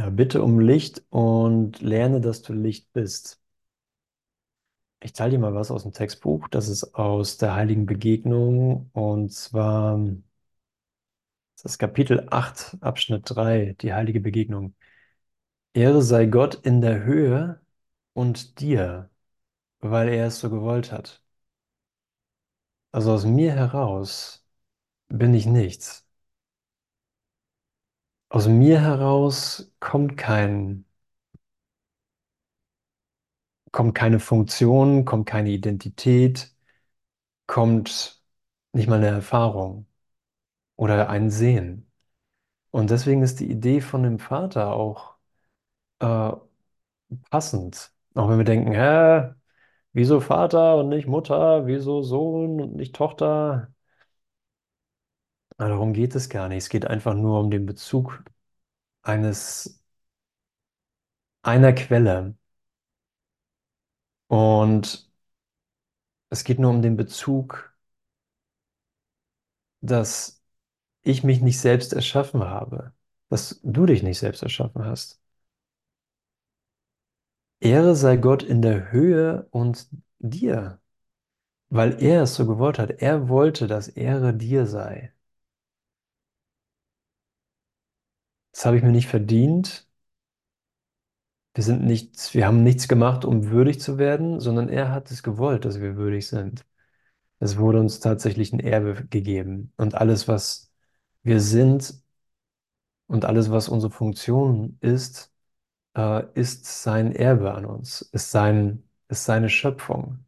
Ja, 0.00 0.10
bitte 0.10 0.42
um 0.42 0.58
Licht 0.58 1.04
und 1.10 1.80
lerne, 1.80 2.20
dass 2.20 2.42
du 2.42 2.52
Licht 2.52 2.92
bist. 2.92 3.40
Ich 5.02 5.12
teile 5.12 5.32
dir 5.32 5.38
mal 5.38 5.54
was 5.54 5.70
aus 5.70 5.82
dem 5.82 5.92
Textbuch. 5.92 6.48
Das 6.48 6.68
ist 6.68 6.94
aus 6.94 7.36
der 7.38 7.54
Heiligen 7.54 7.84
Begegnung 7.86 8.88
und 8.94 9.30
zwar 9.32 9.98
das 11.56 11.72
ist 11.72 11.78
Kapitel 11.78 12.26
8, 12.30 12.76
Abschnitt 12.80 13.22
3, 13.26 13.76
die 13.80 13.92
Heilige 13.94 14.20
Begegnung. 14.20 14.74
Ehre 15.74 16.00
sei 16.02 16.26
Gott 16.26 16.54
in 16.54 16.80
der 16.80 17.02
Höhe 17.04 17.60
und 18.14 18.60
dir, 18.60 19.10
weil 19.80 20.08
er 20.10 20.28
es 20.28 20.40
so 20.40 20.50
gewollt 20.50 20.92
hat. 20.92 21.22
Also 22.92 23.12
aus 23.12 23.24
mir 23.24 23.52
heraus 23.52 24.44
bin 25.08 25.34
ich 25.34 25.46
nichts. 25.46 26.06
Aus 28.30 28.48
mir 28.48 28.80
heraus 28.80 29.70
kommt 29.78 30.16
kein 30.16 30.86
kommt 33.72 33.94
keine 33.94 34.20
Funktion, 34.20 35.04
kommt 35.04 35.26
keine 35.26 35.50
Identität, 35.50 36.54
kommt 37.46 38.22
nicht 38.72 38.88
mal 38.88 38.96
eine 38.98 39.08
Erfahrung 39.08 39.86
oder 40.76 41.10
ein 41.10 41.30
Sehen. 41.30 41.90
Und 42.72 42.90
deswegen 42.90 43.22
ist 43.22 43.40
die 43.40 43.50
Idee 43.50 43.80
von 43.80 44.04
dem 44.04 44.18
Vater 44.18 44.72
auch 44.74 45.16
äh, 46.00 46.32
passend. 47.30 47.92
Auch 48.14 48.28
wenn 48.28 48.38
wir 48.38 48.44
denken, 48.44 48.72
hä, 48.72 49.34
wieso 49.92 50.20
Vater 50.20 50.76
und 50.78 50.88
nicht 50.90 51.06
Mutter, 51.08 51.66
wieso 51.66 52.02
Sohn 52.02 52.60
und 52.60 52.76
nicht 52.76 52.94
Tochter? 52.96 53.72
Darum 55.60 55.92
geht 55.92 56.14
es 56.16 56.28
gar 56.28 56.48
nicht. 56.48 56.58
Es 56.64 56.68
geht 56.70 56.86
einfach 56.86 57.14
nur 57.14 57.38
um 57.40 57.50
den 57.52 57.64
Bezug 57.66 58.24
eines 59.02 59.82
einer 61.42 61.72
Quelle. 61.74 62.34
Und 64.28 65.10
es 66.28 66.42
geht 66.44 66.58
nur 66.58 66.70
um 66.70 66.82
den 66.82 66.96
Bezug, 66.96 67.72
dass 69.82 70.42
ich 71.02 71.24
mich 71.24 71.40
nicht 71.42 71.60
selbst 71.60 71.92
erschaffen 71.94 72.44
habe, 72.44 72.94
dass 73.30 73.60
du 73.64 73.86
dich 73.86 74.02
nicht 74.04 74.18
selbst 74.20 74.42
erschaffen 74.44 74.84
hast. 74.86 75.20
Ehre 77.60 77.96
sei 77.96 78.16
Gott 78.18 78.42
in 78.42 78.60
der 78.60 78.92
Höhe 78.92 79.46
und 79.50 79.88
dir, 80.18 80.78
weil 81.70 82.02
er 82.02 82.22
es 82.24 82.34
so 82.36 82.46
gewollt 82.46 82.78
hat. 82.80 82.90
Er 83.02 83.28
wollte, 83.30 83.66
dass 83.68 83.88
Ehre 83.88 84.34
dir 84.34 84.66
sei. 84.66 85.12
Das 88.52 88.64
habe 88.66 88.76
ich 88.76 88.82
mir 88.84 88.92
nicht 88.92 89.08
verdient. 89.08 89.88
Wir 91.54 91.64
sind 91.64 91.84
nichts, 91.84 92.34
wir 92.34 92.46
haben 92.46 92.62
nichts 92.62 92.86
gemacht, 92.88 93.24
um 93.24 93.50
würdig 93.50 93.80
zu 93.80 93.98
werden, 93.98 94.40
sondern 94.40 94.68
er 94.68 94.90
hat 94.92 95.10
es 95.10 95.22
gewollt, 95.22 95.64
dass 95.64 95.80
wir 95.80 95.96
würdig 95.96 96.26
sind. 96.28 96.64
Es 97.40 97.58
wurde 97.58 97.80
uns 97.80 98.00
tatsächlich 98.00 98.52
ein 98.52 98.60
Erbe 98.60 99.06
gegeben. 99.10 99.72
Und 99.76 99.94
alles, 99.96 100.28
was 100.28 100.72
wir 101.22 101.40
sind 101.40 101.94
und 103.06 103.24
alles, 103.24 103.50
was 103.50 103.68
unsere 103.68 103.92
Funktion 103.92 104.78
ist, 104.80 105.32
äh, 105.96 106.24
ist 106.34 106.66
sein 106.84 107.12
Erbe 107.14 107.54
an 107.54 107.66
uns, 107.66 108.02
ist 108.02 108.30
sein, 108.32 108.84
ist 109.08 109.24
seine 109.24 109.48
Schöpfung, 109.50 110.24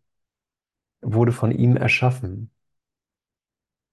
wurde 1.03 1.33
von 1.33 1.51
ihm 1.53 1.77
erschaffen. 1.77 2.51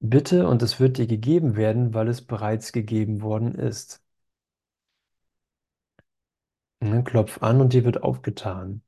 Bitte 0.01 0.45
und 0.49 0.61
es 0.61 0.81
wird 0.81 0.97
dir 0.97 1.07
gegeben 1.07 1.55
werden, 1.55 1.93
weil 1.93 2.09
es 2.09 2.21
bereits 2.21 2.73
gegeben 2.73 3.21
worden 3.21 3.55
ist. 3.55 4.01
Ne, 6.81 7.03
klopf 7.05 7.41
an 7.41 7.61
und 7.61 7.71
dir 7.71 7.85
wird 7.85 8.03
aufgetan. 8.03 8.81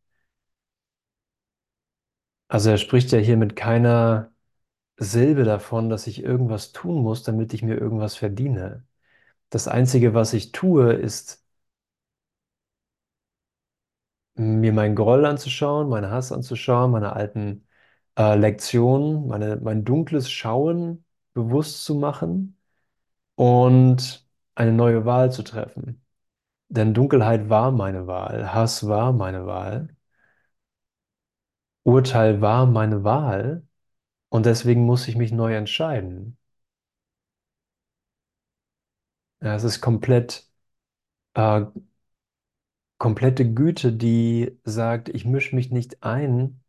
Also 2.48 2.70
er 2.70 2.78
spricht 2.78 3.12
ja 3.12 3.18
hier 3.20 3.38
mit 3.38 3.56
keiner 3.56 4.32
Silbe 4.98 5.44
davon, 5.46 5.90
dass 5.90 6.08
ich 6.08 6.24
irgendwas 6.24 6.72
tun 6.74 7.04
muss, 7.04 7.24
damit 7.24 7.54
ich 7.54 7.64
mir 7.64 7.78
irgendwas 7.78 8.16
verdiene. 8.18 8.86
Das 9.52 9.68
Einzige, 9.70 10.14
was 10.16 10.34
ich 10.34 10.52
tue, 10.54 10.94
ist 10.94 11.44
mir 14.36 14.74
meinen 14.74 14.96
Groll 14.96 15.26
anzuschauen, 15.26 15.90
meinen 15.90 16.10
Hass 16.12 16.32
anzuschauen, 16.32 16.92
meine 16.92 17.14
alten 17.14 17.68
äh, 18.18 18.36
Lektionen, 18.36 19.28
meine, 19.28 19.58
mein 19.58 19.84
dunkles 19.86 20.32
Schauen 20.32 21.06
bewusst 21.34 21.84
zu 21.86 21.96
machen 21.96 22.58
und 23.36 24.28
eine 24.56 24.74
neue 24.74 25.06
Wahl 25.06 25.32
zu 25.32 25.44
treffen. 25.44 26.01
Denn 26.72 26.96
Dunkelheit 26.96 27.50
war 27.50 27.70
meine 27.72 28.08
Wahl, 28.08 28.52
Hass 28.52 28.88
war 28.88 29.14
meine 29.14 29.46
Wahl, 29.46 29.96
Urteil 31.84 32.42
war 32.42 32.66
meine 32.66 33.04
Wahl 33.04 33.68
und 34.30 34.46
deswegen 34.48 34.86
muss 34.86 35.08
ich 35.10 35.16
mich 35.18 35.32
neu 35.34 35.56
entscheiden. 35.56 36.38
Ja, 39.42 39.56
es 39.56 39.64
ist 39.64 39.82
komplett, 39.82 40.48
äh, 41.36 41.66
komplette 42.98 43.54
Güte, 43.54 43.92
die 43.94 44.58
sagt, 44.64 45.10
ich 45.10 45.26
mische 45.26 45.56
mich 45.56 45.72
nicht 45.72 46.04
ein 46.04 46.64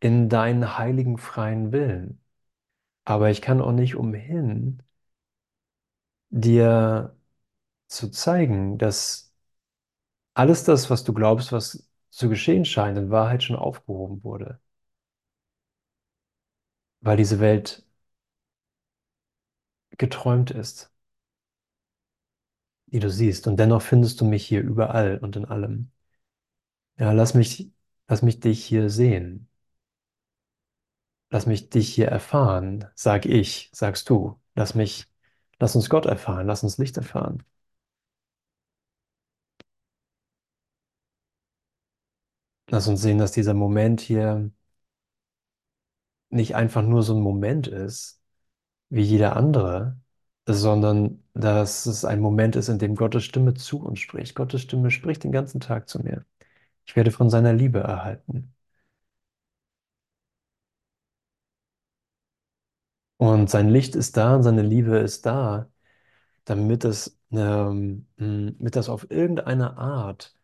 in 0.00 0.28
deinen 0.30 0.78
heiligen 0.78 1.18
freien 1.18 1.72
Willen. 1.72 2.20
Aber 3.04 3.30
ich 3.30 3.42
kann 3.42 3.60
auch 3.62 3.72
nicht 3.72 3.96
umhin, 3.96 4.82
dir 6.30 7.16
zu 7.88 8.10
zeigen, 8.10 8.78
dass 8.78 9.31
alles 10.34 10.64
das, 10.64 10.90
was 10.90 11.04
du 11.04 11.12
glaubst, 11.14 11.52
was 11.52 11.88
zu 12.10 12.28
geschehen 12.28 12.64
scheint, 12.64 12.98
in 12.98 13.10
Wahrheit 13.10 13.42
schon 13.42 13.56
aufgehoben 13.56 14.22
wurde. 14.24 14.60
Weil 17.02 17.18
diese 17.18 17.38
Welt 17.38 17.84
geträumt 19.96 20.50
ist, 20.50 20.92
die 22.86 23.00
du 23.00 23.10
siehst. 23.10 23.48
Und 23.48 23.56
dennoch 23.56 23.82
findest 23.82 24.20
du 24.20 24.24
mich 24.24 24.46
hier 24.46 24.60
überall 24.62 25.18
und 25.18 25.34
in 25.36 25.44
allem. 25.46 25.90
Ja, 26.98 27.12
lass 27.12 27.34
mich, 27.34 27.70
lass 28.08 28.22
mich 28.22 28.40
dich 28.40 28.64
hier 28.64 28.88
sehen. 28.90 29.48
Lass 31.30 31.46
mich 31.46 31.68
dich 31.70 31.92
hier 31.94 32.06
erfahren, 32.08 32.86
sag 32.94 33.26
ich, 33.26 33.70
sagst 33.72 34.08
du. 34.10 34.38
Lass 34.54 34.74
mich, 34.76 35.06
lass 35.58 35.74
uns 35.76 35.88
Gott 35.90 36.06
erfahren, 36.06 36.46
lass 36.46 36.62
uns 36.62 36.78
Licht 36.78 36.96
erfahren. 36.96 37.42
Lass 42.72 42.88
uns 42.88 43.02
sehen, 43.02 43.18
dass 43.18 43.30
dieser 43.30 43.54
Moment 43.54 44.00
hier 44.00 44.50
nicht 46.30 46.54
einfach 46.56 46.82
nur 46.82 47.02
so 47.02 47.14
ein 47.14 47.20
Moment 47.22 47.66
ist, 47.68 48.20
wie 48.90 49.02
jeder 49.02 49.36
andere, 49.36 50.00
sondern 50.46 51.24
dass 51.34 51.86
es 51.86 52.04
ein 52.04 52.20
Moment 52.20 52.56
ist, 52.56 52.68
in 52.68 52.78
dem 52.78 52.96
Gottes 52.96 53.24
Stimme 53.24 53.54
zu 53.54 53.80
uns 53.84 54.00
spricht. 54.00 54.34
Gottes 54.36 54.62
Stimme 54.62 54.90
spricht 54.90 55.24
den 55.24 55.32
ganzen 55.32 55.60
Tag 55.60 55.88
zu 55.88 56.00
mir. 56.00 56.26
Ich 56.86 56.96
werde 56.96 57.12
von 57.12 57.30
seiner 57.30 57.52
Liebe 57.54 57.80
erhalten. 57.80 58.54
Und 63.16 63.48
sein 63.50 63.68
Licht 63.68 63.94
ist 63.96 64.16
da 64.16 64.34
und 64.36 64.42
seine 64.42 64.62
Liebe 64.62 64.96
ist 64.98 65.24
da, 65.26 65.70
damit 66.44 66.84
es, 66.84 67.18
ähm, 67.32 68.08
damit 68.18 68.76
das 68.76 68.88
auf 68.90 69.10
irgendeine 69.10 69.76
Art 69.78 70.36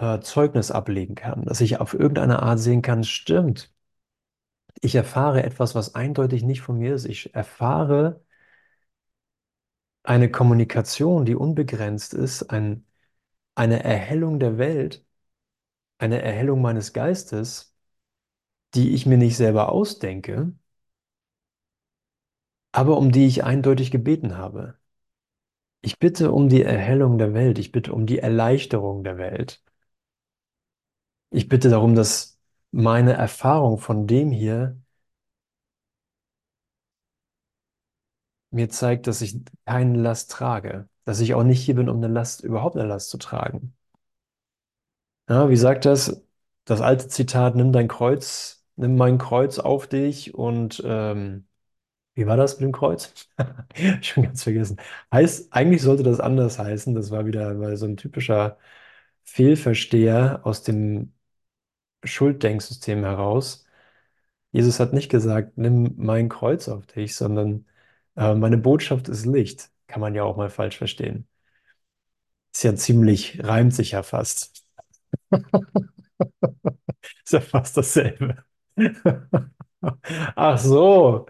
äh, 0.00 0.20
Zeugnis 0.20 0.70
ablegen 0.72 1.14
kann, 1.14 1.44
dass 1.44 1.60
ich 1.60 1.80
auf 1.80 1.94
irgendeine 1.94 2.42
Art 2.42 2.58
sehen 2.60 2.82
kann, 2.82 3.04
stimmt. 3.04 3.72
Ich 4.82 4.94
erfahre 4.94 5.42
etwas, 5.42 5.74
was 5.74 5.94
eindeutig 5.94 6.42
nicht 6.42 6.60
von 6.60 6.78
mir 6.78 6.94
ist. 6.94 7.06
Ich 7.06 7.34
erfahre 7.34 8.20
eine 10.02 10.30
Kommunikation, 10.30 11.24
die 11.24 11.34
unbegrenzt 11.34 12.12
ist, 12.14 12.44
ein, 12.50 12.86
eine 13.56 13.84
Erhellung 13.84 14.40
der 14.40 14.58
Welt, 14.58 15.06
eine 15.98 16.22
Erhellung 16.22 16.62
meines 16.62 16.92
Geistes, 16.92 17.76
die 18.74 18.94
ich 18.94 19.06
mir 19.06 19.18
nicht 19.18 19.36
selber 19.36 19.70
ausdenke, 19.72 20.52
aber 22.72 22.96
um 22.98 23.12
die 23.12 23.26
ich 23.28 23.44
eindeutig 23.44 23.90
gebeten 23.92 24.36
habe. 24.36 24.76
Ich 25.82 25.98
bitte 25.98 26.32
um 26.32 26.48
die 26.48 26.62
Erhellung 26.62 27.18
der 27.18 27.34
Welt, 27.34 27.58
ich 27.58 27.70
bitte 27.70 27.92
um 27.92 28.06
die 28.06 28.18
Erleichterung 28.18 29.04
der 29.04 29.18
Welt. 29.18 29.62
Ich 31.30 31.48
bitte 31.48 31.70
darum, 31.70 31.94
dass 31.94 32.38
meine 32.70 33.12
Erfahrung 33.14 33.78
von 33.78 34.06
dem 34.06 34.30
hier 34.30 34.76
mir 38.50 38.68
zeigt, 38.68 39.06
dass 39.08 39.22
ich 39.22 39.36
keine 39.66 39.98
Last 39.98 40.30
trage, 40.30 40.88
dass 41.04 41.18
ich 41.20 41.34
auch 41.34 41.42
nicht 41.44 41.62
hier 41.64 41.74
bin, 41.76 41.88
um 41.88 41.96
eine 41.98 42.08
Last, 42.08 42.42
überhaupt 42.44 42.76
eine 42.76 42.86
Last 42.88 43.10
zu 43.10 43.18
tragen. 43.18 43.74
Ja, 45.28 45.48
wie 45.48 45.56
sagt 45.56 45.84
das? 45.84 46.22
Das 46.64 46.80
alte 46.80 47.08
Zitat, 47.08 47.54
nimm 47.56 47.72
dein 47.72 47.88
Kreuz, 47.88 48.64
nimm 48.76 48.96
mein 48.96 49.18
Kreuz 49.18 49.58
auf 49.58 49.86
dich 49.86 50.34
und 50.34 50.82
ähm, 50.84 51.46
Wie 52.14 52.26
war 52.26 52.36
das 52.36 52.54
mit 52.60 52.62
dem 52.68 52.72
Kreuz? 52.72 53.28
Schon 54.02 54.24
ganz 54.24 54.44
vergessen. 54.44 54.78
Heißt, 55.12 55.52
eigentlich 55.52 55.82
sollte 55.82 56.02
das 56.04 56.20
anders 56.20 56.58
heißen. 56.58 56.94
Das 56.94 57.10
war 57.12 57.26
wieder 57.26 57.76
so 57.78 57.86
ein 57.86 57.96
typischer 57.98 58.58
Fehlversteher 59.24 60.40
aus 60.44 60.62
dem 60.64 61.14
Schulddenksystem 62.04 63.04
heraus. 63.04 63.66
Jesus 64.52 64.80
hat 64.80 64.92
nicht 64.94 65.10
gesagt, 65.10 65.58
nimm 65.58 65.94
mein 65.98 66.28
Kreuz 66.28 66.68
auf 66.68 66.86
dich, 66.86 67.16
sondern 67.16 67.66
äh, 68.16 68.34
meine 68.34 68.58
Botschaft 68.58 69.08
ist 69.08 69.26
Licht. 69.26 69.70
Kann 69.88 70.00
man 70.00 70.14
ja 70.14 70.24
auch 70.24 70.36
mal 70.36 70.50
falsch 70.50 70.78
verstehen. 70.78 71.28
Ist 72.52 72.62
ja 72.64 72.74
ziemlich, 72.76 73.42
reimt 73.44 73.74
sich 73.74 73.92
ja 73.92 74.02
fast. 74.04 74.64
Ist 77.24 77.32
ja 77.32 77.40
fast 77.40 77.76
dasselbe. 77.76 78.44
Ach 80.36 80.58
so. 80.58 81.26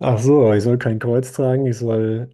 Ach 0.00 0.18
so, 0.18 0.52
ich 0.54 0.64
soll 0.64 0.78
kein 0.78 0.98
Kreuz 1.00 1.32
tragen, 1.32 1.66
ich 1.66 1.78
soll 1.78 2.30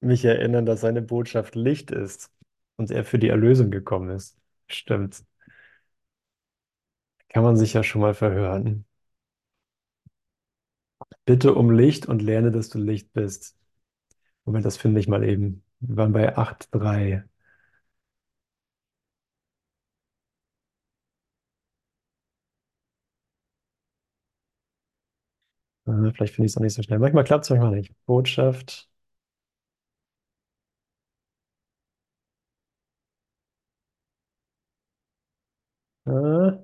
mich 0.00 0.24
erinnern, 0.24 0.66
dass 0.66 0.82
seine 0.82 1.02
Botschaft 1.02 1.54
Licht 1.56 1.90
ist 1.92 2.30
und 2.76 2.90
er 2.92 3.04
für 3.04 3.18
die 3.18 3.28
Erlösung 3.28 3.70
gekommen 3.70 4.10
ist. 4.10 4.36
Stimmt. 4.68 5.24
Kann 7.30 7.42
man 7.42 7.56
sich 7.56 7.72
ja 7.72 7.82
schon 7.82 8.02
mal 8.02 8.12
verhören. 8.14 8.84
Bitte 11.26 11.54
um 11.54 11.70
Licht 11.70 12.06
und 12.06 12.22
lerne, 12.22 12.50
dass 12.50 12.70
du 12.70 12.78
Licht 12.80 13.12
bist. 13.12 13.56
Moment, 14.44 14.64
das 14.66 14.76
finde 14.78 15.00
ich 15.00 15.08
mal 15.08 15.24
eben. 15.24 15.64
Wir 15.80 15.96
waren 15.98 16.12
bei 16.12 16.36
8.3. 16.38 17.24
Äh, 25.86 26.12
Vielleicht 26.14 26.34
finde 26.34 26.46
ich 26.46 26.52
es 26.52 26.56
auch 26.56 26.60
nicht 26.62 26.74
so 26.74 26.82
schnell. 26.82 26.98
Manchmal 27.00 27.24
klappt 27.24 27.44
es, 27.44 27.50
manchmal 27.50 27.72
nicht. 27.76 27.92
Botschaft. 28.06 28.88
Äh, 36.06 36.58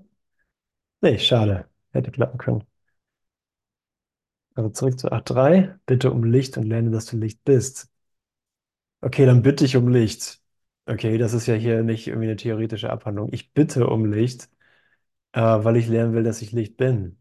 nee, 1.05 1.19
schade. 1.19 1.69
Hätte 1.93 2.11
klappen 2.11 2.39
können. 2.39 2.65
Also 4.57 4.69
zurück 4.71 4.99
zu 4.99 5.13
8.3. 5.13 5.75
Bitte 5.87 6.11
um 6.11 6.25
Licht 6.25 6.57
und 6.59 6.65
lerne, 6.65 6.91
dass 6.91 7.07
du 7.07 7.17
Licht 7.17 7.45
bist. 7.45 7.89
Okay, 9.01 9.27
dann 9.27 9.43
bitte 9.43 9.65
ich 9.65 9.77
um 9.77 9.89
Licht. 9.89 10.41
Okay, 10.87 11.19
das 11.19 11.35
ist 11.35 11.47
ja 11.47 11.55
hier 11.55 11.83
nicht 11.83 12.07
irgendwie 12.07 12.27
eine 12.29 12.37
theoretische 12.37 12.91
Abhandlung. 12.91 13.29
Ich 13.33 13.53
bitte 13.53 13.87
um 13.89 14.07
Licht, 14.11 14.49
äh, 15.33 15.41
weil 15.43 15.77
ich 15.79 15.89
lernen 15.89 16.15
will, 16.15 16.25
dass 16.25 16.43
ich 16.43 16.53
Licht 16.53 16.77
bin. 16.79 17.19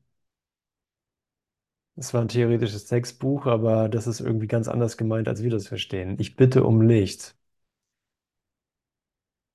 Das 1.96 2.14
war 2.14 2.22
ein 2.22 2.28
theoretisches 2.28 2.86
Textbuch, 2.86 3.46
aber 3.48 3.90
das 3.90 4.06
ist 4.08 4.20
irgendwie 4.20 4.46
ganz 4.48 4.68
anders 4.68 4.96
gemeint, 4.98 5.28
als 5.28 5.42
wir 5.44 5.50
das 5.50 5.68
verstehen. 5.68 6.18
Ich 6.20 6.36
bitte 6.36 6.64
um 6.66 6.82
Licht. 6.84 7.36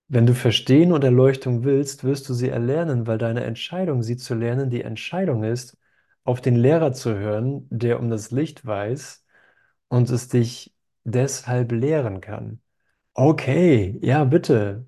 Wenn 0.09 0.27
du 0.27 0.35
Verstehen 0.35 0.93
und 0.93 1.05
Erleuchtung 1.05 1.65
willst, 1.65 2.03
wirst 2.05 2.29
du 2.29 2.35
sie 2.35 2.49
erlernen, 2.49 3.07
weil 3.07 3.19
deine 3.19 3.45
Entscheidung, 3.45 4.03
sie 4.03 4.17
zu 4.17 4.35
lernen, 4.35 4.71
die 4.71 4.83
Entscheidung 4.83 5.45
ist, 5.45 5.77
auf 6.25 6.41
den 6.41 6.57
Lehrer 6.57 6.93
zu 6.93 7.15
hören, 7.15 7.67
der 7.71 8.01
um 8.01 8.09
das 8.11 8.31
Licht 8.31 8.65
weiß 8.65 9.25
und 9.89 10.11
es 10.11 10.29
dich 10.29 10.75
deshalb 11.05 11.73
lehren 11.73 12.21
kann. 12.23 12.61
Okay, 13.15 13.99
ja, 14.03 14.25
bitte. 14.25 14.87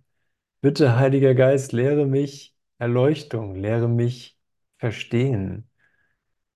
Bitte, 0.63 0.97
Heiliger 0.99 1.35
Geist, 1.35 1.73
lehre 1.73 2.07
mich 2.07 2.57
Erleuchtung, 2.79 3.55
lehre 3.57 3.89
mich 3.89 4.39
Verstehen. 4.79 5.69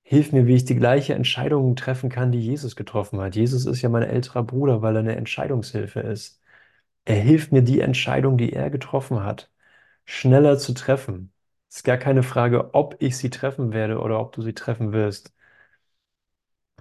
Hilf 0.03 0.33
mir, 0.33 0.47
wie 0.47 0.57
ich 0.57 0.65
die 0.65 0.77
gleiche 0.77 1.15
Entscheidung 1.15 1.77
treffen 1.77 2.11
kann, 2.11 2.33
die 2.33 2.41
Jesus 2.41 2.77
getroffen 2.77 3.21
hat. 3.21 3.37
Jesus 3.37 3.67
ist 3.67 3.83
ja 3.83 3.89
mein 3.91 4.03
älterer 4.05 4.45
Bruder, 4.45 4.83
weil 4.83 4.97
er 4.97 5.01
eine 5.01 5.17
Entscheidungshilfe 5.17 6.01
ist. 6.01 6.41
Er 7.07 7.17
hilft 7.17 7.51
mir, 7.53 7.63
die 7.63 7.81
Entscheidung, 7.81 8.37
die 8.39 8.53
er 8.53 8.69
getroffen 8.71 9.23
hat, 9.25 9.51
schneller 10.07 10.59
zu 10.59 10.75
treffen. 10.75 11.33
Es 11.71 11.79
ist 11.79 11.85
gar 11.85 11.97
keine 11.99 12.23
Frage, 12.23 12.75
ob 12.75 12.97
ich 13.01 13.17
sie 13.19 13.31
treffen 13.31 13.73
werde 13.73 14.01
oder 14.01 14.21
ob 14.21 14.33
du 14.33 14.43
sie 14.43 14.55
treffen 14.55 14.93
wirst. 14.93 15.33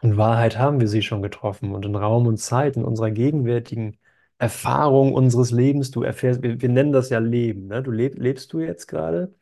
In 0.03 0.17
Wahrheit 0.17 0.57
haben 0.59 0.79
wir 0.79 0.87
sie 0.87 1.01
schon 1.01 1.21
getroffen 1.23 1.73
und 1.73 1.83
in 1.85 1.95
Raum 1.95 2.27
und 2.27 2.37
Zeit, 2.37 2.75
in 2.77 2.83
unserer 2.85 3.09
gegenwärtigen 3.11 3.97
Erfahrung 4.37 5.13
unseres 5.15 5.49
Lebens, 5.51 5.89
du 5.91 6.03
erfährst, 6.03 6.43
wir, 6.43 6.61
wir 6.61 6.69
nennen 6.69 6.91
das 6.91 7.09
ja 7.09 7.17
Leben, 7.19 7.65
ne? 7.67 7.81
Du 7.81 7.89
leb, 7.91 8.15
lebst 8.19 8.51
du 8.53 8.59
jetzt 8.59 8.87
gerade? 8.87 9.33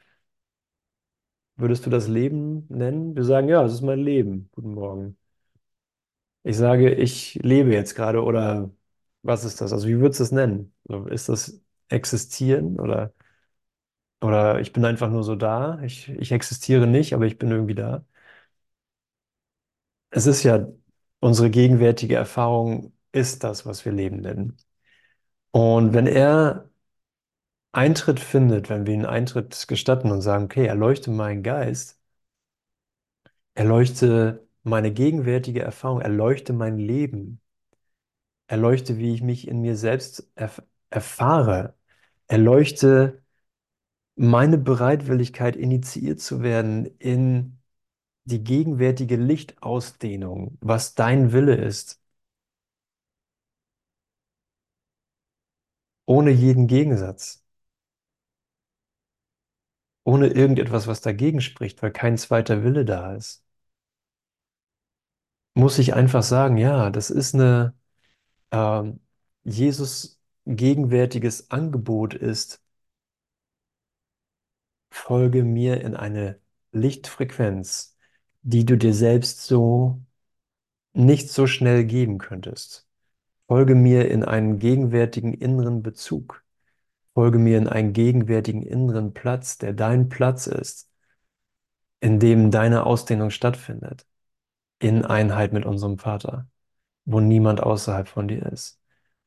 Würdest 1.56 1.86
du 1.86 1.90
das 1.90 2.08
Leben 2.10 2.66
nennen? 2.70 3.16
Wir 3.16 3.24
sagen, 3.24 3.48
ja, 3.48 3.64
es 3.64 3.72
ist 3.74 3.82
mein 3.84 4.00
Leben. 4.00 4.50
Guten 4.52 4.74
Morgen. 4.74 5.18
Ich 6.44 6.58
sage, 6.58 6.94
ich 6.94 7.36
lebe 7.44 7.72
jetzt 7.72 7.96
gerade 7.96 8.24
oder 8.24 8.72
was 9.24 9.44
ist 9.46 9.62
das? 9.62 9.74
Also 9.74 9.88
wie 9.88 10.00
würdest 10.00 10.20
du 10.20 10.24
es 10.26 10.32
nennen? 10.32 10.74
Ist 11.10 11.30
das 11.30 11.62
existieren 11.90 12.80
oder, 12.80 13.14
oder 14.22 14.60
ich 14.60 14.72
bin 14.74 14.86
einfach 14.86 15.10
nur 15.10 15.24
so 15.24 15.36
da? 15.36 15.80
Ich, 15.84 16.10
ich 16.10 16.32
existiere 16.32 16.88
nicht, 16.88 17.14
aber 17.14 17.26
ich 17.26 17.38
bin 17.38 17.52
irgendwie 17.52 17.76
da. 17.76 18.06
Es 20.10 20.26
ist 20.28 20.44
ja, 20.44 20.68
unsere 21.20 21.50
gegenwärtige 21.50 22.16
Erfahrung 22.16 22.94
ist 23.12 23.44
das, 23.44 23.66
was 23.66 23.86
wir 23.86 23.92
Leben 23.92 24.18
nennen. 24.18 24.58
Und 25.52 25.94
wenn 25.94 26.08
er 26.08 26.70
Eintritt 27.74 28.22
findet, 28.22 28.70
wenn 28.70 28.86
wir 28.86 28.94
ihn 28.94 29.06
Eintritt 29.06 29.68
gestatten 29.68 30.10
und 30.12 30.22
sagen, 30.22 30.46
okay, 30.46 30.66
erleuchte 30.68 31.12
meinen 31.12 31.44
Geist, 31.44 32.00
erleuchte 33.54 34.46
meine 34.64 34.92
gegenwärtige 34.94 35.62
Erfahrung, 35.62 36.02
erleuchte 36.02 36.52
mein 36.54 36.78
Leben, 36.78 37.40
erleuchte, 38.52 38.98
wie 38.98 39.14
ich 39.14 39.22
mich 39.22 39.48
in 39.48 39.62
mir 39.62 39.76
selbst 39.78 40.30
erf 40.36 40.62
erfahre, 40.90 41.74
erleuchte 42.28 43.24
meine 44.16 44.58
Bereitwilligkeit, 44.58 45.56
initiiert 45.58 46.20
zu 46.22 46.44
werden 46.44 46.86
in 47.00 47.60
die 48.26 48.44
gegenwärtige 48.44 49.18
Lichtausdehnung, 49.18 50.58
was 50.62 50.96
dein 50.96 51.34
Wille 51.34 51.56
ist, 51.56 52.02
ohne 56.06 56.30
jeden 56.32 56.68
Gegensatz, 56.68 57.44
ohne 60.04 60.28
irgendetwas, 60.28 60.86
was 60.88 61.02
dagegen 61.02 61.42
spricht, 61.42 61.82
weil 61.84 61.92
kein 61.92 62.16
zweiter 62.18 62.64
Wille 62.64 62.86
da 62.86 63.16
ist. 63.16 63.44
Muss 65.54 65.80
ich 65.80 65.94
einfach 65.94 66.24
sagen, 66.24 66.58
ja, 66.58 66.90
das 66.90 67.10
ist 67.10 67.34
eine 67.36 67.74
ähm, 68.52 69.00
Jesus 69.44 70.20
gegenwärtiges 70.46 71.52
Angebot 71.52 72.14
ist, 72.14 72.62
folge 74.90 75.44
mir 75.44 75.82
in 75.82 75.96
eine 75.96 76.40
Lichtfrequenz, 76.72 77.98
die 78.42 78.66
du 78.66 78.78
dir 78.78 78.94
selbst 78.94 79.46
so 79.46 80.02
nicht 80.94 81.30
so 81.30 81.48
schnell 81.48 81.86
geben 81.86 82.18
könntest. 82.18 82.88
Folge 83.48 83.76
mir 83.76 84.10
in 84.10 84.24
einen 84.24 84.60
gegenwärtigen 84.60 85.34
inneren 85.34 85.84
Bezug. 85.84 86.44
Folge 87.14 87.38
mir 87.38 87.58
in 87.58 87.68
einen 87.68 87.94
gegenwärtigen 87.94 88.64
inneren 88.64 89.14
Platz, 89.14 89.58
der 89.58 89.74
dein 89.74 90.10
Platz 90.10 90.48
ist, 90.48 90.90
in 92.00 92.20
dem 92.20 92.52
deine 92.52 92.86
Ausdehnung 92.86 93.30
stattfindet, 93.30 94.06
in 94.80 95.06
Einheit 95.06 95.54
mit 95.54 95.66
unserem 95.66 95.98
Vater, 95.98 96.48
wo 97.06 97.20
niemand 97.20 97.62
außerhalb 97.64 98.08
von 98.08 98.28
dir 98.28 98.46
ist, 98.48 98.80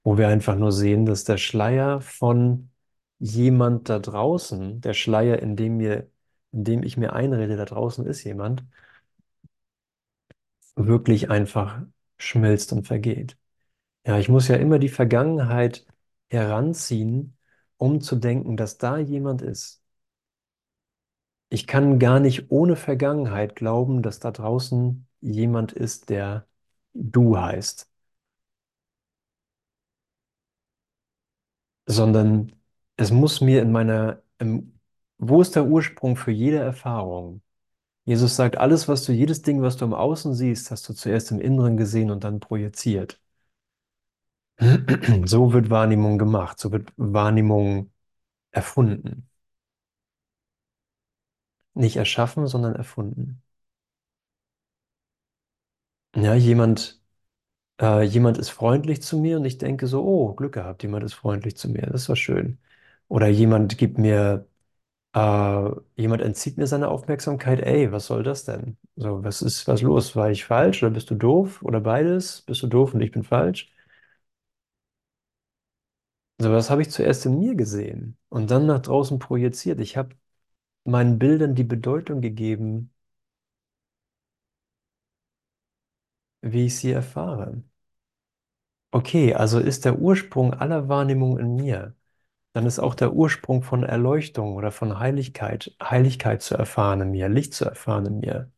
wo 0.03 0.19
wir 0.19 0.29
einfach 0.29 0.57
nur 0.57 0.73
sehen, 0.73 1.07
dass 1.07 1.25
der 1.25 1.39
Schleier 1.39 2.01
von 2.01 2.71
jemand 3.19 3.89
da 3.89 3.99
draußen, 3.99 4.81
der 4.81 4.95
Schleier, 4.95 5.41
in 5.41 5.57
dem 5.57 5.77
mir, 5.79 6.11
in 6.53 6.65
dem 6.65 6.83
ich 6.83 6.97
mir 6.97 7.13
einrede, 7.15 7.57
da 7.57 7.65
draußen 7.65 8.07
ist 8.07 8.25
jemand, 8.25 8.65
wirklich 10.77 11.31
einfach 11.31 11.83
schmilzt 12.19 12.73
und 12.73 12.87
vergeht. 12.87 13.37
Ja, 14.07 14.19
ich 14.19 14.29
muss 14.29 14.49
ja 14.49 14.57
immer 14.57 14.79
die 14.79 14.89
Vergangenheit 14.89 15.87
heranziehen, 16.31 17.37
um 17.79 18.01
zu 18.01 18.17
denken, 18.17 18.57
dass 18.57 18.79
da 18.79 18.99
jemand 18.99 19.43
ist. 19.43 19.83
Ich 21.49 21.67
kann 21.67 21.99
gar 21.99 22.21
nicht 22.21 22.51
ohne 22.51 22.77
Vergangenheit 22.77 23.57
glauben, 23.57 24.03
dass 24.03 24.19
da 24.19 24.31
draußen 24.31 25.07
jemand 25.21 25.73
ist, 25.73 26.11
der 26.11 26.47
du 26.95 27.37
heißt, 27.39 27.89
sondern 31.87 32.53
es 32.97 33.11
muss 33.11 33.41
mir 33.41 33.63
in 33.63 33.73
meiner, 33.73 34.23
im, 34.39 34.79
wo 35.19 35.41
ist 35.43 35.55
der 35.57 35.65
Ursprung 35.67 36.17
für 36.17 36.31
jede 36.31 36.59
Erfahrung? 36.59 37.43
Jesus 38.07 38.37
sagt, 38.37 38.59
alles, 38.59 38.89
was 38.89 39.05
du, 39.05 39.13
jedes 39.13 39.43
Ding, 39.43 39.63
was 39.63 39.77
du 39.79 39.87
im 39.87 39.95
Außen 39.95 40.35
siehst, 40.35 40.71
hast 40.71 40.89
du 40.89 40.95
zuerst 40.95 41.33
im 41.33 41.41
Inneren 41.41 41.77
gesehen 41.79 42.11
und 42.13 42.25
dann 42.25 42.41
projiziert. 42.41 43.21
So 45.27 45.53
wird 45.53 45.71
Wahrnehmung 45.71 46.19
gemacht, 46.19 46.59
so 46.59 46.73
wird 46.73 46.93
Wahrnehmung 46.97 47.93
erfunden. 48.53 49.29
Nicht 51.75 51.95
erschaffen, 51.95 52.49
sondern 52.49 52.75
erfunden. 52.75 53.44
Ja, 56.17 56.35
jemand, 56.35 57.01
äh, 57.81 58.03
jemand 58.05 58.39
ist 58.39 58.51
freundlich 58.51 59.03
zu 59.03 59.19
mir 59.19 59.39
und 59.39 59.45
ich 59.47 59.59
denke 59.59 59.87
so, 59.89 60.05
oh, 60.05 60.35
Glück 60.35 60.55
gehabt, 60.55 60.83
jemand 60.83 61.05
ist 61.05 61.15
freundlich 61.15 61.57
zu 61.57 61.69
mir, 61.71 61.83
das 61.89 62.09
war 62.09 62.17
schön. 62.17 62.59
Oder 63.09 63.29
jemand 63.29 63.79
gibt 63.79 63.99
mir, 63.99 64.49
äh, 65.15 65.71
jemand 65.97 66.23
entzieht 66.23 66.59
mir 66.59 66.67
seine 66.69 66.89
Aufmerksamkeit, 66.89 67.61
ey, 67.61 67.93
was 67.93 68.07
soll 68.07 68.23
das 68.25 68.45
denn? 68.45 68.79
So, 68.97 69.25
was 69.25 69.43
ist, 69.43 69.69
was 69.69 69.83
los? 69.83 70.17
War 70.17 70.31
ich 70.31 70.45
falsch 70.47 70.83
oder 70.83 70.93
bist 70.93 71.11
du 71.11 71.17
doof? 71.17 71.63
Oder 71.63 71.81
beides? 71.81 72.43
Bist 72.43 72.63
du 72.63 72.69
doof 72.69 72.95
und 72.95 73.03
ich 73.03 73.13
bin 73.13 73.25
falsch? 73.25 73.73
So, 76.41 76.51
was 76.53 76.71
habe 76.71 76.83
ich 76.83 76.91
zuerst 76.91 77.27
in 77.27 77.39
mir 77.39 77.55
gesehen 77.55 78.17
und 78.29 78.51
dann 78.51 78.67
nach 78.67 78.81
draußen 78.83 79.19
projiziert. 79.19 79.81
Ich 79.81 79.97
habe 79.97 80.17
meinen 80.85 81.19
Bildern 81.21 81.57
die 81.57 81.65
Bedeutung 81.65 82.23
gegeben, 82.23 82.94
wie 86.45 86.67
ich 86.67 86.77
sie 86.79 86.93
erfahre. 86.93 87.63
Okay, 88.91 89.35
also 89.35 89.59
ist 89.59 89.85
der 89.85 89.99
Ursprung 89.99 90.55
aller 90.55 90.89
Wahrnehmung 90.89 91.39
in 91.39 91.57
mir. 91.57 91.97
Dann 92.55 92.67
ist 92.67 92.79
auch 92.81 92.95
der 92.95 93.15
Ursprung 93.15 93.63
von 93.63 93.85
Erleuchtung 93.85 94.57
oder 94.57 94.73
von 94.73 94.99
Heiligkeit, 95.01 95.77
Heiligkeit 95.83 96.43
zu 96.43 96.57
erfahren 96.57 97.03
in 97.03 97.11
mir, 97.13 97.29
Licht 97.29 97.55
zu 97.55 97.65
erfahren 97.67 98.07
in 98.07 98.21
mir. 98.21 98.53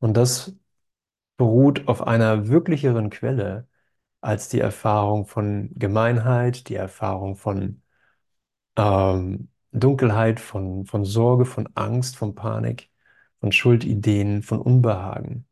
Und 0.00 0.16
das 0.16 0.56
beruht 1.38 1.88
auf 1.88 2.06
einer 2.06 2.48
wirklicheren 2.48 3.10
Quelle 3.10 3.68
als 4.22 4.48
die 4.48 4.60
Erfahrung 4.60 5.26
von 5.26 5.70
Gemeinheit, 5.76 6.68
die 6.68 6.76
Erfahrung 6.76 7.36
von 7.36 7.82
ähm, 8.76 9.50
Dunkelheit, 9.72 10.40
von, 10.40 10.86
von 10.86 11.04
Sorge, 11.04 11.46
von 11.46 11.68
Angst, 11.74 12.16
von 12.16 12.34
Panik, 12.34 12.90
von 13.40 13.52
Schuldideen, 13.52 14.42
von 14.42 14.60
Unbehagen. 14.60 15.46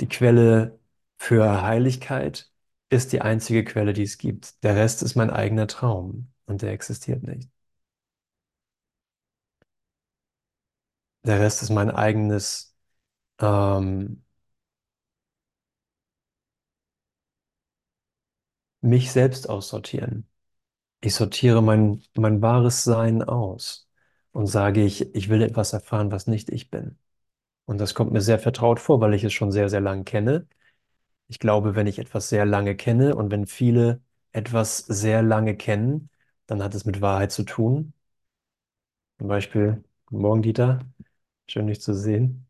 Die 0.00 0.08
Quelle 0.08 0.78
für 1.18 1.62
Heiligkeit 1.62 2.50
ist 2.90 3.12
die 3.12 3.20
einzige 3.22 3.64
Quelle, 3.64 3.92
die 3.92 4.02
es 4.02 4.18
gibt. 4.18 4.62
Der 4.64 4.74
Rest 4.76 5.02
ist 5.02 5.14
mein 5.16 5.30
eigener 5.30 5.66
Traum 5.68 6.32
und 6.46 6.62
der 6.62 6.72
existiert 6.72 7.22
nicht. 7.22 7.48
Der 11.24 11.40
Rest 11.40 11.62
ist 11.62 11.70
mein 11.70 11.90
eigenes, 11.90 12.76
ähm, 13.40 14.24
mich 18.80 19.12
selbst 19.12 19.48
aussortieren. 19.48 20.28
Ich 21.02 21.14
sortiere 21.16 21.62
mein, 21.62 22.02
mein 22.16 22.42
wahres 22.42 22.84
Sein 22.84 23.22
aus 23.24 23.88
und 24.32 24.46
sage, 24.48 24.84
ich, 24.84 25.14
ich 25.16 25.28
will 25.30 25.42
etwas 25.42 25.72
erfahren, 25.74 26.10
was 26.12 26.26
nicht 26.28 26.50
ich 26.50 26.70
bin. 26.70 26.98
Und 27.68 27.78
das 27.78 27.94
kommt 27.94 28.12
mir 28.12 28.20
sehr 28.22 28.40
vertraut 28.40 28.80
vor, 28.80 29.00
weil 29.00 29.14
ich 29.14 29.24
es 29.24 29.32
schon 29.34 29.52
sehr, 29.52 29.70
sehr 29.70 29.80
lang 29.82 30.04
kenne. 30.06 30.48
Ich 31.28 31.38
glaube, 31.40 31.76
wenn 31.76 31.86
ich 31.88 31.98
etwas 32.00 32.28
sehr 32.28 32.46
lange 32.46 32.76
kenne 32.76 33.16
und 33.16 33.30
wenn 33.32 33.46
viele 33.46 34.02
etwas 34.32 34.78
sehr 34.78 35.22
lange 35.22 35.56
kennen, 35.56 36.10
dann 36.46 36.62
hat 36.62 36.74
es 36.74 36.84
mit 36.86 37.00
Wahrheit 37.02 37.32
zu 37.32 37.44
tun. 37.44 37.94
Zum 39.18 39.28
Beispiel, 39.28 39.82
guten 40.06 40.22
Morgen, 40.22 40.42
Dieter, 40.42 40.80
schön 41.48 41.66
dich 41.66 41.80
zu 41.80 41.94
sehen. 41.94 42.48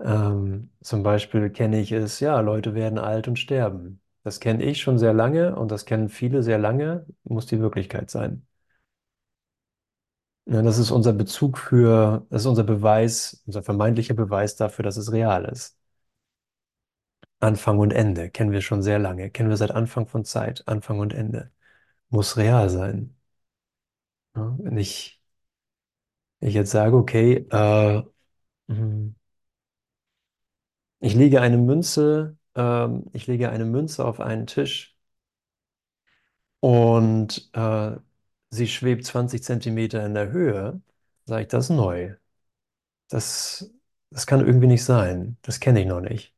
Ähm, 0.00 0.72
zum 0.82 1.02
Beispiel 1.04 1.50
kenne 1.50 1.80
ich 1.80 1.92
es, 1.92 2.20
ja, 2.20 2.40
Leute 2.40 2.74
werden 2.74 2.98
alt 2.98 3.28
und 3.28 3.38
sterben. 3.38 4.02
Das 4.24 4.40
kenne 4.40 4.64
ich 4.64 4.80
schon 4.82 4.98
sehr 4.98 5.14
lange 5.14 5.56
und 5.56 5.70
das 5.70 5.86
kennen 5.86 6.08
viele 6.10 6.42
sehr 6.44 6.58
lange, 6.58 7.06
muss 7.24 7.46
die 7.46 7.60
Wirklichkeit 7.60 8.10
sein. 8.10 8.46
Ja, 10.46 10.60
das 10.62 10.76
ist 10.78 10.90
unser 10.90 11.12
Bezug 11.14 11.56
für, 11.58 12.26
das 12.28 12.42
ist 12.42 12.46
unser 12.46 12.64
Beweis, 12.64 13.42
unser 13.46 13.62
vermeintlicher 13.62 14.12
Beweis 14.14 14.56
dafür, 14.56 14.82
dass 14.82 14.96
es 14.98 15.10
real 15.12 15.46
ist. 15.46 15.78
Anfang 17.38 17.78
und 17.78 17.92
Ende 17.92 18.28
kennen 18.30 18.50
wir 18.50 18.60
schon 18.60 18.82
sehr 18.82 18.98
lange, 18.98 19.30
kennen 19.30 19.48
wir 19.48 19.56
seit 19.56 19.70
Anfang 19.70 20.06
von 20.08 20.24
Zeit, 20.24 20.66
Anfang 20.66 20.98
und 20.98 21.14
Ende. 21.14 21.52
Muss 22.10 22.36
real 22.38 22.68
sein. 22.70 23.16
Ja, 24.36 24.56
wenn 24.60 24.76
ich, 24.78 25.20
ich 26.40 26.54
jetzt 26.54 26.70
sage, 26.70 26.96
okay, 26.96 27.46
äh, 27.50 28.02
hm, 28.68 29.14
ich 31.00 31.14
lege 31.14 31.40
eine 31.40 31.56
Münze, 31.58 32.36
ähm, 32.54 33.04
ich 33.12 33.26
lege 33.26 33.50
eine 33.50 33.64
Münze 33.64 34.04
auf 34.04 34.20
einen 34.20 34.46
Tisch 34.46 34.96
und 36.60 37.50
äh, 37.54 37.96
sie 38.54 38.68
schwebt 38.68 39.04
20 39.06 39.42
Zentimeter 39.42 40.04
in 40.06 40.14
der 40.14 40.30
Höhe, 40.32 40.80
sage 41.26 41.42
ich, 41.42 41.48
das 41.48 41.66
ist 41.66 41.70
neu. 41.76 42.14
Das, 43.08 43.72
das 44.10 44.26
kann 44.26 44.46
irgendwie 44.46 44.66
nicht 44.68 44.84
sein. 44.84 45.38
Das 45.42 45.60
kenne 45.60 45.80
ich 45.82 45.86
noch 45.86 46.00
nicht. 46.00 46.34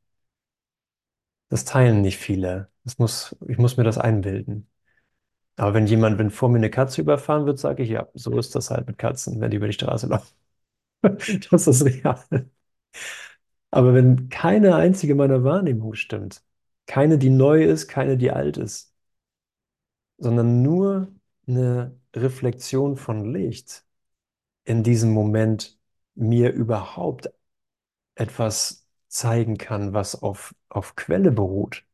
Das 1.49 1.65
teilen 1.65 2.01
nicht 2.03 2.19
viele. 2.19 2.71
Das 2.85 2.99
muss, 2.99 3.37
ich 3.49 3.59
muss 3.59 3.77
mir 3.77 3.85
das 3.85 3.99
einbilden. 3.99 4.69
Aber 5.57 5.75
wenn 5.75 5.87
jemand, 5.87 6.19
wenn 6.19 6.31
vor 6.31 6.49
mir 6.51 6.59
eine 6.59 6.71
Katze 6.71 7.03
überfahren 7.03 7.47
wird, 7.47 7.59
sage 7.59 7.83
ich, 7.85 7.91
ja, 7.91 8.09
so 8.15 8.39
ist 8.39 8.55
das 8.57 8.71
halt 8.71 8.89
mit 8.89 8.99
Katzen, 8.99 9.41
wenn 9.41 9.51
die 9.51 9.59
über 9.59 9.69
die 9.69 9.75
Straße 9.75 10.09
laufen. 10.09 10.35
Das 11.51 11.67
ist 11.69 11.85
real. 11.85 12.19
Aber 13.71 13.95
wenn 13.95 14.29
keine 14.29 14.75
einzige 14.77 15.15
meiner 15.15 15.45
Wahrnehmung 15.45 15.95
stimmt, 15.95 16.43
keine, 16.87 17.17
die 17.19 17.31
neu 17.31 17.65
ist, 17.65 17.87
keine, 17.89 18.17
die 18.17 18.31
alt 18.33 18.57
ist, 18.57 18.93
sondern 20.19 20.63
nur 20.63 21.09
eine 21.47 21.99
Reflexion 22.15 22.97
von 22.97 23.25
Licht 23.33 23.85
in 24.65 24.83
diesem 24.85 25.13
Moment 25.13 25.79
mir 26.15 26.53
überhaupt 26.53 27.31
etwas 28.17 28.87
zeigen 29.09 29.59
kann, 29.59 29.95
was 29.95 30.23
auf, 30.23 30.55
auf 30.69 30.97
Quelle 30.97 31.33
beruht. 31.33 31.85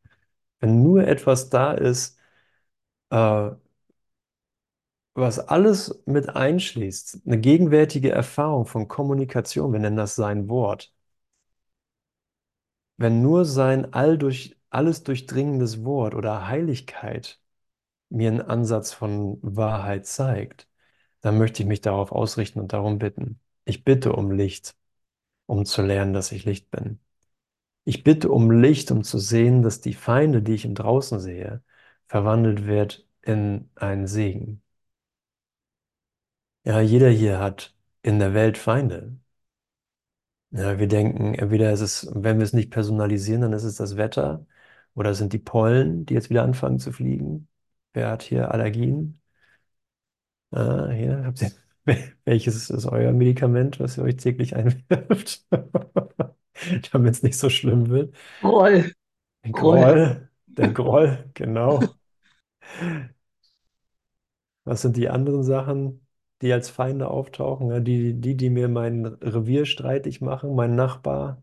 Wenn 0.61 0.83
nur 0.83 1.07
etwas 1.09 1.51
da 1.51 1.73
ist, 1.75 2.19
äh, 3.11 3.51
was 5.15 5.39
alles 5.39 6.03
mit 6.07 6.29
einschließt, 6.31 7.23
eine 7.27 7.39
gegenwärtige 7.41 8.11
Erfahrung 8.11 8.67
von 8.67 8.89
Kommunikation, 8.89 9.73
wir 9.73 9.81
nennen 9.81 9.97
das 9.97 10.15
sein 10.17 10.49
Wort, 10.51 10.93
wenn 12.97 13.21
nur 13.23 13.45
sein 13.45 13.93
all 13.93 14.17
durch, 14.19 14.57
alles 14.71 15.03
durchdringendes 15.05 15.85
Wort 15.85 16.15
oder 16.15 16.49
Heiligkeit 16.49 17.39
mir 18.13 18.29
einen 18.31 18.43
Ansatz 18.43 18.93
von 18.93 19.39
Wahrheit 19.43 20.07
zeigt, 20.07 20.69
dann 21.23 21.39
möchte 21.39 21.63
ich 21.63 21.69
mich 21.69 21.81
darauf 21.83 22.13
ausrichten 22.13 22.61
und 22.61 22.73
darum 22.73 22.99
bitten. 22.99 23.41
Ich 23.65 23.85
bitte 23.85 24.13
um 24.15 24.31
Licht, 24.33 24.77
um 25.47 25.65
zu 25.67 25.83
lernen, 25.83 26.13
dass 26.15 26.33
ich 26.33 26.45
Licht 26.45 26.71
bin. 26.71 27.01
Ich 27.85 28.05
bitte 28.05 28.31
um 28.31 28.51
Licht, 28.51 28.91
um 28.91 29.05
zu 29.05 29.19
sehen, 29.19 29.63
dass 29.63 29.81
die 29.81 29.95
Feinde, 29.95 30.43
die 30.43 30.55
ich 30.55 30.65
im 30.65 30.75
Draußen 30.75 31.21
sehe, 31.21 31.63
verwandelt 32.09 32.67
wird 32.67 33.07
in 33.23 33.71
einen 33.77 34.07
Segen. 34.09 34.63
Ja, 36.65 36.81
jeder 36.81 37.09
hier 37.11 37.39
hat 37.39 37.73
in 38.03 38.19
der 38.19 38.35
Welt 38.35 38.59
Feinde. 38.59 39.17
Ja, 40.51 40.79
wir 40.79 40.87
denken, 40.87 41.35
entweder 41.35 41.73
ist 41.73 41.81
es, 41.81 42.09
wenn 42.15 42.37
wir 42.39 42.45
es 42.45 42.53
nicht 42.53 42.71
personalisieren, 42.71 43.41
dann 43.41 43.53
ist 43.55 43.65
es 43.65 43.77
das 43.77 43.97
Wetter 43.97 44.47
oder 44.95 45.15
sind 45.15 45.33
die 45.33 45.39
Pollen, 45.39 46.05
die 46.05 46.13
jetzt 46.15 46.29
wieder 46.29 46.43
anfangen 46.43 46.79
zu 46.79 46.93
fliegen. 46.93 47.49
Wer 47.95 48.11
hat 48.11 48.23
hier 48.23 48.51
Allergien? 48.53 49.19
Ah, 50.51 50.91
hier, 50.91 51.25
habt 51.25 51.43
ihr, 51.43 51.51
welches 52.25 52.69
ist 52.71 52.87
euer 52.87 53.13
Medikament, 53.13 53.81
was 53.81 53.97
ihr 53.97 54.05
euch 54.05 54.17
täglich 54.17 54.55
einwirft, 54.55 55.47
damit 56.93 57.15
es 57.15 57.23
nicht 57.23 57.39
so 57.39 57.49
schlimm 57.51 57.89
wird? 57.89 58.15
Groll, 58.43 58.93
Der 59.45 59.53
Groll. 59.53 59.93
Groll, 59.93 60.31
der 60.47 60.71
Groll, 60.71 61.31
genau. 61.35 61.97
Was 64.65 64.83
sind 64.83 64.97
die 64.97 65.09
anderen 65.09 65.43
Sachen, 65.45 66.07
die 66.43 66.53
als 66.53 66.69
Feinde 66.71 67.09
auftauchen? 67.09 67.71
Ja, 67.71 67.81
die, 67.81 68.15
die, 68.21 68.37
die 68.37 68.51
mir 68.51 68.69
mein 68.69 69.07
Revier 69.07 69.67
streitig 69.67 70.21
machen, 70.21 70.55
mein 70.55 70.75
Nachbar, 70.77 71.43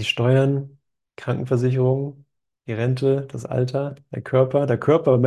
die 0.00 0.04
Steuern, 0.04 0.78
Krankenversicherung, 1.16 2.24
die 2.66 2.72
Rente, 2.74 3.26
das 3.32 3.46
Alter, 3.46 3.96
der 4.12 4.22
Körper. 4.22 4.66
Der 4.66 4.78
Körper, 4.78 5.18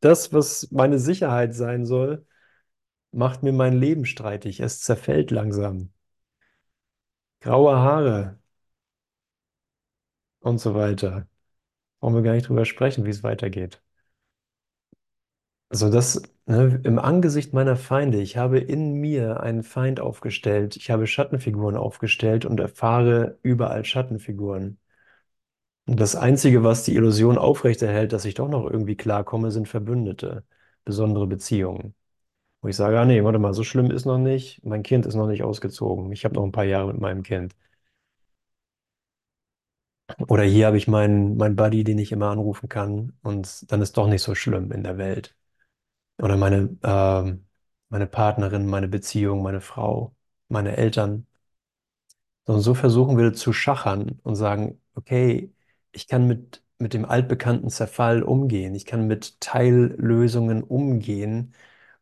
das, 0.00 0.32
was 0.32 0.70
meine 0.70 0.98
Sicherheit 0.98 1.54
sein 1.54 1.86
soll, 1.86 2.26
macht 3.12 3.42
mir 3.42 3.52
mein 3.52 3.74
Leben 3.74 4.06
streitig. 4.06 4.60
Es 4.60 4.80
zerfällt 4.82 5.30
langsam. 5.30 5.92
Graue 7.40 7.76
Haare 7.78 8.38
und 10.40 10.58
so 10.58 10.74
weiter. 10.76 11.26
Brauchen 12.00 12.16
wir 12.16 12.22
gar 12.22 12.34
nicht 12.34 12.48
drüber 12.48 12.64
sprechen, 12.66 13.04
wie 13.06 13.10
es 13.10 13.22
weitergeht. 13.24 13.82
Also 15.68 15.90
das, 15.90 16.22
ne, 16.46 16.80
im 16.84 16.98
Angesicht 16.98 17.52
meiner 17.52 17.76
Feinde, 17.76 18.20
ich 18.20 18.36
habe 18.36 18.58
in 18.58 18.94
mir 18.94 19.40
einen 19.40 19.62
Feind 19.62 20.00
aufgestellt, 20.00 20.76
ich 20.76 20.90
habe 20.90 21.06
Schattenfiguren 21.06 21.76
aufgestellt 21.76 22.44
und 22.46 22.60
erfahre 22.60 23.38
überall 23.42 23.84
Schattenfiguren. 23.84 24.78
Und 25.86 26.00
das 26.00 26.16
Einzige, 26.16 26.62
was 26.64 26.84
die 26.84 26.94
Illusion 26.94 27.36
aufrechterhält, 27.38 28.12
dass 28.12 28.24
ich 28.24 28.34
doch 28.34 28.48
noch 28.48 28.64
irgendwie 28.70 28.96
klarkomme, 28.96 29.50
sind 29.50 29.68
Verbündete, 29.68 30.44
besondere 30.84 31.26
Beziehungen. 31.26 31.94
Wo 32.62 32.68
ich 32.68 32.76
sage, 32.76 32.98
ah 33.00 33.04
nee, 33.06 33.24
warte 33.24 33.38
mal, 33.40 33.54
so 33.54 33.64
schlimm 33.64 33.90
ist 33.90 34.06
noch 34.06 34.18
nicht. 34.18 34.64
Mein 34.64 34.82
Kind 34.84 35.06
ist 35.06 35.14
noch 35.16 35.28
nicht 35.28 35.44
ausgezogen. 35.44 36.12
Ich 36.12 36.24
habe 36.24 36.34
noch 36.36 36.44
ein 36.44 36.52
paar 36.52 36.64
Jahre 36.64 36.88
mit 36.92 37.00
meinem 37.00 37.22
Kind. 37.24 37.54
Oder 40.28 40.42
hier 40.44 40.66
habe 40.66 40.76
ich 40.76 40.86
meinen 40.88 41.36
meinen 41.38 41.56
Buddy, 41.56 41.82
den 41.84 41.98
ich 41.98 42.12
immer 42.12 42.28
anrufen 42.30 42.68
kann. 42.68 43.12
Und 43.22 43.70
dann 43.72 43.80
ist 43.82 43.96
doch 43.96 44.06
nicht 44.06 44.22
so 44.22 44.34
schlimm 44.34 44.70
in 44.72 44.82
der 44.82 44.98
Welt. 44.98 45.34
Oder 46.18 46.36
meine, 46.36 46.76
ähm, 46.82 47.46
meine 47.88 48.06
Partnerin, 48.06 48.66
meine 48.66 48.88
Beziehung, 48.88 49.42
meine 49.42 49.60
Frau, 49.60 50.14
meine 50.48 50.76
Eltern. 50.76 51.26
Sondern 52.46 52.62
so 52.62 52.74
versuchen 52.74 53.16
wir 53.18 53.32
zu 53.32 53.52
schachern 53.52 54.20
und 54.22 54.36
sagen, 54.36 54.80
okay, 54.94 55.52
ich 55.92 56.06
kann 56.08 56.26
mit, 56.26 56.62
mit 56.78 56.92
dem 56.94 57.04
altbekannten 57.06 57.70
Zerfall 57.70 58.22
umgehen. 58.22 58.74
Ich 58.74 58.84
kann 58.86 59.06
mit 59.06 59.40
Teillösungen 59.40 60.62
umgehen, 60.62 61.54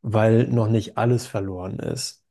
weil 0.02 0.48
noch 0.48 0.68
nicht 0.68 0.96
alles 0.98 1.26
verloren 1.26 1.78
ist. 1.78 2.24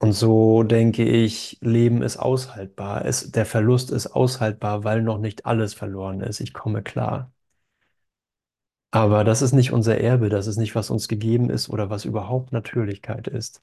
Und 0.00 0.12
so 0.14 0.62
denke 0.64 1.04
ich, 1.04 1.58
Leben 1.62 2.02
ist 2.02 2.18
aushaltbar. 2.18 3.06
Es, 3.06 3.32
der 3.32 3.46
Verlust 3.46 3.90
ist 3.92 4.08
aushaltbar, 4.08 4.84
weil 4.84 5.02
noch 5.02 5.18
nicht 5.18 5.46
alles 5.46 5.74
verloren 5.74 6.20
ist. 6.22 6.40
Ich 6.40 6.54
komme 6.54 6.82
klar. 6.82 7.32
Aber 8.92 9.24
das 9.24 9.42
ist 9.42 9.52
nicht 9.52 9.72
unser 9.72 9.98
Erbe, 9.98 10.28
das 10.28 10.46
ist 10.46 10.56
nicht, 10.58 10.74
was 10.76 10.90
uns 10.90 11.08
gegeben 11.08 11.50
ist 11.50 11.68
oder 11.68 11.90
was 11.90 12.04
überhaupt 12.04 12.52
Natürlichkeit 12.52 13.26
ist, 13.28 13.62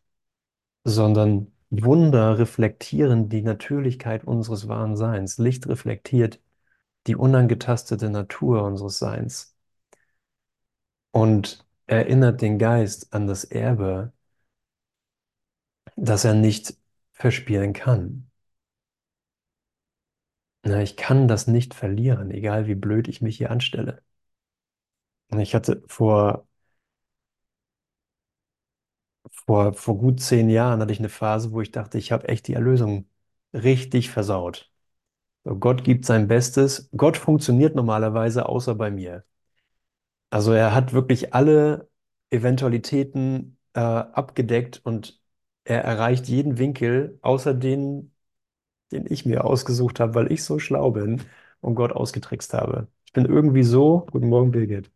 sondern 0.86 1.52
Wunder 1.72 2.40
reflektieren 2.40 3.30
die 3.30 3.42
Natürlichkeit 3.44 4.26
unseres 4.26 4.68
wahren 4.70 4.98
Seins. 4.98 5.38
Licht 5.40 5.68
reflektiert 5.68 6.42
die 7.08 7.16
unangetastete 7.18 8.10
Natur 8.12 8.64
unseres 8.64 9.00
Seins 9.00 9.56
und 11.12 11.66
erinnert 11.88 12.42
den 12.42 12.58
Geist 12.60 13.14
an 13.14 13.28
das 13.28 13.44
Erbe, 13.44 14.12
das 15.98 16.26
er 16.26 16.34
nicht 16.34 16.76
verspielen 17.12 17.74
kann. 17.74 18.32
Na, 20.64 20.82
ich 20.82 20.96
kann 20.96 21.28
das 21.28 21.48
nicht 21.48 21.74
verlieren, 21.74 22.32
egal 22.32 22.66
wie 22.68 22.76
blöd 22.76 23.08
ich 23.10 23.22
mich 23.22 23.36
hier 23.38 23.52
anstelle. 23.52 24.02
Ich 25.38 25.54
hatte 25.56 25.82
vor, 25.88 26.48
vor, 29.46 29.74
vor 29.74 29.98
gut 29.98 30.20
zehn 30.22 30.50
Jahren 30.50 30.82
hatte 30.82 30.92
ich 30.94 31.00
eine 31.00 31.10
Phase, 31.10 31.52
wo 31.52 31.62
ich 31.62 31.72
dachte, 31.72 31.98
ich 31.98 32.12
habe 32.12 32.28
echt 32.28 32.48
die 32.48 32.54
Erlösung 32.54 33.08
richtig 33.54 34.10
versaut. 34.12 34.72
So, 35.46 35.58
Gott 35.58 35.84
gibt 35.84 36.06
sein 36.06 36.28
Bestes. 36.30 36.90
Gott 36.98 37.18
funktioniert 37.18 37.76
normalerweise 37.76 38.48
außer 38.50 38.76
bei 38.76 38.92
mir. 38.92 39.26
Also 40.30 40.52
er 40.54 40.74
hat 40.76 40.94
wirklich 40.94 41.34
alle 41.34 41.90
Eventualitäten 42.30 43.58
äh, 43.74 43.80
abgedeckt 43.80 44.82
und 44.86 45.20
er 45.64 45.84
erreicht 45.84 46.28
jeden 46.28 46.58
Winkel, 46.58 47.18
außer 47.22 47.54
den, 47.54 48.14
den 48.92 49.06
ich 49.12 49.26
mir 49.26 49.46
ausgesucht 49.46 50.00
habe, 50.00 50.16
weil 50.16 50.32
ich 50.32 50.44
so 50.44 50.60
schlau 50.60 50.92
bin 50.92 51.24
und 51.62 51.76
Gott 51.76 51.94
ausgetrickst 51.94 52.54
habe. 52.54 52.88
Ich 53.06 53.14
bin 53.14 53.26
irgendwie 53.26 53.64
so, 53.64 54.08
guten 54.12 54.30
Morgen, 54.30 54.52
Birgit, 54.52 54.92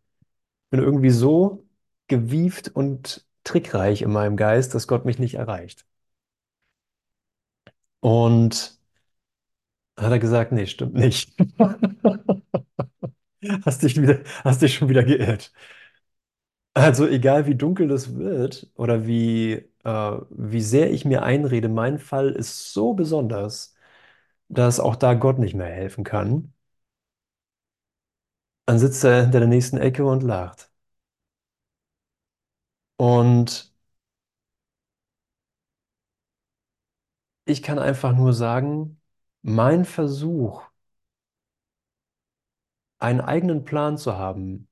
bin 0.74 0.82
irgendwie 0.82 1.12
so 1.12 1.68
gewieft 2.08 2.70
und 2.76 3.28
trickreich 3.46 4.02
in 4.02 4.12
meinem 4.12 4.38
Geist, 4.38 4.76
dass 4.76 4.88
Gott 4.90 5.06
mich 5.06 5.20
nicht 5.20 5.36
erreicht. 5.36 5.86
Und 8.02 8.78
hat 9.98 10.12
er 10.12 10.20
gesagt, 10.20 10.52
nee, 10.52 10.66
stimmt 10.68 10.94
nicht. 10.96 11.34
Hast 13.66 13.84
dich 13.84 14.02
wieder, 14.02 14.20
hast 14.44 14.62
dich 14.62 14.76
schon 14.76 14.90
wieder 14.90 15.04
geirrt. 15.04 15.52
Also 16.76 17.08
egal 17.08 17.46
wie 17.46 17.56
dunkel 17.56 17.88
das 17.88 18.16
wird 18.16 18.70
oder 18.76 19.06
wie, 19.06 19.54
äh, 19.84 20.18
wie 20.32 20.62
sehr 20.62 20.92
ich 20.92 21.06
mir 21.06 21.22
einrede, 21.24 21.70
mein 21.70 22.00
Fall 22.00 22.30
ist 22.32 22.74
so 22.74 22.94
besonders, 22.94 23.76
dass 24.50 24.80
auch 24.80 24.96
da 24.96 25.14
Gott 25.16 25.40
nicht 25.40 25.56
mehr 25.56 25.68
helfen 25.68 26.04
kann, 26.04 26.54
dann 28.66 28.78
sitzt 28.80 29.04
er 29.06 29.22
hinter 29.24 29.40
der 29.40 29.48
nächsten 29.50 29.78
Ecke 29.78 30.06
und 30.06 30.22
lacht. 30.24 30.70
Und 32.98 33.72
ich 37.46 37.64
kann 37.64 37.80
einfach 37.80 38.14
nur 38.16 38.34
sagen, 38.34 39.02
mein 39.42 39.86
Versuch, 39.86 40.64
einen 42.98 43.22
eigenen 43.22 43.66
Plan 43.66 43.98
zu 44.00 44.18
haben, 44.18 44.68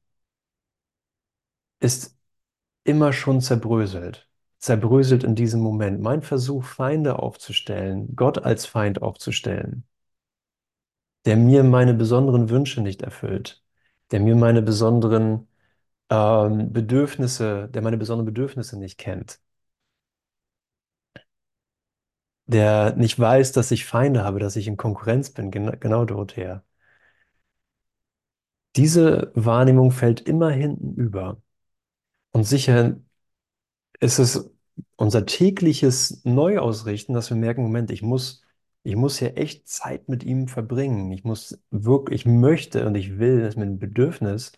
ist 1.82 2.18
immer 2.86 3.14
schon 3.14 3.42
zerbröselt. 3.42 4.30
Zerbröselt 4.60 5.24
in 5.26 5.36
diesem 5.36 5.62
Moment. 5.62 6.02
Mein 6.02 6.22
Versuch, 6.24 6.64
Feinde 6.66 7.20
aufzustellen, 7.20 8.16
Gott 8.16 8.40
als 8.46 8.66
Feind 8.68 9.02
aufzustellen, 9.04 9.86
der 11.26 11.36
mir 11.36 11.64
meine 11.64 11.94
besonderen 11.96 12.50
Wünsche 12.50 12.80
nicht 12.82 13.02
erfüllt, 13.02 13.64
der 14.12 14.20
mir 14.20 14.36
meine 14.36 14.62
besonderen 14.62 15.48
ähm, 16.10 16.74
Bedürfnisse, 16.74 17.70
der 17.70 17.82
meine 17.84 17.98
besonderen 17.98 18.28
Bedürfnisse 18.28 18.80
nicht 18.80 18.98
kennt, 19.00 19.40
der 22.46 22.96
nicht 22.98 23.18
weiß, 23.20 23.52
dass 23.54 23.72
ich 23.72 23.86
Feinde 23.86 24.24
habe, 24.24 24.38
dass 24.40 24.56
ich 24.56 24.68
in 24.68 24.78
Konkurrenz 24.78 25.32
bin, 25.32 25.50
genau, 25.52 25.72
genau 25.80 26.06
Dorothea. 26.06 26.64
Diese 28.76 29.32
Wahrnehmung 29.36 29.92
fällt 29.92 30.22
immer 30.22 30.50
hinten 30.52 30.94
über. 30.96 31.42
Und 32.32 32.46
sicher 32.46 32.98
ist 34.00 34.20
es 34.20 34.52
unser 34.96 35.26
tägliches 35.26 36.22
Neuausrichten, 36.26 37.14
dass 37.16 37.30
wir 37.30 37.38
merken, 37.38 37.64
Moment, 37.64 37.92
ich 37.92 38.02
muss, 38.02 38.44
ich 38.84 38.96
muss 38.96 39.20
hier 39.20 39.38
echt 39.38 39.68
Zeit 39.68 40.10
mit 40.10 40.24
ihm 40.24 40.48
verbringen. 40.48 41.12
Ich 41.12 41.24
muss 41.24 41.60
wirklich, 41.72 42.22
ich 42.22 42.26
möchte 42.26 42.86
und 42.88 42.96
ich 42.96 43.20
will, 43.20 43.40
das 43.42 43.50
ist 43.50 43.58
mein 43.58 43.80
Bedürfnis, 43.80 44.54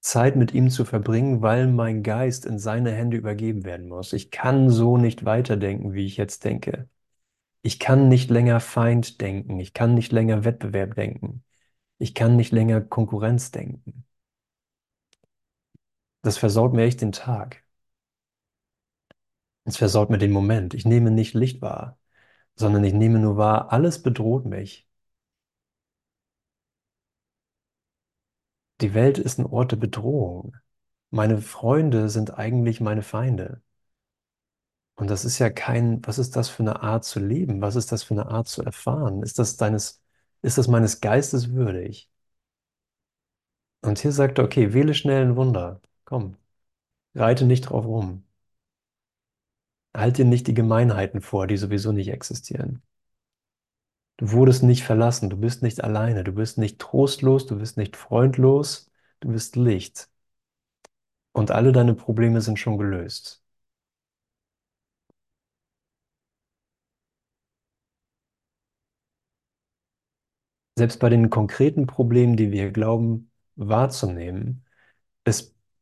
Zeit 0.00 0.36
mit 0.36 0.54
ihm 0.54 0.70
zu 0.70 0.84
verbringen, 0.84 1.42
weil 1.42 1.66
mein 1.68 2.02
Geist 2.02 2.46
in 2.46 2.58
seine 2.58 2.92
Hände 2.92 3.16
übergeben 3.16 3.64
werden 3.64 3.88
muss. 3.88 4.12
Ich 4.12 4.30
kann 4.30 4.70
so 4.70 4.96
nicht 4.98 5.24
weiterdenken, 5.24 5.92
wie 5.94 6.06
ich 6.06 6.16
jetzt 6.16 6.44
denke. 6.44 6.88
Ich 7.62 7.78
kann 7.80 8.08
nicht 8.08 8.30
länger 8.30 8.60
Feind 8.60 9.20
denken. 9.20 9.60
Ich 9.60 9.74
kann 9.74 9.94
nicht 9.94 10.12
länger 10.12 10.44
Wettbewerb 10.44 10.94
denken. 10.96 11.44
Ich 11.98 12.14
kann 12.14 12.36
nicht 12.36 12.52
länger 12.52 12.80
Konkurrenz 12.82 13.50
denken. 13.52 14.06
Das 16.22 16.38
versaut 16.38 16.74
mir 16.74 16.84
echt 16.84 17.00
den 17.00 17.10
Tag. 17.12 17.64
Es 19.64 19.76
versaut 19.76 20.10
mir 20.10 20.18
den 20.18 20.32
Moment. 20.32 20.74
Ich 20.74 20.84
nehme 20.84 21.10
nicht 21.12 21.34
Licht 21.34 21.62
wahr, 21.62 21.98
sondern 22.58 22.84
ich 22.84 22.92
nehme 22.94 23.18
nur 23.18 23.36
wahr, 23.38 23.72
alles 23.72 24.02
bedroht 24.02 24.44
mich. 24.46 24.86
Die 28.80 28.92
Welt 28.92 29.18
ist 29.18 29.38
ein 29.38 29.46
Ort 29.46 29.70
der 29.70 29.76
Bedrohung. 29.76 30.56
Meine 31.10 31.38
Freunde 31.40 32.08
sind 32.08 32.38
eigentlich 32.38 32.80
meine 32.80 33.02
Feinde. 33.02 33.62
Und 34.96 35.08
das 35.10 35.24
ist 35.24 35.38
ja 35.38 35.48
kein, 35.50 36.04
was 36.06 36.18
ist 36.18 36.34
das 36.36 36.48
für 36.50 36.62
eine 36.62 36.82
Art 36.82 37.04
zu 37.04 37.20
leben? 37.20 37.60
Was 37.62 37.76
ist 37.76 37.92
das 37.92 38.02
für 38.02 38.14
eine 38.14 38.26
Art 38.26 38.48
zu 38.48 38.62
erfahren? 38.62 39.22
Ist 39.22 39.38
das 39.38 39.56
deines, 39.56 40.02
ist 40.42 40.58
das 40.58 40.68
meines 40.68 41.00
Geistes 41.00 41.52
würdig? 41.52 42.10
Und 43.82 43.98
hier 43.98 44.12
sagt 44.12 44.38
er, 44.38 44.44
okay, 44.44 44.72
wähle 44.72 44.94
schnell 44.94 45.22
ein 45.26 45.34
Wunder. 45.36 45.80
Komm, 46.04 46.36
reite 47.16 47.46
nicht 47.46 47.62
drauf 47.70 47.86
rum. 47.86 48.24
Halt 49.94 50.16
dir 50.16 50.24
nicht 50.24 50.46
die 50.46 50.54
Gemeinheiten 50.54 51.20
vor, 51.20 51.46
die 51.46 51.58
sowieso 51.58 51.92
nicht 51.92 52.08
existieren. 52.08 52.80
Du 54.16 54.30
wurdest 54.32 54.62
nicht 54.62 54.84
verlassen, 54.84 55.28
du 55.28 55.36
bist 55.36 55.62
nicht 55.64 55.82
alleine, 55.82 56.22
du 56.22 56.30
bist 56.32 56.56
nicht 56.58 56.78
trostlos, 56.78 57.46
du 57.46 57.58
bist 57.58 57.76
nicht 57.76 57.96
freundlos, 57.96 58.90
du 59.20 59.28
bist 59.32 59.56
Licht. 59.56 60.08
Und 61.32 61.50
alle 61.50 61.72
deine 61.72 61.94
Probleme 61.94 62.42
sind 62.42 62.58
schon 62.58 62.76
gelöst. 62.76 63.42
Selbst 70.78 70.98
bei 71.00 71.10
den 71.10 71.28
konkreten 71.30 71.86
Problemen, 71.86 72.36
die 72.38 72.50
wir 72.52 72.70
glauben 72.72 73.30
wahrzunehmen, 73.56 74.64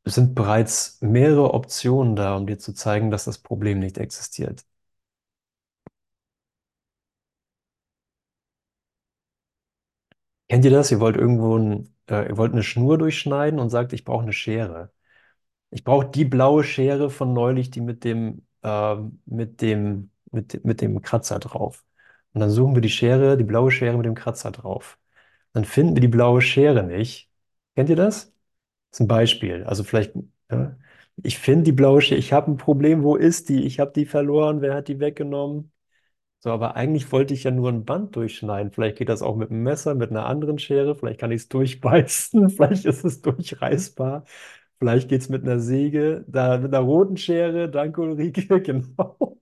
es 0.07 0.15
sind 0.15 0.35
bereits 0.35 0.99
mehrere 1.03 1.53
Optionen 1.55 2.17
da, 2.17 2.37
um 2.37 2.47
dir 2.47 2.59
zu 2.59 2.73
zeigen, 2.75 3.11
dass 3.11 3.25
das 3.27 3.39
Problem 3.39 3.79
nicht 3.81 3.99
existiert. 3.99 4.65
Kennt 10.49 10.65
ihr 10.65 10.71
das? 10.71 10.91
Ihr 10.93 11.01
wollt 11.01 11.17
irgendwo 11.17 11.57
ein, 11.59 11.95
äh, 12.09 12.29
ihr 12.29 12.37
wollt 12.37 12.53
eine 12.53 12.63
Schnur 12.63 12.99
durchschneiden 12.99 13.59
und 13.59 13.71
sagt, 13.71 13.93
ich 13.93 14.05
brauche 14.05 14.23
eine 14.23 14.33
Schere. 14.33 14.93
Ich 15.71 15.85
brauche 15.85 16.09
die 16.09 16.25
blaue 16.27 16.65
Schere 16.65 17.11
von 17.11 17.35
neulich, 17.35 17.71
die 17.71 17.81
mit 17.83 18.05
dem, 18.05 18.47
äh, 18.63 18.97
mit 19.27 19.63
dem, 19.63 20.11
mit, 20.33 20.65
mit 20.65 20.83
dem 20.83 21.03
Kratzer 21.03 21.41
drauf. 21.41 21.85
Und 22.35 22.41
dann 22.43 22.51
suchen 22.51 22.75
wir 22.77 22.83
die 22.83 22.91
Schere, 22.91 23.39
die 23.39 23.45
blaue 23.45 23.73
Schere 23.73 23.97
mit 23.99 24.07
dem 24.07 24.17
Kratzer 24.17 24.53
drauf. 24.53 24.99
Dann 25.55 25.65
finden 25.67 25.97
wir 25.97 26.03
die 26.03 26.09
blaue 26.09 26.43
Schere 26.43 26.85
nicht. 26.85 27.31
Kennt 27.77 27.91
ihr 27.91 27.97
das? 27.97 28.35
Ein 29.01 29.09
Beispiel. 29.09 29.65
Also 29.65 29.85
vielleicht, 29.85 30.15
ja, 30.51 30.77
Ich 31.23 31.39
finde 31.39 31.65
die 31.65 31.73
blaue 31.73 32.01
Schere, 32.01 32.19
ich 32.19 32.33
habe 32.33 32.51
ein 32.51 32.57
Problem, 32.57 33.03
wo 33.03 33.17
ist 33.17 33.49
die? 33.49 33.65
Ich 33.65 33.81
habe 33.81 33.93
die 33.93 34.07
verloren, 34.07 34.61
wer 34.61 34.75
hat 34.75 34.89
die 34.89 35.01
weggenommen? 35.01 35.73
So, 36.41 36.51
aber 36.53 36.77
eigentlich 36.77 37.11
wollte 37.13 37.35
ich 37.35 37.45
ja 37.45 37.51
nur 37.53 37.71
ein 37.71 37.85
Band 37.87 38.17
durchschneiden. 38.17 38.73
Vielleicht 38.73 38.99
geht 38.99 39.09
das 39.11 39.23
auch 39.23 39.37
mit 39.37 39.51
einem 39.51 39.63
Messer, 39.65 39.95
mit 39.97 40.11
einer 40.11 40.27
anderen 40.27 40.59
Schere. 40.59 40.95
Vielleicht 40.97 41.21
kann 41.21 41.33
ich 41.33 41.43
es 41.43 41.49
durchbeißen. 41.51 42.51
Vielleicht 42.53 42.87
ist 42.87 43.05
es 43.05 43.23
durchreißbar. 43.23 44.25
Vielleicht 44.81 45.09
geht 45.11 45.23
es 45.23 45.29
mit 45.31 45.43
einer 45.45 45.61
Säge, 45.61 46.25
da 46.29 46.59
mit 46.59 46.75
einer 46.75 46.85
roten 46.85 47.17
Schere. 47.19 47.71
Danke, 47.71 48.03
Ulrike, 48.03 48.61
genau. 48.63 49.39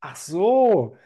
Ach 0.00 0.16
so. 0.16 0.96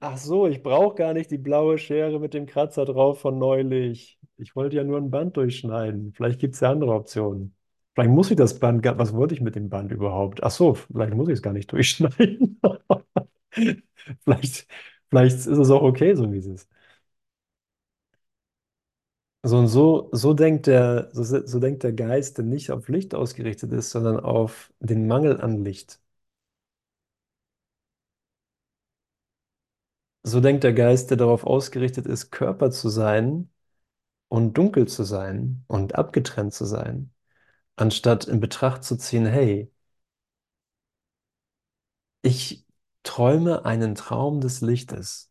Ach 0.00 0.18
so, 0.18 0.46
ich 0.48 0.62
brauche 0.62 0.96
gar 0.96 1.14
nicht 1.14 1.30
die 1.30 1.38
blaue 1.38 1.78
Schere 1.78 2.20
mit 2.20 2.34
dem 2.34 2.46
Kratzer 2.46 2.84
drauf 2.86 3.20
von 3.20 3.38
neulich. 3.38 4.18
Ich 4.38 4.54
wollte 4.56 4.76
ja 4.76 4.84
nur 4.84 4.98
ein 4.98 5.10
Band 5.10 5.36
durchschneiden. 5.36 6.12
Vielleicht 6.14 6.40
gibt 6.40 6.54
es 6.54 6.60
ja 6.60 6.70
andere 6.70 6.92
Optionen. 6.94 7.54
Vielleicht 7.94 8.10
muss 8.10 8.30
ich 8.30 8.36
das 8.36 8.58
Band, 8.58 8.84
was 8.84 9.14
wollte 9.14 9.34
ich 9.34 9.40
mit 9.40 9.54
dem 9.56 9.70
Band 9.70 9.90
überhaupt? 9.92 10.42
Ach 10.42 10.50
so, 10.50 10.74
vielleicht 10.74 11.14
muss 11.14 11.28
ich 11.28 11.34
es 11.34 11.42
gar 11.42 11.52
nicht 11.54 11.72
durchschneiden. 11.72 12.60
Vielleicht, 14.24 14.66
vielleicht 15.10 15.36
ist 15.36 15.46
es 15.46 15.70
auch 15.70 15.82
okay, 15.82 16.14
so 16.14 16.30
wie 16.32 16.38
es 16.38 16.46
ist. 16.46 16.68
So 19.42 19.58
und 19.58 19.68
so, 19.68 20.08
so 20.12 20.34
denkt 20.34 20.66
der, 20.66 21.08
so, 21.12 21.22
so 21.46 21.58
denkt 21.60 21.82
der 21.84 21.92
Geist, 21.92 22.36
der 22.38 22.44
nicht 22.44 22.70
auf 22.72 22.88
Licht 22.88 23.14
ausgerichtet 23.14 23.72
ist, 23.72 23.90
sondern 23.90 24.18
auf 24.20 24.72
den 24.80 25.06
Mangel 25.06 25.40
an 25.40 25.64
Licht. 25.64 26.00
So 30.24 30.40
denkt 30.40 30.62
der 30.64 30.72
Geist, 30.74 31.08
der 31.10 31.16
darauf 31.16 31.44
ausgerichtet 31.44 32.06
ist, 32.06 32.30
Körper 32.30 32.70
zu 32.70 32.88
sein 32.90 33.48
und 34.28 34.54
dunkel 34.58 34.88
zu 34.88 35.04
sein 35.04 35.64
und 35.68 35.94
abgetrennt 35.96 36.54
zu 36.54 36.64
sein, 36.64 37.12
anstatt 37.76 38.26
in 38.26 38.40
Betracht 38.40 38.84
zu 38.84 38.96
ziehen, 38.98 39.26
hey, 39.26 39.72
ich 42.22 42.66
träume 43.04 43.64
einen 43.64 43.94
Traum 43.94 44.40
des 44.42 44.60
Lichtes. 44.60 45.30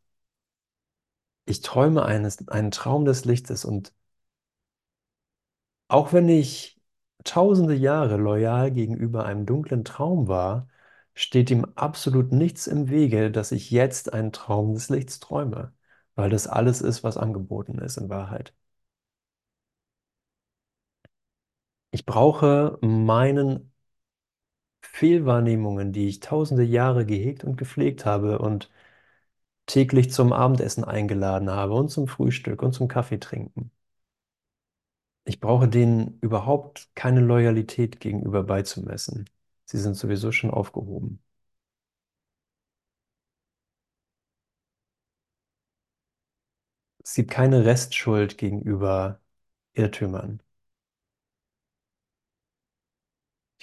Ich 1.45 1.61
träume 1.61 2.05
eines, 2.05 2.47
einen 2.49 2.69
Traum 2.71 3.05
des 3.05 3.25
Lichtes 3.25 3.65
und 3.65 3.93
Auch 5.87 6.13
wenn 6.13 6.29
ich 6.29 6.79
tausende 7.23 7.73
Jahre 7.75 8.17
loyal 8.17 8.71
gegenüber 8.71 9.25
einem 9.25 9.45
dunklen 9.47 9.83
Traum 9.85 10.27
war, 10.27 10.67
steht 11.15 11.49
ihm 11.51 11.65
absolut 11.75 12.31
nichts 12.31 12.67
im 12.67 12.89
Wege, 12.89 13.31
dass 13.31 13.51
ich 13.51 13.71
jetzt 13.71 14.13
einen 14.13 14.31
Traum 14.31 14.73
des 14.75 14.89
Lichts 14.89 15.19
träume, 15.19 15.73
weil 16.15 16.29
das 16.29 16.45
alles 16.47 16.81
ist, 16.81 17.03
was 17.03 17.17
angeboten 17.17 17.79
ist 17.79 17.97
in 17.97 18.09
Wahrheit. 18.09 18.53
Ich 21.95 22.05
brauche 22.05 22.77
meinen 22.81 23.71
Fehlwahrnehmungen, 24.81 25.91
die 25.91 26.07
ich 26.07 26.21
tausende 26.21 26.63
Jahre 26.63 27.05
gehegt 27.05 27.43
und 27.43 27.57
gepflegt 27.57 28.05
habe 28.05 28.39
und 28.39 28.69
täglich 29.67 30.11
zum 30.11 30.33
Abendessen 30.33 30.83
eingeladen 30.85 31.49
habe 31.51 31.73
und 31.75 31.89
zum 31.89 32.07
Frühstück 32.07 32.61
und 32.63 32.73
zum 32.73 32.87
Kaffee 32.89 33.19
trinken. 33.19 33.71
Ich 35.23 35.39
brauche 35.39 35.67
denen 35.67 36.17
überhaupt 36.21 36.89
keine 36.95 37.19
Loyalität 37.21 37.99
gegenüber 37.99 38.43
beizumessen. 38.43 39.29
Sie 39.65 39.77
sind 39.77 39.93
sowieso 39.95 40.31
schon 40.31 40.49
aufgehoben. 40.51 41.21
Es 47.03 47.13
gibt 47.15 47.31
keine 47.31 47.63
Restschuld 47.65 48.37
gegenüber 48.37 49.21
Irrtümern. 49.73 50.41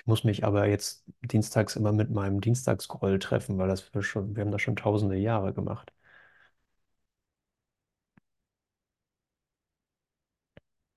Ich 0.03 0.07
muss 0.07 0.23
mich 0.25 0.45
aber 0.45 0.69
jetzt 0.69 1.05
dienstags 1.23 1.75
immer 1.77 1.91
mit 1.93 2.09
meinem 2.11 2.41
Dienstagsgroll 2.41 3.19
treffen, 3.19 3.59
weil 3.59 3.67
das 3.69 3.93
wir 3.95 4.03
schon, 4.05 4.37
wir 4.37 4.45
haben 4.45 4.53
das 4.53 4.63
schon 4.63 4.77
tausende 4.77 5.17
Jahre 5.17 5.53
gemacht. 5.55 5.93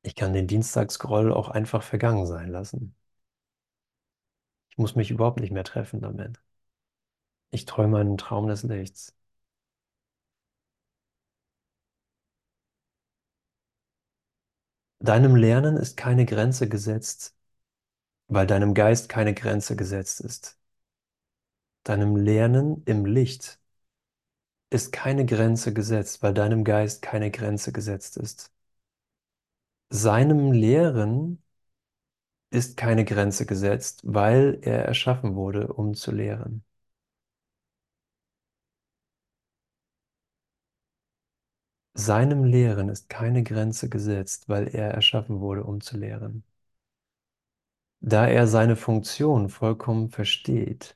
Ich 0.04 0.16
kann 0.16 0.32
den 0.32 0.48
Dienstagsgroll 0.48 1.34
auch 1.34 1.50
einfach 1.50 1.84
vergangen 1.84 2.26
sein 2.26 2.48
lassen. 2.50 2.96
Ich 4.70 4.78
muss 4.78 4.94
mich 4.96 5.10
überhaupt 5.10 5.40
nicht 5.40 5.50
mehr 5.52 5.64
treffen 5.64 6.02
damit. 6.02 6.40
Ich 7.50 7.66
träume 7.66 7.98
einen 7.98 8.18
Traum 8.20 8.46
des 8.48 8.62
Lichts. 8.62 9.16
Deinem 15.00 15.38
Lernen 15.38 15.78
ist 15.78 15.96
keine 15.96 16.26
Grenze 16.26 16.68
gesetzt, 16.68 17.34
weil 18.28 18.46
deinem 18.48 18.74
Geist 18.76 19.10
keine 19.10 19.34
Grenze 19.34 19.76
gesetzt 19.76 20.22
ist. 20.22 20.58
Deinem 21.86 22.18
Lernen 22.18 22.84
im 22.86 23.06
Licht 23.06 23.62
ist 24.70 24.92
keine 24.92 25.26
Grenze 25.26 25.74
gesetzt, 25.74 26.22
weil 26.22 26.34
deinem 26.36 26.64
Geist 26.64 27.02
keine 27.02 27.32
Grenze 27.32 27.72
gesetzt 27.72 28.16
ist. 28.18 28.52
Seinem 29.90 30.52
Lehren 30.52 31.42
ist 32.50 32.76
keine 32.78 33.06
Grenze 33.06 33.46
gesetzt, 33.46 34.02
weil 34.04 34.58
er 34.64 34.84
erschaffen 34.86 35.36
wurde, 35.36 35.68
um 35.74 35.94
zu 35.94 36.12
lehren. 36.12 36.64
Seinem 41.96 42.46
Lehren 42.46 42.88
ist 42.88 43.10
keine 43.10 43.44
Grenze 43.44 43.90
gesetzt, 43.90 44.48
weil 44.48 44.70
er 44.70 44.92
erschaffen 44.92 45.42
wurde, 45.42 45.66
um 45.66 45.82
zu 45.82 45.98
lehren. 45.98 46.46
Da 48.06 48.26
er 48.26 48.48
seine 48.48 48.78
Funktion 48.78 49.50
vollkommen 49.50 50.08
versteht, 50.10 50.96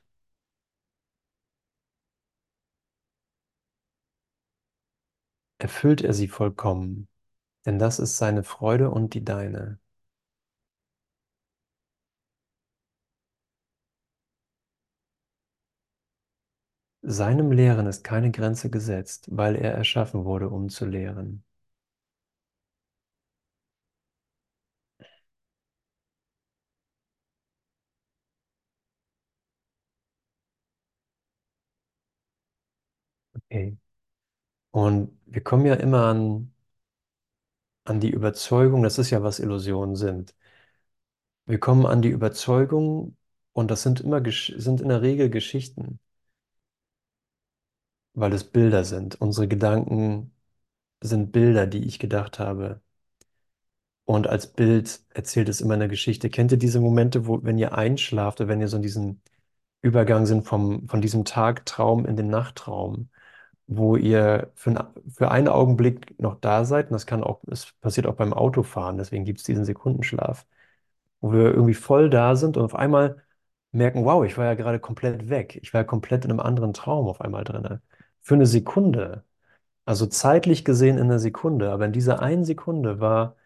erfüllt 5.58 6.00
er 6.02 6.12
sie 6.12 6.26
vollkommen, 6.26 7.06
denn 7.66 7.78
das 7.78 7.98
ist 8.00 8.18
seine 8.18 8.42
Freude 8.44 8.90
und 8.90 9.14
die 9.14 9.24
deine. 9.24 9.80
Seinem 17.02 17.52
Lehren 17.52 17.86
ist 17.86 18.04
keine 18.04 18.30
Grenze 18.30 18.70
gesetzt, 18.70 19.28
weil 19.30 19.54
er 19.54 19.74
erschaffen 19.74 20.24
wurde, 20.24 20.48
um 20.48 20.70
zu 20.70 20.86
lehren. 20.86 21.44
Okay. 33.50 33.76
Und 34.72 35.18
wir 35.26 35.42
kommen 35.42 35.66
ja 35.66 35.74
immer 35.74 36.06
an, 36.06 36.52
an 37.84 38.00
die 38.00 38.08
Überzeugung, 38.10 38.82
das 38.82 38.98
ist 38.98 39.10
ja, 39.10 39.22
was 39.22 39.38
Illusionen 39.38 39.94
sind. 39.96 40.34
Wir 41.44 41.58
kommen 41.60 41.84
an 41.84 42.00
die 42.02 42.08
Überzeugung, 42.08 43.14
und 43.52 43.70
das 43.70 43.82
sind 43.82 44.00
immer, 44.00 44.22
sind 44.24 44.80
in 44.80 44.88
der 44.88 45.02
Regel 45.02 45.28
Geschichten, 45.30 46.00
weil 48.14 48.32
es 48.32 48.44
Bilder 48.44 48.84
sind. 48.84 49.20
Unsere 49.20 49.48
Gedanken 49.48 50.32
sind 51.02 51.32
Bilder, 51.32 51.66
die 51.68 51.86
ich 51.86 51.98
gedacht 52.00 52.38
habe. 52.40 52.82
Und 54.04 54.26
als 54.26 54.52
Bild 54.52 55.00
erzählt 55.10 55.48
es 55.48 55.60
immer 55.60 55.74
eine 55.74 55.88
Geschichte. 55.88 56.30
Kennt 56.30 56.52
ihr 56.52 56.58
diese 56.58 56.80
Momente, 56.80 57.26
wo, 57.26 57.42
wenn 57.44 57.58
ihr 57.58 57.74
einschlaft 57.76 58.40
oder 58.40 58.48
wenn 58.48 58.60
ihr 58.60 58.68
so 58.68 58.76
in 58.76 58.82
diesem 58.82 59.20
Übergang 59.82 60.26
sind 60.26 60.44
vom, 60.46 60.88
von 60.88 61.00
diesem 61.02 61.24
Tagtraum 61.24 62.06
in 62.06 62.16
den 62.16 62.28
Nachttraum, 62.28 63.10
wo 63.72 63.96
ihr 63.96 64.50
für, 64.56 64.70
ein- 64.72 64.86
für 65.12 65.30
einen 65.30 65.48
Augenblick 65.48 66.18
noch 66.20 66.36
da 66.40 66.64
seid, 66.64 66.86
und 66.88 66.94
das 66.94 67.06
kann 67.06 67.22
auch, 67.24 67.40
es 67.50 67.72
passiert 67.80 68.06
auch 68.08 68.16
beim 68.16 68.32
Autofahren, 68.34 68.98
deswegen 68.98 69.24
gibt 69.24 69.38
es 69.40 69.44
diesen 69.46 69.64
Sekundenschlaf, 69.64 70.46
wo 71.20 71.32
wir 71.32 71.52
irgendwie 71.54 71.74
voll 71.74 72.10
da 72.10 72.36
sind 72.36 72.56
und 72.56 72.64
auf 72.64 72.74
einmal 72.74 73.22
merken, 73.72 74.04
wow, 74.04 74.24
ich 74.24 74.36
war 74.38 74.46
ja 74.46 74.54
gerade 74.54 74.80
komplett 74.80 75.28
weg. 75.30 75.58
Ich 75.62 75.72
war 75.74 75.82
ja 75.82 75.84
komplett 75.84 76.24
in 76.24 76.30
einem 76.32 76.40
anderen 76.40 76.72
Traum 76.74 77.08
auf 77.08 77.20
einmal 77.20 77.44
drin. 77.44 77.80
Für 78.22 78.34
eine 78.34 78.46
Sekunde. 78.46 79.24
Also 79.86 80.06
zeitlich 80.06 80.64
gesehen 80.64 80.98
in 80.98 81.04
einer 81.04 81.18
Sekunde. 81.20 81.70
Aber 81.72 81.86
in 81.86 81.92
dieser 81.92 82.22
einen 82.22 82.44
Sekunde 82.44 83.00
war, 83.00 83.36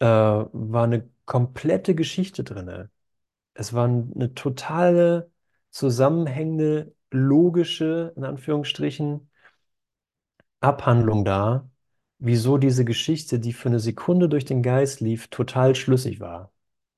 äh, 0.00 0.06
war 0.06 0.84
eine 0.84 1.08
komplette 1.24 1.94
Geschichte 1.94 2.44
drin. 2.44 2.88
Es 3.54 3.74
war 3.74 3.86
eine 3.86 4.34
totale, 4.34 5.30
zusammenhängende, 5.70 6.94
logische, 7.12 8.14
in 8.16 8.24
Anführungsstrichen, 8.24 9.30
Abhandlung 10.62 11.24
da, 11.24 11.70
wieso 12.18 12.58
diese 12.58 12.84
Geschichte, 12.84 13.40
die 13.40 13.52
für 13.52 13.68
eine 13.68 13.80
Sekunde 13.80 14.28
durch 14.28 14.44
den 14.44 14.62
Geist 14.62 15.00
lief, 15.00 15.28
total 15.28 15.74
schlüssig 15.74 16.20
war. 16.20 16.52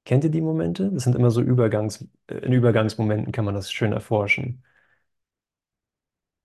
Kennt 0.05 0.24
ihr 0.24 0.31
die 0.31 0.40
Momente? 0.42 0.90
Das 0.92 1.05
sind 1.05 1.16
immer 1.16 1.31
so 1.31 1.40
Übergangs, 1.42 2.07
äh, 2.29 2.37
in 2.38 2.53
Übergangsmomenten 2.53 3.33
kann 3.33 3.44
man 3.44 3.55
das 3.55 3.72
schön 3.72 3.92
erforschen. 3.92 4.64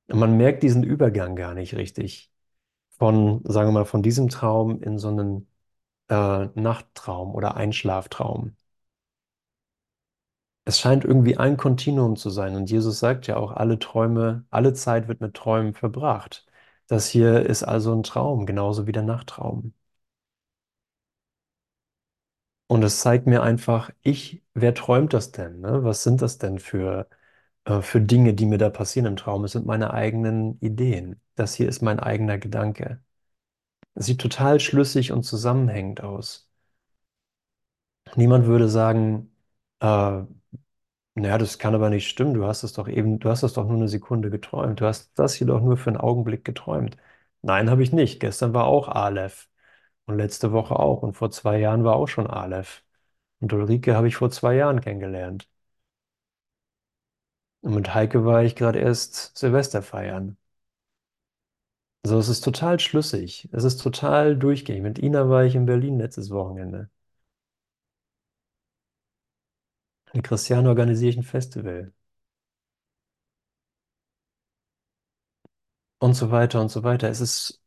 Und 0.07 0.19
man 0.19 0.37
merkt 0.37 0.63
diesen 0.63 0.83
Übergang 0.83 1.35
gar 1.35 1.53
nicht 1.53 1.75
richtig. 1.75 2.31
Von, 2.99 3.41
sagen 3.45 3.69
wir 3.69 3.73
mal, 3.73 3.85
von 3.85 4.03
diesem 4.03 4.29
Traum 4.29 4.81
in 4.83 4.99
so 4.99 5.09
einen 5.09 5.47
äh, 6.09 6.47
Nachttraum 6.55 7.35
oder 7.35 7.55
Einschlaftraum. 7.57 8.57
Es 10.63 10.79
scheint 10.79 11.03
irgendwie 11.03 11.35
ein 11.37 11.57
Kontinuum 11.57 12.15
zu 12.15 12.29
sein. 12.29 12.55
Und 12.55 12.69
Jesus 12.71 12.99
sagt 12.99 13.27
ja 13.27 13.35
auch, 13.37 13.51
alle 13.51 13.77
Träume, 13.79 14.45
alle 14.51 14.73
Zeit 14.73 15.07
wird 15.09 15.19
mit 15.21 15.33
Träumen 15.33 15.73
verbracht. 15.73 16.45
Das 16.89 17.07
hier 17.07 17.45
ist 17.45 17.63
also 17.63 17.93
ein 17.95 18.03
Traum, 18.03 18.45
genauso 18.45 18.85
wie 18.85 18.91
der 18.91 19.03
Nachttraum. 19.03 19.73
Und 22.67 22.83
es 22.83 22.99
zeigt 23.01 23.25
mir 23.27 23.41
einfach, 23.43 23.89
ich, 24.03 24.43
wer 24.53 24.73
träumt 24.75 25.13
das 25.13 25.31
denn? 25.31 25.59
Ne? 25.61 25.83
Was 25.83 26.03
sind 26.03 26.21
das 26.21 26.37
denn 26.37 26.59
für, 26.59 27.09
äh, 27.65 27.81
für 27.81 28.01
Dinge, 28.01 28.33
die 28.35 28.45
mir 28.45 28.57
da 28.59 28.69
passieren 28.69 29.07
im 29.07 29.15
Traum? 29.17 29.43
Es 29.45 29.53
sind 29.53 29.65
meine 29.65 29.93
eigenen 29.93 30.59
Ideen. 30.61 31.21
Das 31.35 31.55
hier 31.55 31.67
ist 31.69 31.81
mein 31.81 31.99
eigener 31.99 32.37
Gedanke. 32.37 33.01
Es 33.95 34.07
sieht 34.07 34.21
total 34.21 34.59
schlüssig 34.59 35.11
und 35.13 35.23
zusammenhängend 35.23 36.01
aus. 36.03 36.49
Niemand 38.15 38.45
würde 38.45 38.69
sagen, 38.69 39.31
äh, 39.79 40.21
naja, 41.19 41.37
das 41.37 41.59
kann 41.59 41.75
aber 41.75 41.89
nicht 41.89 42.07
stimmen. 42.07 42.33
Du 42.33 42.45
hast 42.45 42.63
es 42.63 42.73
doch 42.73 42.87
eben, 42.87 43.19
du 43.19 43.29
hast 43.29 43.43
es 43.43 43.53
doch 43.53 43.65
nur 43.65 43.75
eine 43.77 43.87
Sekunde 43.87 44.29
geträumt. 44.29 44.79
Du 44.81 44.85
hast 44.85 45.11
das 45.17 45.33
hier 45.35 45.47
doch 45.47 45.61
nur 45.61 45.77
für 45.77 45.89
einen 45.89 45.97
Augenblick 45.97 46.45
geträumt. 46.45 46.97
Nein, 47.41 47.69
habe 47.69 47.83
ich 47.83 47.91
nicht. 47.93 48.19
Gestern 48.19 48.53
war 48.53 48.65
auch 48.65 48.87
Aleph 48.87 49.49
und 50.05 50.17
letzte 50.17 50.51
Woche 50.51 50.77
auch 50.79 51.03
und 51.03 51.13
vor 51.15 51.31
zwei 51.31 51.59
Jahren 51.59 51.83
war 51.83 51.95
auch 51.95 52.07
schon 52.07 52.27
Aleph. 52.27 52.83
Und 53.41 53.53
Ulrike 53.53 53.95
habe 53.95 54.07
ich 54.09 54.17
vor 54.17 54.31
zwei 54.31 54.55
Jahren 54.55 54.81
kennengelernt. 54.81 55.49
Und 57.61 57.73
mit 57.75 57.93
Heike 57.93 58.25
war 58.25 58.43
ich 58.43 58.55
gerade 58.57 58.79
erst 58.79 59.37
Silvester 59.37 59.81
feiern. 59.81 60.35
Also 62.03 62.17
es 62.19 62.27
ist 62.27 62.41
total 62.41 62.77
schlüssig. 62.81 63.47
Es 63.53 63.63
ist 63.63 63.77
total 63.77 64.35
durchgängig. 64.37 64.81
Mit 64.83 64.99
Ina 64.99 65.29
war 65.29 65.45
ich 65.45 65.55
in 65.55 65.65
Berlin 65.65 65.97
letztes 65.97 66.29
Wochenende. 66.29 66.89
Mit 70.13 70.23
Christian 70.23 70.67
organisiere 70.67 71.09
ich 71.09 71.17
ein 71.17 71.23
Festival. 71.23 71.93
Und 75.99 76.13
so 76.13 76.29
weiter 76.31 76.59
und 76.61 76.69
so 76.69 76.83
weiter. 76.83 77.09
Es 77.09 77.21
ist 77.21 77.61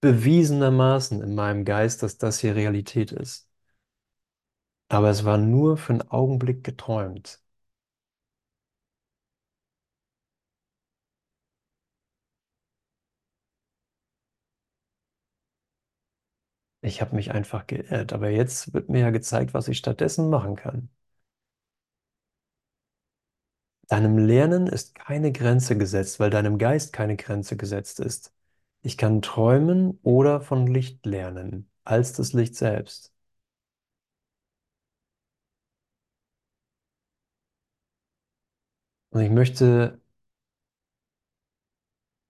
bewiesenermaßen 0.00 1.20
in 1.22 1.34
meinem 1.34 1.64
Geist, 1.66 2.02
dass 2.02 2.16
das 2.18 2.38
hier 2.40 2.54
Realität 2.56 3.12
ist. 3.12 3.46
Aber 4.88 5.10
es 5.10 5.24
war 5.24 5.38
nur 5.38 5.76
für 5.76 5.92
einen 5.92 6.10
Augenblick 6.10 6.64
geträumt. 6.64 7.40
Ich 16.80 17.00
habe 17.02 17.14
mich 17.16 17.32
einfach 17.32 17.66
geirrt. 17.66 18.12
Aber 18.14 18.30
jetzt 18.30 18.72
wird 18.74 18.88
mir 18.88 19.00
ja 19.00 19.10
gezeigt, 19.10 19.52
was 19.54 19.68
ich 19.68 19.76
stattdessen 19.78 20.30
machen 20.30 20.56
kann. 20.56 20.88
Deinem 23.88 24.18
Lernen 24.18 24.66
ist 24.68 24.94
keine 24.94 25.32
Grenze 25.32 25.76
gesetzt, 25.78 26.20
weil 26.20 26.30
deinem 26.30 26.56
Geist 26.58 26.92
keine 26.92 27.16
Grenze 27.16 27.56
gesetzt 27.56 27.98
ist. 28.00 28.32
Ich 28.82 28.96
kann 28.96 29.22
träumen 29.22 29.98
oder 30.02 30.40
von 30.40 30.66
Licht 30.68 31.04
lernen, 31.06 31.68
als 31.84 32.12
das 32.12 32.32
Licht 32.32 32.54
selbst. 32.56 33.12
Und 39.10 39.22
ich 39.22 39.30
möchte, 39.30 40.00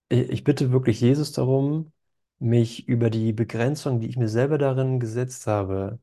ich 0.09 0.43
bitte 0.45 0.73
wirklich 0.73 1.01
Jesus 1.01 1.33
darum, 1.33 1.93
mich 2.39 2.87
über 2.89 3.11
die 3.11 3.33
Begrenzung, 3.33 4.01
die 4.01 4.09
ich 4.09 4.17
mir 4.17 4.29
selber 4.29 4.59
darin 4.59 5.01
gesetzt 5.01 5.47
habe, 5.47 5.99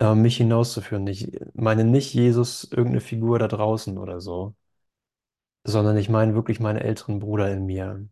äh, 0.00 0.14
mich 0.14 0.36
hinauszuführen. 0.38 1.06
Ich 1.06 1.30
meine 1.54 1.84
nicht 1.84 2.14
Jesus 2.14 2.64
irgendeine 2.64 3.00
Figur 3.00 3.38
da 3.38 3.48
draußen 3.48 3.98
oder 3.98 4.20
so, 4.20 4.54
sondern 5.64 5.96
ich 5.96 6.08
meine 6.10 6.34
wirklich 6.34 6.60
meinen 6.60 6.76
älteren 6.78 7.18
Bruder 7.18 7.50
in 7.50 7.64
mir. 7.66 8.06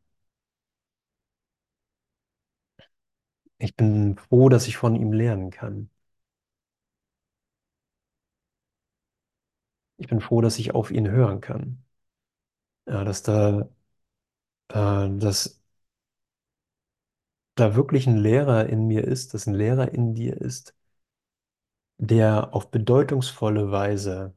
Ich 3.59 3.77
bin 3.77 4.17
froh, 4.17 4.49
dass 4.49 4.67
ich 4.67 4.77
von 4.77 4.97
ihm 4.97 5.13
lernen 5.13 5.51
kann. 5.51 5.91
Ich 9.97 10.09
bin 10.09 10.21
froh, 10.21 10.41
dass 10.41 10.59
ich 10.59 10.75
auf 10.75 10.91
ihn 10.91 11.09
hören 11.09 11.41
kann. 11.41 11.85
Ja, 12.87 13.05
dass 13.05 13.23
da, 13.23 13.69
äh, 14.69 15.09
dass 15.19 15.61
da 17.57 17.75
wirklich 17.77 18.07
ein 18.07 18.17
Lehrer 18.17 18.69
in 18.71 18.87
mir 18.87 19.05
ist, 19.05 19.35
dass 19.35 19.47
ein 19.47 19.53
Lehrer 19.55 19.93
in 19.93 20.15
dir 20.15 20.41
ist, 20.41 20.75
der 21.99 22.55
auf 22.55 22.71
bedeutungsvolle 22.71 23.71
Weise 23.71 24.35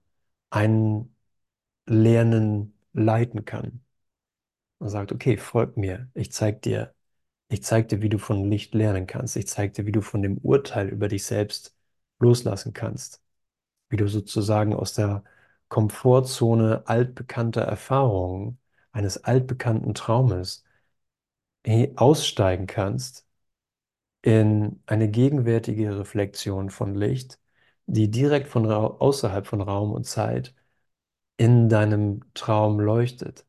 ein 0.50 1.16
Lernen 1.88 2.76
leiten 2.94 3.46
kann. 3.46 3.84
Und 4.80 4.90
sagt, 4.90 5.12
okay, 5.12 5.38
folg 5.38 5.78
mir, 5.78 6.10
ich 6.16 6.32
zeig 6.32 6.62
dir, 6.64 6.94
ich 7.50 7.64
zeig 7.64 7.90
dir, 7.90 8.02
wie 8.02 8.10
du 8.10 8.18
von 8.20 8.50
Licht 8.50 8.74
lernen 8.76 9.08
kannst. 9.08 9.36
Ich 9.38 9.48
zeig 9.48 9.74
dir, 9.76 9.86
wie 9.86 9.92
du 9.92 10.02
von 10.02 10.22
dem 10.24 10.38
Urteil 10.40 10.90
über 10.90 11.08
dich 11.08 11.26
selbst 11.26 11.76
loslassen 12.20 12.74
kannst. 12.74 13.22
Wie 13.90 13.98
du 13.98 14.08
sozusagen 14.08 14.74
aus 14.76 14.94
der 14.94 15.24
Komfortzone 15.70 16.84
altbekannter 16.88 17.62
Erfahrungen, 17.64 18.60
eines 18.92 19.24
altbekannten 19.24 19.94
Traumes 19.94 20.66
aussteigen 21.96 22.68
kannst 22.68 23.28
in 24.22 24.82
eine 24.86 25.10
gegenwärtige 25.10 26.00
Reflexion 26.00 26.70
von 26.70 26.96
Licht, 26.96 27.40
die 27.88 28.10
direkt 28.12 28.48
von 28.48 28.66
außerhalb 28.72 29.48
von 29.48 29.62
Raum 29.62 29.92
und 29.94 30.06
Zeit 30.06 30.54
in 31.38 31.70
deinem 31.70 32.22
Traum 32.36 32.80
leuchtet. 32.80 33.46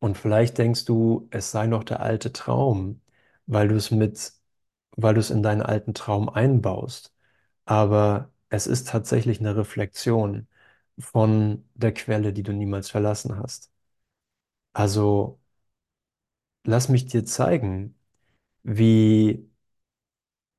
Und 0.00 0.16
vielleicht 0.18 0.58
denkst 0.58 0.84
du, 0.84 1.28
es 1.30 1.50
sei 1.50 1.66
noch 1.66 1.84
der 1.84 2.00
alte 2.00 2.32
Traum, 2.32 3.00
weil 3.46 3.68
du 3.68 3.76
es 3.76 3.90
mit, 3.90 4.32
weil 4.96 5.14
du 5.14 5.20
es 5.20 5.30
in 5.30 5.42
deinen 5.42 5.62
alten 5.62 5.94
Traum 5.94 6.28
einbaust. 6.28 7.14
Aber 7.66 8.32
es 8.50 8.66
ist 8.66 8.88
tatsächlich 8.88 9.40
eine 9.40 9.56
Reflexion 9.56 10.48
von 10.98 11.64
der 11.74 11.94
Quelle, 11.94 12.32
die 12.32 12.42
du 12.44 12.52
niemals 12.52 12.90
verlassen 12.90 13.38
hast. 13.38 13.70
Also 14.72 15.38
lass 16.64 16.88
mich 16.88 17.06
dir 17.06 17.24
zeigen, 17.24 17.96
wie, 18.64 19.50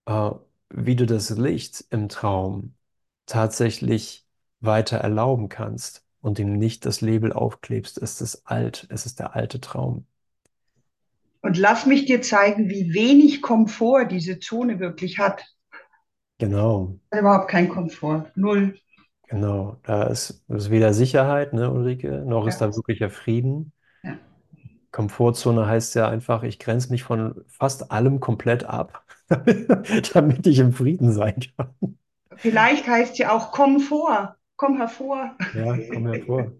äh, 0.06 0.32
wie 0.70 0.96
du 0.96 1.06
das 1.06 1.30
Licht 1.32 1.86
im 1.90 2.10
Traum 2.10 2.76
tatsächlich 3.26 4.28
weiter 4.62 4.98
erlauben 4.98 5.50
kannst 5.50 6.06
und 6.22 6.40
ihm 6.40 6.58
nicht 6.58 6.86
das 6.86 7.02
Label 7.02 7.34
aufklebst, 7.34 7.98
es 8.02 8.22
ist 8.22 8.46
alt, 8.48 8.88
es 8.90 9.06
ist 9.06 9.20
der 9.20 9.36
alte 9.36 9.62
Traum. 9.62 10.06
Und 11.42 11.58
lass 11.58 11.86
mich 11.86 12.06
dir 12.06 12.22
zeigen, 12.22 12.70
wie 12.70 12.94
wenig 12.94 13.42
Komfort 13.42 14.06
diese 14.06 14.40
Zone 14.40 14.80
wirklich 14.80 15.20
hat. 15.20 15.44
Genau, 16.40 17.00
Überhaupt 17.12 17.52
kein 17.52 17.70
Komfort. 17.70 18.32
Null. 18.36 18.80
genau. 19.28 19.80
Da 19.84 20.04
ist, 20.04 20.44
ist 20.50 20.70
weder 20.72 20.94
Sicherheit, 20.94 21.54
ne, 21.54 21.72
Ulrike, 21.72 22.24
noch 22.26 22.48
ist 22.48 22.58
Ja. 22.58 22.62
da 22.62 22.74
wirklicher 22.76 23.10
Frieden. 23.10 23.74
Ja. 24.04 24.20
Komfortzone 24.92 25.68
heißt 25.68 25.96
ja 25.96 26.08
einfach, 26.10 26.44
ich 26.44 26.60
grenze 26.60 26.90
mich 26.92 27.04
von 27.04 27.44
fast 27.48 27.92
allem 27.92 28.20
komplett 28.20 28.64
ab, 28.66 29.04
damit 30.14 30.48
ich 30.48 30.60
im 30.60 30.74
Frieden 30.74 31.12
sein 31.14 31.36
kann. 31.58 31.74
Vielleicht 32.38 32.88
heißt 32.88 33.18
ja 33.20 33.32
auch 33.32 33.52
komm 33.52 33.80
vor, 33.80 34.36
komm 34.56 34.78
hervor. 34.78 35.36
Ja, 35.54 35.78
komm 35.92 36.08
hervor. 36.08 36.56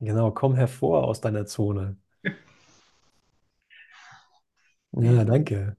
Genau, 0.00 0.30
komm 0.32 0.54
hervor 0.56 1.04
aus 1.04 1.20
deiner 1.22 1.46
Zone. 1.46 1.96
Ja, 4.92 5.24
danke. 5.24 5.76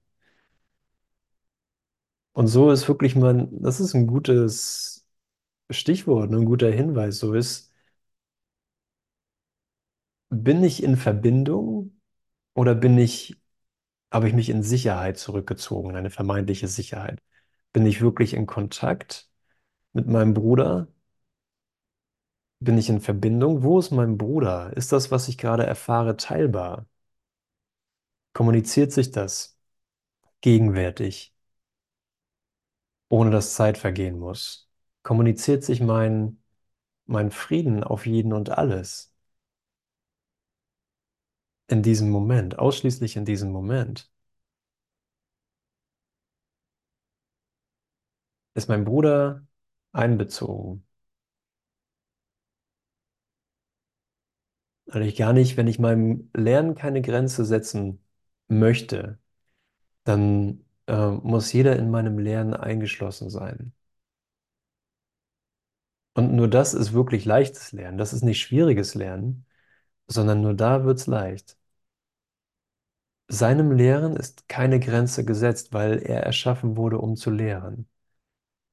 Und 2.34 2.48
so 2.48 2.72
ist 2.72 2.88
wirklich 2.88 3.16
man, 3.16 3.50
das 3.62 3.80
ist 3.80 3.94
ein 3.94 4.08
gutes 4.08 5.06
Stichwort, 5.72 6.32
ne, 6.32 6.38
ein 6.40 6.46
guter 6.46 6.72
Hinweis. 6.72 7.20
So 7.20 7.34
ist, 7.34 7.74
bin 10.30 10.64
ich 10.64 10.84
in 10.84 10.98
Verbindung 10.98 12.00
oder 12.56 12.76
bin 12.76 12.98
ich, 13.00 13.41
habe 14.12 14.28
ich 14.28 14.34
mich 14.34 14.50
in 14.50 14.64
Sicherheit 14.64 15.18
zurückgezogen, 15.18 15.96
eine 15.96 16.10
vermeintliche 16.10 16.68
Sicherheit? 16.68 17.22
Bin 17.74 17.86
ich 17.86 18.02
wirklich 18.02 18.34
in 18.34 18.48
Kontakt 18.48 19.30
mit 19.94 20.08
meinem 20.08 20.34
Bruder? 20.34 20.88
Bin 22.62 22.78
ich 22.78 22.88
in 22.90 23.02
Verbindung? 23.02 23.62
Wo 23.64 23.78
ist 23.80 23.92
mein 23.92 24.18
Bruder? 24.18 24.72
Ist 24.78 24.92
das, 24.94 25.12
was 25.12 25.28
ich 25.28 25.38
gerade 25.38 25.66
erfahre, 25.66 26.16
teilbar? 26.18 26.86
Kommuniziert 28.34 28.92
sich 28.92 29.12
das 29.12 29.58
gegenwärtig, 30.42 31.36
ohne 33.10 33.30
dass 33.32 33.54
Zeit 33.56 33.78
vergehen 33.78 34.18
muss? 34.20 34.70
Kommuniziert 35.04 35.64
sich 35.64 35.82
mein, 35.82 36.42
mein 37.08 37.32
Frieden 37.32 37.84
auf 37.86 38.06
jeden 38.08 38.34
und 38.34 38.52
alles 38.52 39.11
in 41.72 41.82
diesem 41.84 42.10
Moment, 42.10 42.60
ausschließlich 42.60 43.16
in 43.18 43.26
diesem 43.26 43.52
Moment? 43.52 44.10
Ist 48.54 48.70
mein 48.70 48.86
Bruder 48.86 49.46
einbezogen. 49.92 50.86
Weil 54.86 55.04
ich 55.04 55.16
gar 55.16 55.34
nicht, 55.34 55.58
wenn 55.58 55.68
ich 55.68 55.80
meinem 55.80 56.30
Lernen 56.36 56.76
keine 56.76 57.02
Grenze 57.02 57.46
setzen 57.46 58.04
möchte, 58.48 59.20
dann 60.06 60.66
äh, 60.88 61.10
muss 61.12 61.54
jeder 61.54 61.78
in 61.78 61.92
meinem 61.92 62.20
Lernen 62.20 62.54
eingeschlossen 62.56 63.30
sein. 63.32 63.74
Und 66.14 66.34
nur 66.34 66.48
das 66.50 66.74
ist 66.74 66.94
wirklich 66.94 67.26
leichtes 67.26 67.72
Lernen. 67.74 67.98
Das 67.98 68.14
ist 68.14 68.24
nicht 68.24 68.40
schwieriges 68.42 68.96
Lernen, 68.96 69.46
sondern 70.08 70.42
nur 70.42 70.54
da 70.56 70.86
wird's 70.86 71.08
leicht. 71.08 71.58
Seinem 73.32 73.72
Lehren 73.72 74.16
ist 74.16 74.48
keine 74.48 74.80
Grenze 74.80 75.26
gesetzt, 75.26 75.74
weil 75.74 76.00
er 76.04 76.22
erschaffen 76.24 76.78
wurde, 76.78 77.00
um 77.00 77.16
zu 77.16 77.32
lehren. 77.32 77.90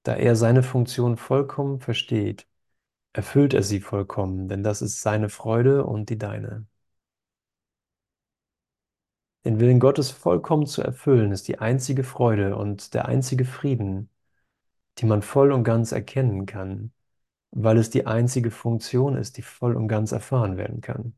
Da 0.04 0.14
er 0.16 0.36
seine 0.36 0.62
Funktion 0.62 1.16
vollkommen 1.18 1.80
versteht, 1.80 2.48
erfüllt 3.14 3.54
er 3.54 3.62
sie 3.64 3.80
vollkommen, 3.80 4.48
denn 4.48 4.62
das 4.64 4.82
ist 4.82 5.02
seine 5.02 5.28
Freude 5.30 5.84
und 5.86 6.10
die 6.10 6.18
deine. 6.18 6.66
Den 9.44 9.58
Willen 9.58 9.80
Gottes 9.80 10.10
vollkommen 10.12 10.66
zu 10.66 10.80
erfüllen, 10.82 11.32
ist 11.32 11.48
die 11.48 11.58
einzige 11.58 12.04
Freude 12.04 12.54
und 12.56 12.94
der 12.94 13.06
einzige 13.06 13.44
Frieden, 13.44 14.10
die 14.98 15.06
man 15.06 15.22
voll 15.22 15.52
und 15.52 15.64
ganz 15.64 15.92
erkennen 15.92 16.46
kann, 16.46 16.92
weil 17.52 17.78
es 17.78 17.90
die 17.90 18.06
einzige 18.06 18.50
Funktion 18.52 19.16
ist, 19.16 19.36
die 19.38 19.42
voll 19.42 19.76
und 19.76 19.88
ganz 19.88 20.12
erfahren 20.12 20.56
werden 20.58 20.80
kann. 20.82 21.16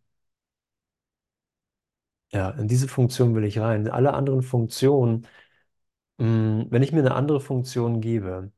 Ja, 2.32 2.50
in 2.50 2.68
diese 2.68 2.86
Funktion 2.88 3.34
will 3.34 3.44
ich 3.44 3.58
rein. 3.58 3.88
Alle 3.88 4.14
anderen 4.14 4.42
Funktionen, 4.42 5.26
mh, 6.18 6.66
wenn 6.70 6.82
ich 6.82 6.92
mir 6.92 7.00
eine 7.00 7.14
andere 7.14 7.40
Funktion 7.40 8.00
gebe, 8.00 8.52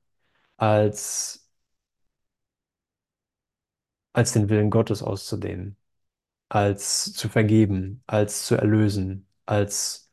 als, 0.58 1.50
als 4.12 4.32
den 4.32 4.48
Willen 4.48 4.70
Gottes 4.70 5.02
auszudehnen, 5.02 5.76
als 6.48 7.12
zu 7.14 7.30
vergeben, 7.30 8.02
als 8.06 8.46
zu 8.46 8.56
erlösen, 8.56 9.28
als 9.46 10.12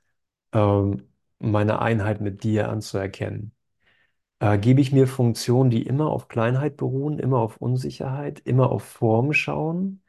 ähm, 0.54 1.10
meine 1.39 1.82
Einheit 1.82 2.22
mit 2.22 2.43
dir 2.43 2.69
anzuerkennen, 2.69 3.54
äh, 4.39 4.58
gebe 4.60 4.82
ich 4.82 4.91
mir 4.93 5.08
Funktionen, 5.08 5.69
die 5.72 5.84
immer 5.84 6.10
auf 6.12 6.28
Kleinheit 6.30 6.78
beruhen, 6.78 7.19
immer 7.19 7.39
auf 7.39 7.58
Unsicherheit, 7.60 8.41
immer 8.41 8.72
auf 8.72 8.84
Form 8.86 9.34
schauen 9.34 10.04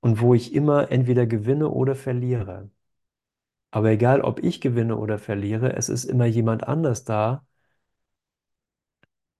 und 0.00 0.20
wo 0.22 0.34
ich 0.34 0.54
immer 0.54 0.92
entweder 0.92 1.26
gewinne 1.26 1.70
oder 1.70 1.96
verliere. 1.96 2.70
Aber 3.74 3.90
egal, 3.90 4.20
ob 4.22 4.38
ich 4.42 4.60
gewinne 4.62 4.96
oder 4.96 5.18
verliere, 5.18 5.74
es 5.76 5.88
ist 5.90 6.04
immer 6.04 6.24
jemand 6.26 6.66
anders 6.68 7.04
da, 7.04 7.44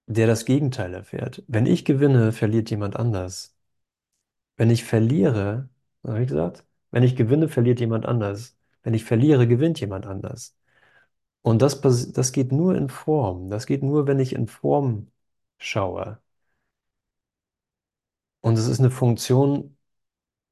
der 0.07 0.27
das 0.27 0.45
Gegenteil 0.47 0.95
erfährt. 0.95 1.43
Wenn 1.47 1.67
ich 1.67 1.85
gewinne, 1.85 2.33
verliert 2.33 2.71
jemand 2.71 2.97
anders. 2.97 3.55
Wenn 4.57 4.71
ich 4.71 4.85
verliere, 4.85 5.69
habe 6.05 6.23
ich 6.23 6.29
gesagt? 6.29 6.65
Wenn 6.91 7.03
ich 7.03 7.17
gewinne, 7.17 7.49
verliert 7.49 7.81
jemand 7.81 8.07
anders. 8.07 8.57
Wenn 8.83 8.95
ich 8.95 9.05
verliere, 9.05 9.47
gewinnt 9.49 9.81
jemand 9.81 10.07
anders. 10.07 10.57
Und 11.43 11.63
das, 11.63 11.81
das 11.83 12.33
geht 12.33 12.53
nur 12.53 12.77
in 12.77 12.89
Form. 12.91 13.51
Das 13.51 13.67
geht 13.67 13.83
nur, 13.83 14.07
wenn 14.09 14.21
ich 14.21 14.35
in 14.35 14.49
Form 14.49 15.13
schaue. 15.59 16.21
Und 18.41 18.59
es 18.59 18.67
ist 18.69 18.79
eine 18.81 18.91
Funktion, 18.91 19.77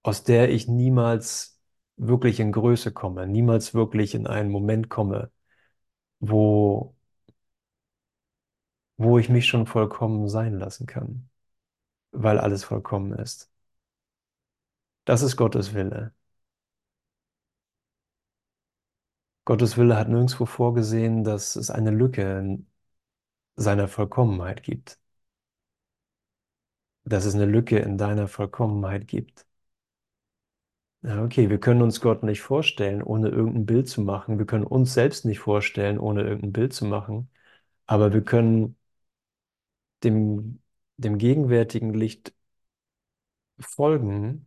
aus 0.03 0.25
der 0.25 0.51
ich 0.51 0.68
niemals 0.68 1.52
wirklich 2.09 2.41
in 2.41 2.53
Größe 2.53 2.93
komme, 2.93 3.27
niemals 3.27 3.75
wirklich 3.75 4.15
in 4.15 4.27
einen 4.27 4.51
Moment 4.51 4.88
komme, 4.91 5.31
wo, 6.21 6.97
wo 8.97 9.19
ich 9.19 9.29
mich 9.29 9.47
schon 9.47 9.67
vollkommen 9.67 10.29
sein 10.31 10.55
lassen 10.59 10.87
kann, 10.87 11.29
weil 12.12 12.38
alles 12.38 12.65
vollkommen 12.65 13.12
ist. 13.15 13.51
Das 15.05 15.23
ist 15.23 15.37
Gottes 15.37 15.75
Wille. 15.75 16.12
Gottes 19.45 19.77
Wille 19.77 19.97
hat 19.97 20.09
nirgendwo 20.09 20.47
vorgesehen, 20.47 21.23
dass 21.25 21.55
es 21.57 21.71
eine 21.71 21.91
Lücke 21.93 22.38
in 22.41 22.67
seiner 23.57 23.88
Vollkommenheit 23.88 24.62
gibt, 24.65 24.99
dass 27.05 27.25
es 27.27 27.35
eine 27.37 27.45
Lücke 27.47 27.79
in 27.79 27.97
deiner 27.97 28.27
Vollkommenheit 28.29 29.07
gibt. 29.07 29.47
Okay, 31.05 31.51
wir 31.51 31.59
können 31.59 31.83
uns 31.83 32.01
Gott 32.01 32.23
nicht 32.23 32.43
vorstellen, 32.43 33.03
ohne 33.03 33.29
irgendein 33.29 33.67
Bild 33.67 33.88
zu 33.88 34.01
machen. 34.03 34.38
Wir 34.38 34.47
können 34.47 34.65
uns 34.65 34.95
selbst 34.95 35.25
nicht 35.25 35.41
vorstellen, 35.41 35.99
ohne 35.99 36.23
irgendein 36.23 36.53
Bild 36.53 36.73
zu 36.75 36.85
machen. 36.85 37.29
Aber 37.87 38.12
wir 38.12 38.23
können 38.25 38.77
dem, 40.05 40.61
dem 40.99 41.17
gegenwärtigen 41.19 41.95
Licht 41.95 42.35
folgen, 43.61 44.47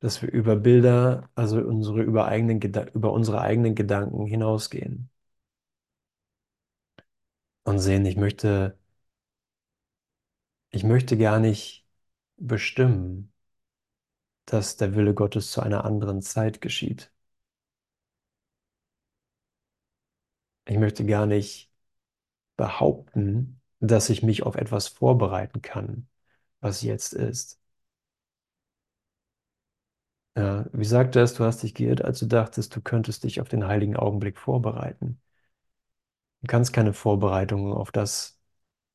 dass 0.00 0.22
wir 0.22 0.30
über 0.32 0.56
Bilder, 0.56 1.28
also 1.34 1.58
unsere, 1.60 2.00
über 2.02 2.26
eigenen, 2.26 2.60
über 2.94 3.12
unsere 3.12 3.40
eigenen 3.42 3.74
Gedanken 3.74 4.24
hinausgehen 4.26 5.10
und 7.64 7.78
sehen, 7.80 8.06
ich 8.06 8.16
möchte, 8.16 8.78
ich 10.70 10.84
möchte 10.84 11.18
gar 11.18 11.38
nicht 11.40 11.85
bestimmen, 12.38 13.32
dass 14.46 14.76
der 14.76 14.96
Wille 14.96 15.14
Gottes 15.14 15.52
zu 15.52 15.60
einer 15.62 15.84
anderen 15.84 16.20
Zeit 16.20 16.60
geschieht. 16.60 17.12
Ich 20.66 20.78
möchte 20.78 21.04
gar 21.06 21.26
nicht 21.26 21.70
behaupten, 22.56 23.60
dass 23.80 24.10
ich 24.10 24.22
mich 24.24 24.42
auf 24.44 24.56
etwas 24.56 24.88
vorbereiten 24.88 25.62
kann, 25.62 26.08
was 26.60 26.82
jetzt 26.82 27.14
ist. 27.14 27.60
Ja, 30.36 30.64
wie 30.72 30.84
sagte 30.86 31.20
es, 31.20 31.34
du 31.34 31.44
hast 31.44 31.62
dich 31.62 31.74
geirrt, 31.74 32.02
als 32.04 32.18
du 32.20 32.26
dachtest, 32.26 32.74
du 32.76 32.80
könntest 32.80 33.24
dich 33.24 33.40
auf 33.42 33.48
den 33.50 33.66
heiligen 33.66 33.96
Augenblick 33.96 34.38
vorbereiten. 34.38 35.20
Du 36.42 36.46
kannst 36.48 36.72
keine 36.72 36.92
Vorbereitungen 36.94 37.72
auf 37.74 37.90
das 37.92 38.40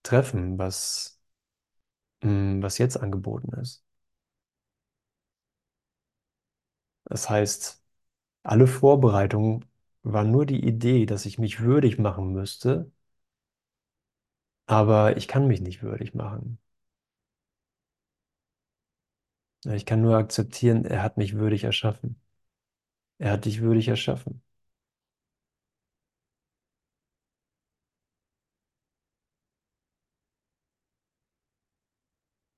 treffen, 0.03 0.57
was, 0.59 1.20
mh, 2.21 2.61
was 2.63 2.77
jetzt 2.77 2.97
angeboten 2.97 3.53
ist. 3.61 3.83
Das 7.05 7.29
heißt, 7.29 7.83
alle 8.43 8.67
Vorbereitungen 8.67 9.65
war 10.03 10.23
nur 10.25 10.45
die 10.47 10.65
Idee, 10.67 11.05
dass 11.07 11.25
ich 11.27 11.39
mich 11.39 11.61
würdig 11.61 11.99
machen 11.99 12.33
müsste, 12.33 12.91
aber 14.65 15.17
ich 15.17 15.27
kann 15.27 15.47
mich 15.47 15.61
nicht 15.61 15.83
würdig 15.83 16.13
machen. 16.15 16.57
Ich 19.65 19.87
kann 19.87 20.01
nur 20.03 20.17
akzeptieren, 20.17 20.85
er 20.85 21.01
hat 21.01 21.17
mich 21.17 21.33
würdig 21.35 21.63
erschaffen. 21.63 22.21
Er 23.19 23.31
hat 23.33 23.45
dich 23.45 23.61
würdig 23.61 23.87
erschaffen. 23.87 24.43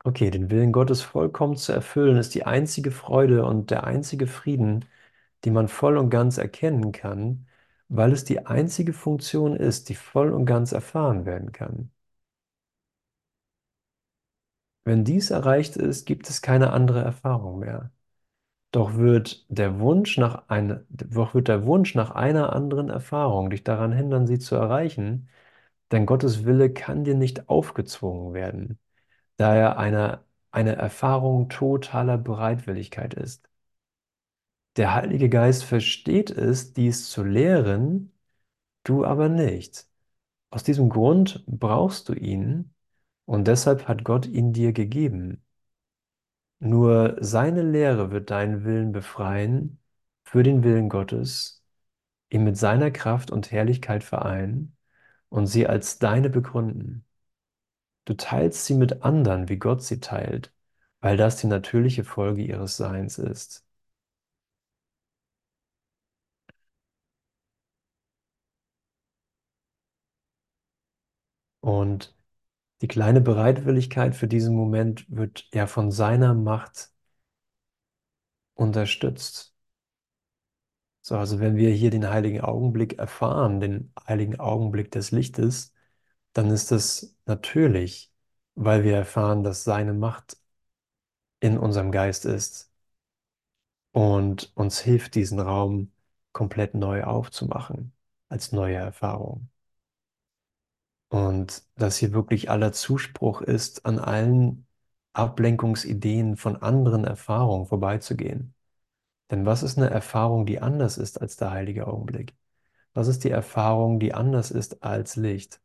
Okay, 0.05 0.29
den 0.31 0.49
Willen 0.49 0.71
Gottes 0.71 1.01
vollkommen 1.01 1.55
zu 1.57 1.71
erfüllen, 1.73 2.15
ist 2.17 2.35
die 2.35 2.45
einzige 2.45 2.89
Freude 2.91 3.45
und 3.45 3.69
der 3.71 3.83
einzige 3.85 4.27
Frieden, 4.27 4.85
die 5.45 5.51
man 5.51 5.67
voll 5.69 5.97
und 5.97 6.09
ganz 6.09 6.37
erkennen 6.37 6.91
kann, 6.93 7.47
weil 7.89 8.11
es 8.13 8.23
die 8.25 8.45
einzige 8.45 8.93
Funktion 8.93 9.55
ist, 9.57 9.89
die 9.89 9.95
voll 9.95 10.31
und 10.33 10.45
ganz 10.45 10.71
erfahren 10.73 11.25
werden 11.25 11.51
kann. 11.53 11.91
Wenn 14.85 15.03
dies 15.05 15.29
erreicht 15.31 15.75
ist, 15.77 16.05
gibt 16.05 16.29
es 16.29 16.41
keine 16.41 16.71
andere 16.73 17.01
Erfahrung 17.01 17.59
mehr. 17.59 17.91
Doch 18.71 18.95
wird 18.95 19.45
der 19.49 19.79
Wunsch 19.79 20.17
nach 20.17 20.49
einer, 20.49 20.83
doch 20.89 21.35
wird 21.35 21.47
der 21.49 21.65
Wunsch 21.65 21.95
nach 21.95 22.11
einer 22.11 22.53
anderen 22.53 22.89
Erfahrung 22.89 23.49
dich 23.51 23.63
daran 23.65 23.91
hindern, 23.93 24.27
sie 24.27 24.39
zu 24.39 24.55
erreichen, 24.55 25.29
denn 25.91 26.05
Gottes 26.07 26.45
Wille 26.45 26.73
kann 26.73 27.03
dir 27.05 27.15
nicht 27.15 27.49
aufgezwungen 27.49 28.33
werden, 28.35 28.79
da 29.37 29.55
er 29.55 29.77
eine, 29.77 30.23
eine 30.51 30.75
Erfahrung 30.75 31.49
totaler 31.49 32.17
Bereitwilligkeit 32.17 33.13
ist. 33.13 33.49
Der 34.77 34.93
Heilige 34.93 35.29
Geist 35.29 35.63
versteht 35.63 36.29
es, 36.31 36.73
dies 36.73 37.09
zu 37.09 37.23
lehren, 37.23 38.11
du 38.83 39.05
aber 39.05 39.29
nicht. 39.29 39.87
Aus 40.51 40.63
diesem 40.63 40.89
Grund 40.89 41.43
brauchst 41.47 42.09
du 42.09 42.13
ihn 42.13 42.73
und 43.25 43.47
deshalb 43.47 43.87
hat 43.87 44.03
Gott 44.05 44.27
ihn 44.27 44.53
dir 44.53 44.73
gegeben. 44.73 45.43
Nur 46.59 47.17
seine 47.21 47.61
Lehre 47.61 48.09
wird 48.11 48.31
deinen 48.31 48.63
Willen 48.63 48.91
befreien 48.91 49.79
für 50.23 50.41
den 50.43 50.63
Willen 50.63 50.89
Gottes, 50.89 51.63
ihn 52.29 52.43
mit 52.45 52.57
seiner 52.57 52.91
Kraft 52.91 53.31
und 53.31 53.51
Herrlichkeit 53.51 54.03
vereinen 54.03 54.77
und 55.29 55.47
sie 55.47 55.67
als 55.67 55.99
deine 55.99 56.29
begründen. 56.29 57.05
Du 58.05 58.13
teilst 58.13 58.65
sie 58.65 58.75
mit 58.75 59.03
anderen, 59.03 59.49
wie 59.49 59.57
Gott 59.57 59.83
sie 59.83 59.99
teilt, 59.99 60.53
weil 61.01 61.17
das 61.17 61.35
die 61.41 61.47
natürliche 61.47 62.05
Folge 62.05 62.41
ihres 62.41 62.77
Seins 62.77 63.17
ist. 63.17 63.65
Und 71.61 72.15
die 72.81 72.87
kleine 72.87 73.21
Bereitwilligkeit 73.21 74.15
für 74.15 74.27
diesen 74.27 74.55
Moment 74.55 75.05
wird 75.09 75.47
ja 75.53 75.67
von 75.67 75.91
seiner 75.91 76.33
Macht 76.35 76.91
unterstützt. 78.55 79.53
So, 81.01 81.17
also 81.17 81.39
wenn 81.39 81.55
wir 81.57 81.69
hier 81.71 81.91
den 81.91 82.09
heiligen 82.09 82.41
Augenblick 82.41 82.97
erfahren, 82.97 83.59
den 83.59 83.91
heiligen 84.07 84.39
Augenblick 84.39 84.89
des 84.91 85.11
Lichtes, 85.11 85.73
dann 86.33 86.49
ist 86.51 86.71
das 86.71 87.15
natürlich, 87.25 88.11
weil 88.55 88.83
wir 88.83 88.95
erfahren, 88.95 89.43
dass 89.43 89.63
seine 89.63 89.93
Macht 89.93 90.37
in 91.39 91.57
unserem 91.59 91.91
Geist 91.91 92.25
ist 92.25 92.71
und 93.91 94.51
uns 94.55 94.79
hilft, 94.79 95.15
diesen 95.15 95.39
Raum 95.39 95.91
komplett 96.33 96.73
neu 96.75 97.03
aufzumachen, 97.03 97.93
als 98.29 98.51
neue 98.51 98.75
Erfahrung. 98.75 99.49
Und 101.09 101.63
dass 101.75 101.97
hier 101.97 102.11
wirklich 102.13 102.49
aller 102.49 102.73
Zuspruch 102.73 103.41
ist, 103.41 103.85
an 103.85 103.99
allen 103.99 104.65
Ablenkungsideen 105.13 106.37
von 106.37 106.55
anderen 106.57 107.05
Erfahrungen 107.05 107.67
vorbeizugehen. 107.67 108.55
Denn 109.31 109.45
was 109.45 109.63
ist 109.63 109.77
eine 109.79 109.89
Erfahrung, 109.91 110.45
die 110.47 110.61
anders 110.61 110.97
ist 110.99 111.21
als 111.21 111.37
der 111.37 111.51
heilige 111.51 111.87
Augenblick? 111.87 112.35
Was 112.93 113.09
ist 113.09 113.25
die 113.25 113.31
Erfahrung, 113.31 113.99
die 113.99 114.13
anders 114.15 114.51
ist 114.51 114.83
als 114.83 115.17
Licht? 115.17 115.62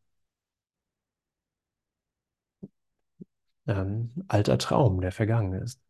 Ein 3.69 4.25
alter 4.27 4.59
Traum, 4.59 5.01
der 5.01 5.13
vergangen 5.13 5.53
ist. 5.63 5.81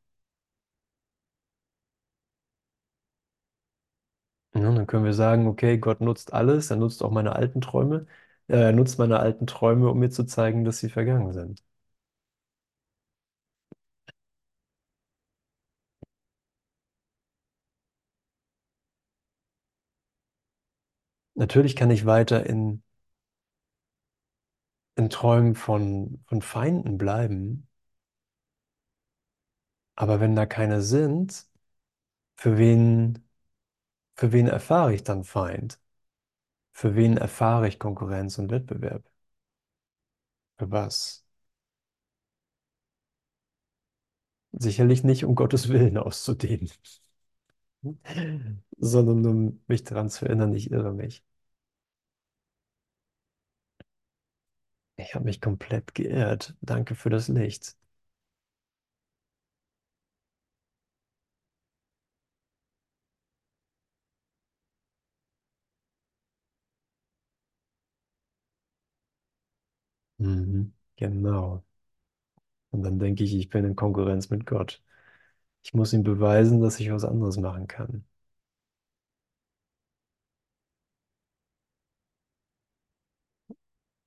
Ja, 4.55 4.61
dann 4.72 4.87
können 4.87 5.05
wir 5.05 5.12
sagen, 5.14 5.47
okay, 5.47 5.79
Gott 5.79 6.01
nutzt 6.01 6.33
alles, 6.35 6.70
er 6.70 6.76
nutzt 6.76 7.03
auch 7.03 7.11
meine 7.11 7.35
alten 7.37 7.61
Träume, 7.61 8.07
äh, 8.49 8.57
er 8.57 8.72
nutzt 8.72 8.99
meine 8.99 9.20
alten 9.20 9.47
Träume, 9.47 9.89
um 9.91 9.99
mir 9.99 10.11
zu 10.11 10.24
zeigen, 10.24 10.64
dass 10.64 10.79
sie 10.81 10.89
vergangen 10.91 11.33
sind. 11.33 11.62
Natürlich 21.37 21.74
kann 21.76 21.91
ich 21.91 22.05
weiter 22.07 22.45
in, 22.47 22.83
in 24.97 25.09
Träumen 25.11 25.55
von, 25.55 26.22
von 26.26 26.43
Feinden 26.43 26.99
bleiben, 26.99 27.67
aber 29.99 30.20
wenn 30.20 30.36
da 30.36 30.46
keine 30.46 30.82
sind, 30.82 31.46
für 32.36 32.59
wen, 32.59 33.26
für 34.16 34.32
wen 34.32 34.49
erfahre 34.49 34.94
ich 34.94 35.05
dann 35.05 35.24
Feind? 35.24 35.80
Für 36.72 36.96
wen 36.96 37.16
erfahre 37.18 37.68
ich 37.68 37.78
Konkurrenz 37.80 38.38
und 38.38 38.51
Wettbewerb? 38.51 39.05
Für 40.57 40.70
was? 40.70 41.24
Sicherlich 44.53 45.05
nicht, 45.05 45.24
um 45.24 45.34
Gottes 45.34 45.68
Willen 45.70 45.96
auszudehnen, 45.96 46.68
sondern 48.78 49.26
um 49.26 49.62
mich 49.66 49.84
daran 49.84 50.11
zu 50.11 50.26
erinnern, 50.26 50.55
ich 50.55 50.70
irre 50.70 50.92
mich. 50.92 51.24
Ich 54.96 55.14
habe 55.14 55.24
mich 55.24 55.40
komplett 55.40 55.94
geirrt. 55.94 56.55
Danke 56.61 56.94
für 56.94 57.09
das 57.11 57.28
Licht. 57.28 57.74
Mhm, 70.18 70.72
genau. 70.99 71.64
Und 72.70 72.82
dann 72.82 72.99
denke 72.99 73.24
ich, 73.24 73.34
ich 73.34 73.49
bin 73.51 73.64
in 73.66 73.76
Konkurrenz 73.76 74.30
mit 74.30 74.46
Gott. 74.46 74.82
Ich 75.64 75.74
muss 75.74 75.92
ihm 75.94 76.03
beweisen, 76.05 76.61
dass 76.62 76.80
ich 76.80 76.90
was 76.92 77.05
anderes 77.07 77.38
machen 77.38 77.66
kann. 77.68 78.05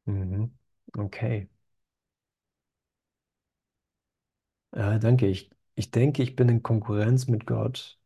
Mhm. 0.06 0.52
Okay. 0.98 1.48
Ja, 4.76 4.98
danke. 5.00 5.28
Ich, 5.28 5.50
ich 5.76 5.92
denke, 5.92 6.24
ich 6.24 6.36
bin 6.36 6.50
in 6.50 6.62
Konkurrenz 6.64 7.28
mit 7.28 7.46
Gott. 7.46 7.98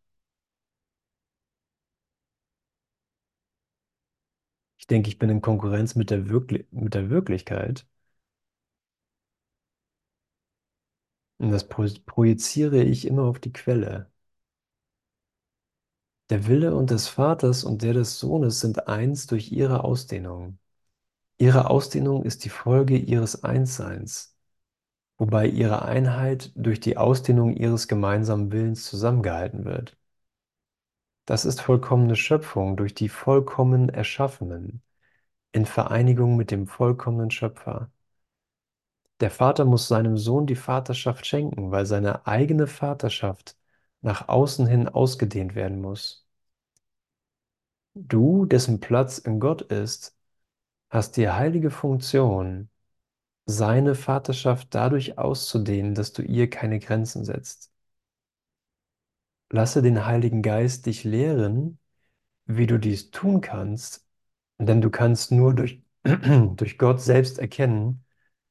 Ich 4.78 4.88
denke, 4.88 5.10
ich 5.10 5.20
bin 5.20 5.30
in 5.30 5.42
Konkurrenz 5.42 5.96
mit 5.96 6.10
der 6.12 6.30
Wirkli 6.30 6.66
mit 6.72 6.94
der 6.94 7.10
Wirklichkeit. 7.10 7.86
Und 11.46 11.52
das 11.52 11.68
pro 11.70 11.86
projiziere 12.08 12.82
ich 12.82 13.06
immer 13.06 13.26
auf 13.26 13.40
die 13.40 13.54
Quelle. 13.54 14.12
Der 16.30 16.46
Wille 16.46 16.76
und 16.76 16.92
des 16.92 17.08
Vaters 17.08 17.64
und 17.64 17.82
der 17.82 17.94
des 17.94 18.20
Sohnes 18.20 18.60
sind 18.60 18.88
eins 18.88 19.26
durch 19.26 19.52
ihre 19.52 19.84
Ausdehnung. 19.84 20.60
Ihre 21.38 21.70
Ausdehnung 21.70 22.24
ist 22.24 22.46
die 22.46 22.50
Folge 22.50 22.98
ihres 22.98 23.44
Einsseins, 23.44 24.38
wobei 25.18 25.48
ihre 25.48 25.84
Einheit 25.86 26.52
durch 26.56 26.80
die 26.80 26.98
Ausdehnung 26.98 27.56
ihres 27.56 27.88
gemeinsamen 27.88 28.52
Willens 28.52 28.86
zusammengehalten 28.86 29.66
wird. 29.66 29.98
Das 31.28 31.46
ist 31.46 31.62
vollkommene 31.62 32.16
Schöpfung 32.16 32.78
durch 32.78 32.96
die 32.96 33.10
vollkommen 33.10 33.90
Erschaffenen 33.90 34.82
in 35.54 35.66
Vereinigung 35.66 36.38
mit 36.38 36.52
dem 36.52 36.68
vollkommenen 36.68 37.32
Schöpfer. 37.32 37.92
Der 39.20 39.30
Vater 39.32 39.66
muss 39.66 39.88
seinem 39.90 40.18
Sohn 40.18 40.46
die 40.48 40.56
Vaterschaft 40.56 41.26
schenken, 41.26 41.72
weil 41.72 41.86
seine 41.86 42.26
eigene 42.28 42.66
Vaterschaft 42.68 43.58
nach 44.02 44.30
außen 44.30 44.68
hin 44.68 44.88
ausgedehnt 44.88 45.54
werden 45.56 45.82
muss. 45.82 46.26
Du, 47.96 48.46
dessen 48.46 48.80
Platz 48.80 49.18
in 49.18 49.40
Gott 49.42 49.62
ist, 49.62 50.16
hast 50.90 51.18
die 51.18 51.30
heilige 51.30 51.72
Funktion, 51.72 52.70
seine 53.48 53.96
Vaterschaft 53.96 54.70
dadurch 54.76 55.18
auszudehnen, 55.20 55.96
dass 55.96 56.14
du 56.14 56.24
ihr 56.24 56.50
keine 56.50 56.80
Grenzen 56.80 57.26
setzt. 57.26 57.72
Lasse 59.50 59.82
den 59.82 60.06
Heiligen 60.06 60.42
Geist 60.44 60.86
dich 60.86 61.04
lehren, 61.04 61.80
wie 62.48 62.68
du 62.68 62.80
dies 62.80 63.12
tun 63.12 63.42
kannst, 63.42 64.08
denn 64.60 64.82
du 64.82 64.92
kannst 64.92 65.32
nur 65.34 65.56
durch, 65.56 65.84
durch 66.04 66.78
Gott 66.80 67.02
selbst 67.02 67.40
erkennen, 67.40 68.05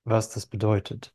was 0.05 0.30
das 0.30 0.46
bedeutet. 0.46 1.14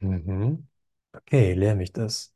Mhm. 0.00 0.66
Okay, 1.14 1.54
lehr 1.54 1.74
mich 1.76 1.92
das. 1.92 2.34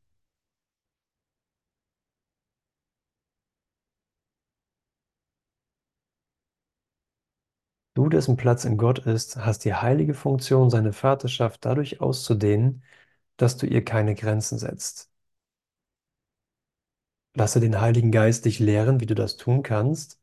Du, 7.95 8.09
dessen 8.09 8.37
Platz 8.37 8.65
in 8.65 8.77
Gott 8.79 8.99
ist, 9.07 9.37
hast 9.37 9.65
die 9.65 9.75
heilige 9.75 10.13
Funktion, 10.15 10.71
seine 10.71 10.93
Vaterschaft 10.93 11.65
dadurch 11.65 12.01
auszudehnen, 12.01 12.83
dass 13.37 13.57
du 13.59 13.67
ihr 13.67 13.85
keine 13.85 14.15
Grenzen 14.17 14.59
setzt. 14.59 15.11
Lasse 17.35 17.59
den 17.59 17.81
Heiligen 17.81 18.13
Geist 18.13 18.45
dich 18.45 18.61
lehren, 18.61 19.01
wie 19.01 19.07
du 19.07 19.17
das 19.17 19.37
tun 19.37 19.65
kannst, 19.65 20.20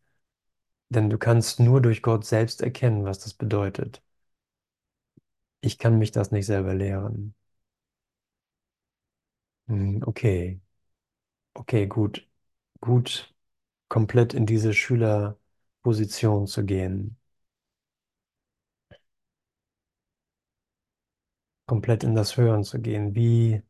denn 0.90 1.10
du 1.10 1.18
kannst 1.18 1.60
nur 1.62 1.82
durch 1.82 2.02
Gott 2.02 2.26
selbst 2.26 2.62
erkennen, 2.62 3.06
was 3.06 3.20
das 3.20 3.34
bedeutet. 3.34 4.02
Ich 5.62 5.78
kann 5.78 6.00
mich 6.00 6.10
das 6.12 6.32
nicht 6.32 6.48
selber 6.48 6.74
lehren. 6.74 7.36
Hm, 9.68 10.02
Okay, 10.08 10.60
okay, 11.56 11.88
gut, 11.88 12.28
gut, 12.82 13.34
komplett 13.90 14.34
in 14.36 14.46
diese 14.48 14.74
Schülerposition 14.74 16.48
zu 16.48 16.66
gehen, 16.66 17.18
komplett 21.66 22.04
in 22.04 22.16
das 22.16 22.36
Hören 22.38 22.64
zu 22.64 22.80
gehen. 22.82 23.16
Wie 23.16 23.62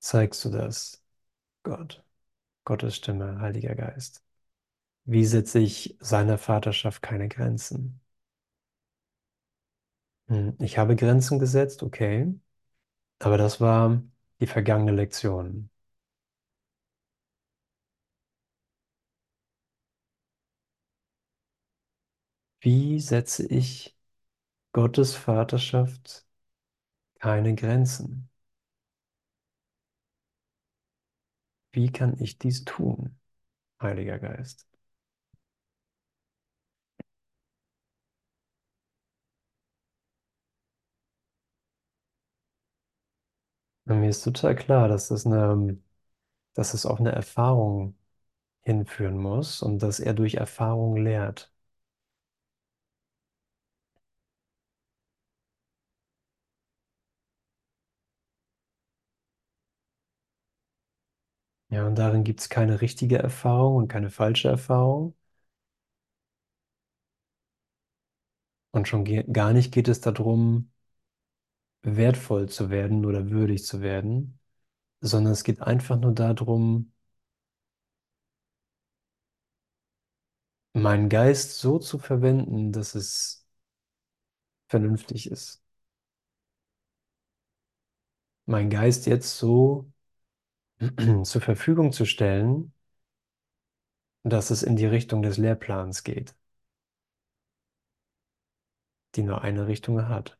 zeigst 0.00 0.44
du 0.46 0.50
das, 0.50 1.04
Gott? 1.64 2.04
Gottes 2.66 2.96
Stimme, 2.96 3.40
Heiliger 3.40 3.76
Geist. 3.76 4.24
Wie 5.06 5.24
setze 5.24 5.58
ich 5.58 5.96
seiner 6.00 6.36
Vaterschaft 6.36 7.00
keine 7.00 7.28
Grenzen? 7.28 8.00
Hm, 10.28 10.56
Ich 10.60 10.78
habe 10.78 10.94
Grenzen 10.96 11.38
gesetzt, 11.38 11.82
okay, 11.82 12.32
aber 13.20 13.38
das 13.38 13.60
war 13.60 14.02
die 14.40 14.46
vergangene 14.48 14.92
Lektion. 14.92 15.70
Wie 22.60 23.00
setze 23.00 23.46
ich 23.46 23.96
Gottes 24.72 25.14
Vaterschaft 25.16 26.26
keine 27.20 27.54
Grenzen? 27.56 28.30
Wie 31.70 31.92
kann 31.92 32.18
ich 32.20 32.38
dies 32.38 32.64
tun, 32.64 33.20
Heiliger 33.82 34.18
Geist? 34.20 34.66
Mir 43.94 44.08
ist 44.10 44.22
total 44.24 44.54
klar, 44.56 44.88
dass 44.88 45.08
das 45.08 45.26
eine, 45.26 45.78
dass 46.54 46.74
es 46.74 46.86
auf 46.86 47.00
eine 47.00 47.12
Erfahrung 47.12 47.96
hinführen 48.62 49.18
muss 49.18 49.62
und 49.62 49.80
dass 49.80 50.00
er 50.00 50.14
durch 50.14 50.34
Erfahrung 50.36 50.96
lehrt. 50.96 51.52
Ja, 61.68 61.86
und 61.86 61.94
darin 61.96 62.24
gibt 62.24 62.40
es 62.40 62.48
keine 62.48 62.80
richtige 62.80 63.18
Erfahrung 63.20 63.76
und 63.76 63.86
keine 63.88 64.10
falsche 64.10 64.48
Erfahrung. 64.48 65.14
Und 68.70 68.86
schon 68.88 69.04
ge- 69.04 69.24
gar 69.32 69.52
nicht 69.52 69.72
geht 69.72 69.88
es 69.88 70.00
darum, 70.00 70.70
wertvoll 71.86 72.48
zu 72.50 72.70
werden 72.70 73.06
oder 73.06 73.30
würdig 73.30 73.64
zu 73.64 73.80
werden, 73.80 74.38
sondern 75.02 75.32
es 75.34 75.44
geht 75.44 75.62
einfach 75.62 75.98
nur 76.00 76.14
darum, 76.14 76.92
meinen 80.74 81.08
Geist 81.08 81.58
so 81.58 81.78
zu 81.80 81.98
verwenden, 81.98 82.70
dass 82.72 82.94
es 82.94 83.44
vernünftig 84.68 85.26
ist. 85.30 85.60
Meinen 88.46 88.70
Geist 88.70 89.06
jetzt 89.06 89.38
so 89.38 89.90
zur 91.24 91.40
Verfügung 91.42 91.92
zu 91.92 92.04
stellen, 92.06 92.72
dass 94.24 94.50
es 94.50 94.62
in 94.62 94.76
die 94.76 94.84
Richtung 94.84 95.22
des 95.22 95.38
Lehrplans 95.38 96.04
geht, 96.04 96.34
die 99.16 99.24
nur 99.24 99.42
eine 99.42 99.66
Richtung 99.66 100.06
hat. 100.08 100.38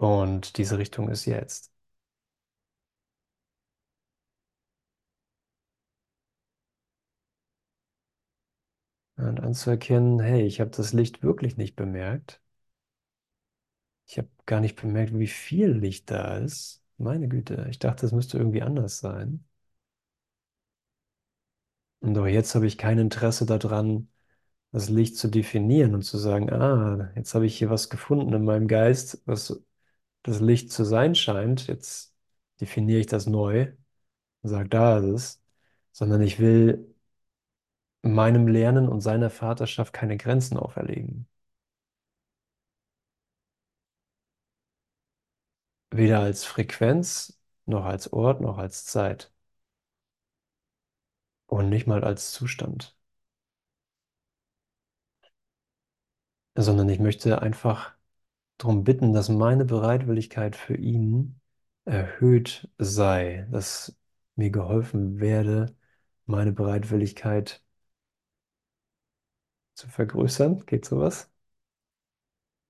Und 0.00 0.58
diese 0.58 0.78
Richtung 0.78 1.08
ist 1.10 1.26
jetzt. 1.26 1.70
Und 9.16 9.38
anzuerkennen, 9.40 10.18
hey, 10.18 10.42
ich 10.44 10.58
habe 10.60 10.70
das 10.72 10.92
Licht 10.92 11.22
wirklich 11.22 11.56
nicht 11.56 11.76
bemerkt. 11.76 12.40
Ich 14.06 14.18
habe 14.18 14.28
gar 14.46 14.60
nicht 14.60 14.76
bemerkt, 14.80 15.18
wie 15.18 15.26
viel 15.26 15.70
Licht 15.70 16.10
da 16.10 16.36
ist. 16.38 16.82
Meine 16.98 17.28
Güte, 17.28 17.66
ich 17.70 17.78
dachte, 17.78 18.04
es 18.06 18.12
müsste 18.12 18.36
irgendwie 18.38 18.60
anders 18.62 18.98
sein. 18.98 19.44
Und 22.00 22.16
auch 22.18 22.26
jetzt 22.26 22.54
habe 22.54 22.66
ich 22.66 22.78
kein 22.78 22.98
Interesse 22.98 23.46
daran, 23.46 24.08
das 24.72 24.88
Licht 24.90 25.16
zu 25.18 25.28
definieren 25.28 25.94
und 25.94 26.02
zu 26.04 26.18
sagen, 26.18 26.50
ah, 26.52 27.12
jetzt 27.16 27.34
habe 27.34 27.46
ich 27.46 27.58
hier 27.58 27.70
was 27.70 27.90
gefunden 27.90 28.32
in 28.34 28.44
meinem 28.44 28.68
Geist, 28.68 29.22
was 29.26 29.62
das 30.22 30.40
Licht 30.40 30.72
zu 30.72 30.84
sein 30.84 31.14
scheint. 31.14 31.66
Jetzt 31.66 32.14
definiere 32.60 33.00
ich 33.00 33.06
das 33.06 33.26
neu 33.26 33.72
und 34.42 34.50
sage, 34.50 34.68
da 34.68 34.98
ist 34.98 35.04
es. 35.06 35.42
Sondern 35.92 36.22
ich 36.22 36.38
will 36.40 36.94
meinem 38.02 38.46
Lernen 38.46 38.88
und 38.90 39.00
seiner 39.00 39.30
Vaterschaft 39.30 39.92
keine 39.94 40.16
Grenzen 40.18 40.58
auferlegen. 40.58 41.26
Weder 45.92 46.18
als 46.20 46.44
Frequenz, 46.44 47.40
noch 47.66 47.84
als 47.84 48.12
Ort, 48.12 48.40
noch 48.40 48.58
als 48.58 48.84
Zeit. 48.86 49.32
Und 51.44 51.68
nicht 51.68 51.86
mal 51.86 52.02
als 52.02 52.32
Zustand. 52.32 52.96
Sondern 56.54 56.88
ich 56.88 57.00
möchte 57.00 57.42
einfach 57.42 57.96
darum 58.60 58.84
bitten, 58.84 59.12
dass 59.12 59.28
meine 59.28 59.64
Bereitwilligkeit 59.64 60.56
für 60.56 60.76
ihn 60.76 61.40
erhöht 61.84 62.68
sei, 62.78 63.46
dass 63.50 63.96
mir 64.36 64.50
geholfen 64.50 65.20
werde, 65.20 65.74
meine 66.26 66.52
Bereitwilligkeit 66.52 67.62
zu 69.74 69.88
vergrößern, 69.88 70.64
geht 70.66 70.84
sowas? 70.84 71.28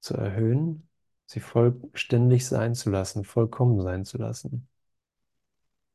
Zu 0.01 0.15
erhöhen, 0.15 0.89
sie 1.27 1.41
vollständig 1.41 2.47
sein 2.47 2.75
zu 2.75 2.91
lassen, 2.91 3.25
vollkommen 3.25 3.81
sein 3.83 4.05
zu 4.05 4.19
lassen, 4.19 4.69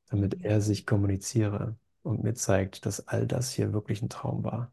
damit 0.08 0.44
er 0.44 0.62
sich 0.62 0.86
kommuniziere 0.88 1.78
und 2.04 2.24
mir 2.24 2.34
zeigt, 2.34 2.86
dass 2.86 3.08
all 3.08 3.28
das 3.28 3.52
hier 3.52 3.74
wirklich 3.74 4.02
ein 4.02 4.10
Traum 4.10 4.44
war. 4.44 4.72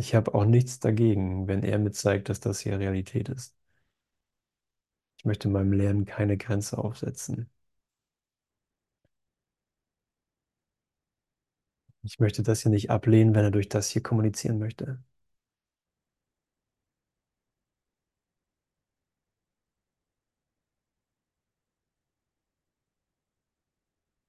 Ich 0.00 0.14
habe 0.16 0.34
auch 0.34 0.44
nichts 0.46 0.80
dagegen, 0.80 1.46
wenn 1.46 1.62
er 1.62 1.78
mir 1.78 1.92
zeigt, 1.92 2.28
dass 2.28 2.40
das 2.40 2.58
hier 2.60 2.78
Realität 2.80 3.28
ist. 3.28 3.54
Ich 5.18 5.24
möchte 5.24 5.48
meinem 5.48 5.72
Lernen 5.72 6.04
keine 6.04 6.36
Grenze 6.36 6.76
aufsetzen. 6.76 7.48
Ich 12.02 12.18
möchte 12.18 12.42
das 12.42 12.60
hier 12.60 12.70
nicht 12.70 12.90
ablehnen, 12.90 13.34
wenn 13.34 13.44
er 13.46 13.50
durch 13.50 13.70
das 13.70 13.88
hier 13.88 14.02
kommunizieren 14.02 14.58
möchte. 14.58 15.02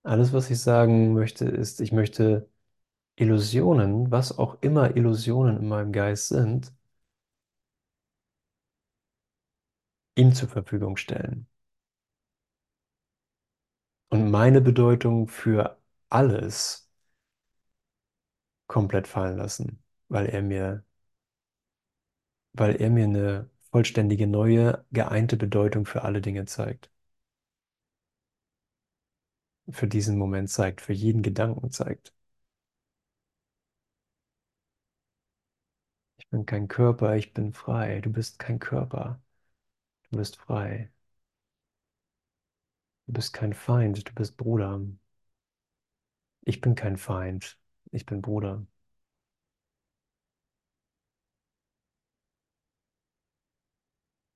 Alles, 0.04 0.32
was 0.34 0.50
ich 0.50 0.60
sagen 0.60 1.14
möchte, 1.14 1.46
ist, 1.46 1.80
ich 1.82 1.92
möchte 1.92 2.48
Illusionen, 3.22 4.12
was 4.12 4.38
auch 4.38 4.58
immer 4.62 4.96
Illusionen 4.98 5.58
in 5.60 5.68
meinem 5.70 5.94
Geist 5.94 6.28
sind, 6.30 6.74
ihm 10.16 10.34
zur 10.34 10.48
Verfügung 10.50 10.96
stellen. 10.98 11.48
Und 14.10 14.30
meine 14.32 14.62
Bedeutung 14.62 15.28
für 15.28 15.78
alles 16.10 16.88
komplett 18.68 19.08
fallen 19.08 19.38
lassen, 19.38 19.84
weil 20.08 20.26
er 20.28 20.42
mir, 20.42 20.84
weil 22.54 22.76
er 22.78 22.90
mir 22.90 23.04
eine 23.06 23.50
vollständige, 23.72 24.26
neue, 24.28 24.86
geeinte 24.92 25.36
Bedeutung 25.38 25.86
für 25.86 26.04
alle 26.04 26.22
Dinge 26.22 26.46
zeigt. 26.46 26.90
Für 29.72 29.88
diesen 29.88 30.20
Moment 30.20 30.52
zeigt, 30.52 30.82
für 30.82 30.94
jeden 30.94 31.24
Gedanken 31.24 31.72
zeigt. 31.72 32.14
Bin 36.32 36.46
kein 36.48 36.68
Körper, 36.68 37.16
ich 37.16 37.34
bin 37.34 37.54
frei. 37.54 38.02
Du 38.02 38.12
bist 38.12 38.40
kein 38.40 38.60
Körper, 38.60 39.22
du 40.12 40.18
bist 40.18 40.38
frei. 40.38 40.92
Du 43.06 43.14
bist 43.14 43.32
kein 43.34 43.54
Feind, 43.54 44.10
du 44.10 44.14
bist 44.16 44.38
Bruder. 44.38 44.82
Ich 46.42 46.62
bin 46.62 46.76
kein 46.76 46.98
Feind, 46.98 47.58
ich 47.92 48.06
bin 48.06 48.22
Bruder. 48.22 48.66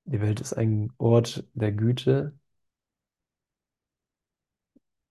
Die 0.05 0.19
Welt 0.19 0.41
ist 0.41 0.53
ein 0.53 0.91
Ort 0.97 1.43
der 1.53 1.71
Güte. 1.71 2.33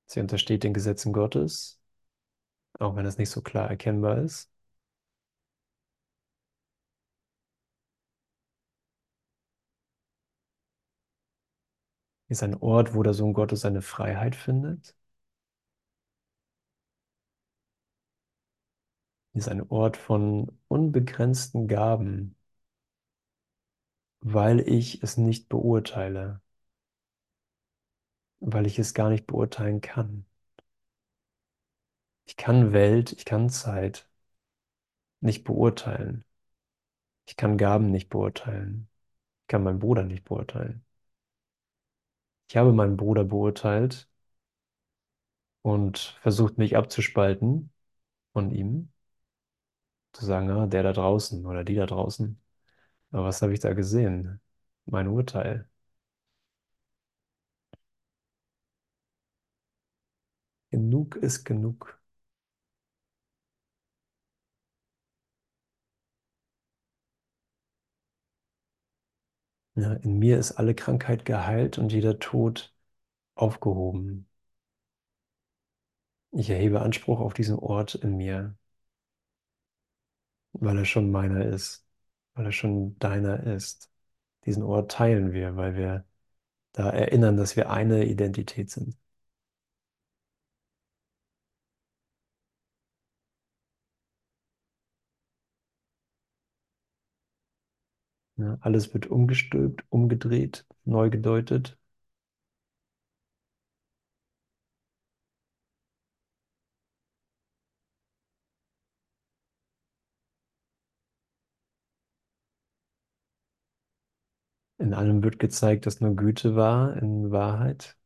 Sie 0.06 0.20
untersteht 0.20 0.64
den 0.64 0.72
Gesetzen 0.74 1.12
Gottes, 1.12 1.78
auch 2.80 2.96
wenn 2.96 3.06
es 3.06 3.18
nicht 3.18 3.30
so 3.30 3.42
klar 3.42 3.70
erkennbar 3.70 4.18
ist. 4.20 4.52
Ist 12.34 12.42
ein 12.42 12.56
Ort, 12.56 12.94
wo 12.94 13.02
der 13.04 13.14
Sohn 13.14 13.32
Gottes 13.32 13.60
seine 13.60 13.80
Freiheit 13.80 14.34
findet. 14.34 14.96
Ist 19.32 19.48
ein 19.48 19.62
Ort 19.70 19.96
von 19.96 20.50
unbegrenzten 20.66 21.68
Gaben, 21.68 22.34
weil 24.22 24.58
ich 24.68 25.02
es 25.04 25.16
nicht 25.18 25.48
beurteile, 25.48 26.40
weil 28.38 28.66
ich 28.68 28.78
es 28.78 28.94
gar 28.94 29.10
nicht 29.10 29.26
beurteilen 29.26 29.80
kann. 29.80 30.24
Ich 32.26 32.36
kann 32.36 32.74
Welt, 32.74 33.12
ich 33.12 33.24
kann 33.24 33.48
Zeit 33.48 34.06
nicht 35.20 35.42
beurteilen. 35.44 36.24
Ich 37.26 37.36
kann 37.36 37.58
Gaben 37.58 37.90
nicht 37.90 38.08
beurteilen. 38.08 38.88
Ich 39.42 39.48
kann 39.48 39.64
meinen 39.64 39.78
Bruder 39.80 40.04
nicht 40.04 40.24
beurteilen. 40.24 40.83
Ich 42.48 42.56
habe 42.56 42.72
meinen 42.72 42.96
Bruder 42.96 43.22
beurteilt 43.24 44.08
und 45.62 46.16
versucht, 46.22 46.58
mich 46.58 46.76
abzuspalten 46.76 47.70
von 48.34 48.50
ihm. 48.52 48.92
Zu 50.12 50.24
sagen, 50.24 50.50
ah, 50.50 50.66
der 50.66 50.82
da 50.82 50.92
draußen 50.94 51.44
oder 51.46 51.62
die 51.64 51.74
da 51.74 51.84
draußen. 51.86 52.40
Aber 53.12 53.24
was 53.26 53.42
habe 53.42 53.54
ich 53.54 53.60
da 53.60 53.74
gesehen? 53.74 54.40
Mein 54.86 55.08
Urteil. 55.08 55.68
Genug 60.70 61.16
ist 61.16 61.44
genug. 61.44 61.98
Ja, 69.76 69.92
in 69.94 70.18
mir 70.18 70.38
ist 70.38 70.50
alle 70.52 70.74
Krankheit 70.74 71.24
geheilt 71.24 71.78
und 71.78 71.92
jeder 71.92 72.18
Tod 72.18 72.72
aufgehoben. 73.36 74.28
Ich 76.32 76.50
erhebe 76.50 76.82
Anspruch 76.82 77.18
auf 77.20 77.32
diesen 77.32 77.58
Ort 77.58 77.94
in 77.94 78.18
mir, 78.18 78.56
weil 80.52 80.78
er 80.78 80.84
schon 80.84 81.10
meiner 81.10 81.44
ist, 81.46 81.86
weil 82.34 82.46
er 82.46 82.52
schon 82.52 82.98
deiner 82.98 83.42
ist. 83.44 83.90
Diesen 84.46 84.62
Ort 84.62 84.92
teilen 84.92 85.32
wir, 85.32 85.56
weil 85.56 85.76
wir 85.76 86.06
da 86.72 86.90
erinnern, 86.90 87.36
dass 87.38 87.56
wir 87.56 87.70
eine 87.70 88.06
Identität 88.06 88.70
sind. 88.70 88.96
Ja, 98.44 98.58
alles 98.60 98.94
wird 98.94 99.06
umgestülpt, 99.08 99.82
umgedreht, 99.88 100.66
neu 100.84 101.10
gedeutet. 101.10 101.76
In 114.78 114.94
allem 114.94 115.24
wird 115.24 115.40
gezeigt, 115.40 115.84
dass 115.84 116.00
nur 116.00 116.14
Güte 116.14 116.54
war 116.54 116.96
in 116.96 117.32
Wahrheit. 117.32 117.96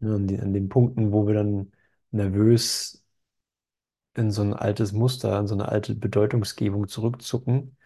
An, 0.00 0.26
die, 0.28 0.38
an 0.38 0.52
den 0.52 0.68
Punkten, 0.68 1.12
wo 1.12 1.26
wir 1.26 1.34
dann 1.34 1.72
nervös 2.10 3.03
in 4.16 4.30
so 4.30 4.42
ein 4.42 4.54
altes 4.54 4.92
Muster, 4.92 5.38
in 5.38 5.46
so 5.46 5.54
eine 5.54 5.68
alte 5.68 5.94
Bedeutungsgebung 5.94 6.88
zurückzucken, 6.88 7.76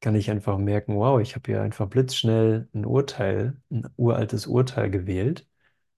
kann 0.00 0.14
ich 0.14 0.30
einfach 0.30 0.58
merken, 0.58 0.96
wow, 0.96 1.20
ich 1.20 1.34
habe 1.34 1.50
hier 1.52 1.62
einfach 1.62 1.88
blitzschnell 1.88 2.68
ein 2.74 2.84
Urteil, 2.84 3.60
ein 3.70 3.88
uraltes 3.96 4.46
Urteil 4.46 4.90
gewählt, 4.90 5.46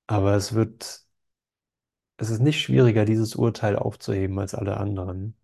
aber 0.09 0.35
es 0.37 0.55
wird, 0.55 1.07
es 2.19 2.31
ist 2.31 2.39
nicht 2.41 2.61
schwieriger, 2.61 3.05
dieses 3.05 3.35
Urteil 3.35 3.75
aufzuheben 3.75 4.39
als 4.39 4.55
alle 4.55 4.77
anderen. 4.77 5.35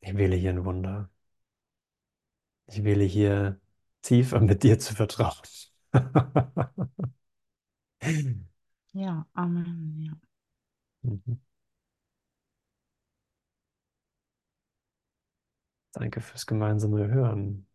Ich 0.00 0.14
wähle 0.16 0.36
hier 0.36 0.50
ein 0.50 0.64
Wunder. 0.66 1.08
Ich 2.66 2.84
wähle 2.84 3.04
hier 3.04 3.60
tiefer 4.02 4.40
mit 4.40 4.62
dir 4.62 4.78
zu 4.78 4.94
vertrauen. 4.94 5.36
Ja, 8.92 9.26
Amen. 9.34 9.96
Ja. 10.00 10.12
Mhm. 11.02 11.40
Danke 15.92 16.20
fürs 16.20 16.46
gemeinsame 16.46 17.06
Hören. 17.06 17.66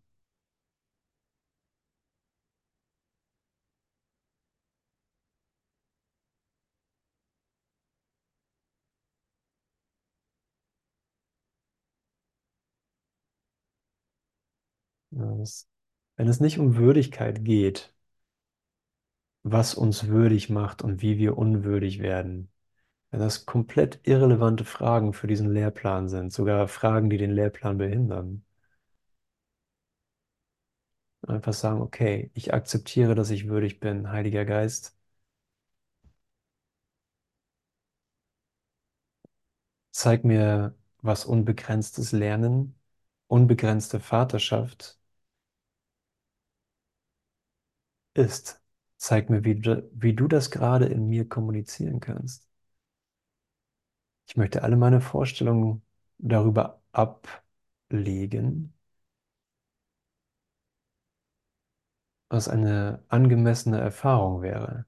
Wenn 15.11 16.27
es 16.27 16.41
nicht 16.41 16.59
um 16.59 16.75
Würdigkeit 16.75 17.45
geht, 17.45 17.93
was 19.43 19.75
uns 19.75 20.07
würdig 20.07 20.49
macht 20.49 20.81
und 20.81 21.01
wie 21.01 21.17
wir 21.17 21.37
unwürdig 21.37 21.99
werden, 21.99 22.51
wenn 23.15 23.21
das 23.21 23.45
komplett 23.47 23.99
irrelevante 24.03 24.65
Fragen 24.65 25.13
für 25.13 25.25
diesen 25.27 25.49
Lehrplan 25.51 26.09
sind, 26.09 26.33
sogar 26.33 26.67
Fragen, 26.67 27.09
die 27.09 27.17
den 27.17 27.31
Lehrplan 27.31 27.77
behindern, 27.77 28.43
einfach 31.27 31.53
sagen, 31.53 31.81
okay, 31.81 32.31
ich 32.33 32.53
akzeptiere, 32.53 33.13
dass 33.15 33.29
ich 33.29 33.47
würdig 33.49 33.79
bin, 33.81 34.09
Heiliger 34.11 34.43
Geist. 34.45 34.95
Zeig 39.91 40.23
mir, 40.25 40.75
was 41.01 41.25
unbegrenztes 41.25 42.11
Lernen, 42.11 42.75
unbegrenzte 43.27 43.99
Vaterschaft 43.99 44.99
ist. 48.13 48.61
Zeig 48.97 49.29
mir, 49.29 49.43
wie 49.45 49.55
du, 49.61 49.87
wie 49.93 50.13
du 50.15 50.27
das 50.27 50.49
gerade 50.51 50.85
in 50.87 51.07
mir 51.07 51.27
kommunizieren 51.29 51.99
kannst. 51.99 52.44
Ich 54.27 54.37
möchte 54.37 54.61
alle 54.63 54.75
meine 54.77 55.01
Vorstellungen 55.01 55.81
darüber 56.19 56.81
ablegen, 56.91 58.73
was 62.29 62.47
eine 62.47 63.03
angemessene 63.09 63.79
Erfahrung 63.79 64.41
wäre. 64.43 64.85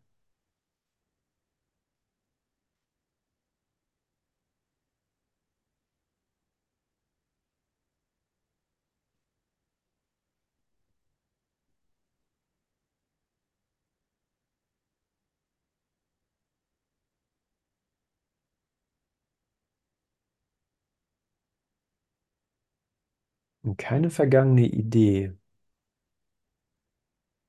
Keine 23.78 24.10
vergangene 24.10 24.66
Idee 24.68 25.34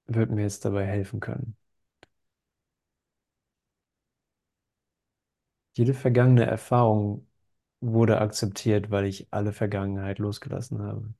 wird 0.06 0.30
mir 0.32 0.42
jetzt 0.42 0.64
dabei 0.64 0.84
helfen 0.86 1.20
können. 1.20 1.56
Jede 5.72 5.94
vergangene 5.94 6.44
Erfahrung 6.44 7.26
wurde 7.80 8.20
akzeptiert, 8.20 8.90
weil 8.90 9.06
ich 9.06 9.28
alle 9.32 9.52
Vergangenheit 9.54 10.18
losgelassen 10.18 10.82
habe. 10.82 11.14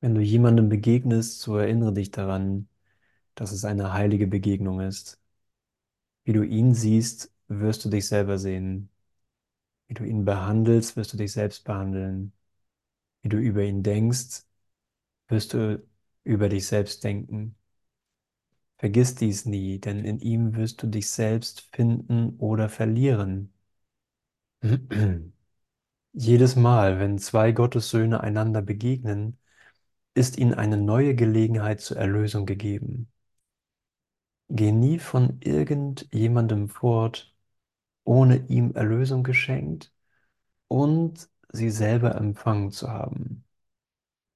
Wenn 0.00 0.14
du 0.14 0.22
jemandem 0.22 0.68
begegnest, 0.70 1.40
so 1.42 1.56
erinnere 1.58 1.92
dich 1.92 2.10
daran, 2.10 2.66
dass 3.36 3.52
es 3.52 3.64
eine 3.64 3.92
heilige 3.92 4.26
Begegnung 4.26 4.80
ist. 4.80 5.20
Wie 6.24 6.32
du 6.34 6.42
ihn 6.44 6.74
siehst, 6.74 7.32
wirst 7.48 7.84
du 7.84 7.88
dich 7.90 8.06
selber 8.08 8.38
sehen. 8.38 8.90
Wie 9.88 9.94
du 9.94 10.04
ihn 10.04 10.24
behandelst, 10.24 10.96
wirst 10.96 11.12
du 11.12 11.16
dich 11.16 11.32
selbst 11.32 11.64
behandeln. 11.64 12.32
Wie 13.22 13.28
du 13.30 13.38
über 13.38 13.62
ihn 13.62 13.82
denkst, 13.82 14.44
wirst 15.28 15.54
du 15.54 15.86
über 16.24 16.48
dich 16.48 16.66
selbst 16.66 17.04
denken. 17.04 17.56
Vergiss 18.78 19.14
dies 19.14 19.44
nie, 19.44 19.78
denn 19.80 20.02
in 20.04 20.18
ihm 20.20 20.54
wirst 20.56 20.82
du 20.82 20.86
dich 20.86 21.10
selbst 21.10 21.60
finden 21.74 22.36
oder 22.38 22.70
verlieren. 22.70 23.52
Jedes 26.12 26.56
Mal, 26.56 26.98
wenn 26.98 27.18
zwei 27.18 27.52
Gottessöhne 27.52 28.20
einander 28.22 28.62
begegnen, 28.62 29.38
ist 30.14 30.38
ihnen 30.38 30.54
eine 30.54 30.78
neue 30.78 31.14
Gelegenheit 31.14 31.80
zur 31.82 31.98
Erlösung 31.98 32.46
gegeben. 32.46 33.08
Geh 34.48 34.72
nie 34.72 34.98
von 34.98 35.38
irgendjemandem 35.40 36.68
fort, 36.68 37.32
ohne 38.04 38.46
ihm 38.48 38.72
Erlösung 38.74 39.24
geschenkt 39.24 39.92
und 40.68 41.28
sie 41.52 41.70
selber 41.70 42.16
empfangen 42.16 42.70
zu 42.72 42.90
haben. 42.90 43.44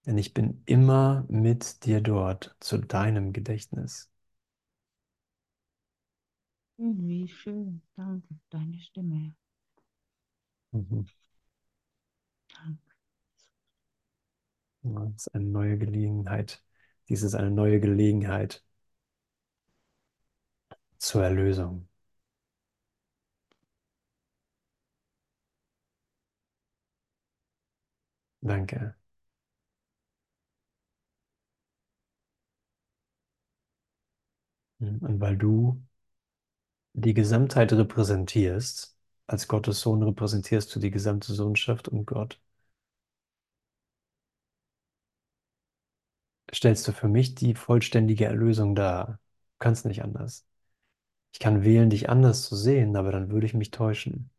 Denn 0.07 0.19
ich 0.19 0.35
bin 0.35 0.63
immer 0.67 1.25
mit 1.29 1.85
dir 1.87 2.01
dort 2.03 2.57
zu 2.61 2.79
deinem 2.79 3.33
Gedächtnis. 3.33 4.11
Wie 6.79 7.29
schön. 7.29 7.81
Danke, 7.95 8.35
deine 8.51 8.81
Stimme. 8.81 9.37
Mhm. 10.73 11.05
Danke. 12.49 12.95
Das 14.83 15.13
ist 15.27 15.35
eine 15.35 15.45
neue 15.47 15.79
Gelegenheit. 15.79 16.63
Dies 17.09 17.23
ist 17.23 17.35
eine 17.35 17.51
neue 17.51 17.81
Gelegenheit 17.81 18.63
zur 21.01 21.25
Erlösung. 21.25 21.89
Danke. 28.43 28.97
Und 34.81 35.21
weil 35.21 35.37
du 35.39 35.81
die 36.93 37.15
Gesamtheit 37.15 37.73
repräsentierst, 37.73 38.97
als 39.27 39.49
Gottes 39.49 39.81
Sohn 39.81 40.05
repräsentierst 40.05 40.73
du 40.73 40.79
die 40.79 40.93
gesamte 40.93 41.33
Sohnschaft 41.33 41.89
und 41.89 42.07
Gott, 42.07 42.41
stellst 46.55 46.87
du 46.89 46.93
für 46.93 47.09
mich 47.09 47.35
die 47.35 47.55
vollständige 47.57 48.27
Erlösung 48.27 48.75
dar. 48.77 49.19
Du 49.59 49.65
kannst 49.65 49.85
nicht 49.85 50.03
anders. 50.05 50.47
Ich 51.33 51.41
kann 51.41 51.65
wählen, 51.65 51.91
dich 51.91 52.09
anders 52.09 52.43
zu 52.45 52.55
sehen, 52.55 52.95
aber 52.97 53.11
dann 53.11 53.31
würde 53.33 53.45
ich 53.47 53.55
mich 53.55 53.73
täuschen. 53.73 54.31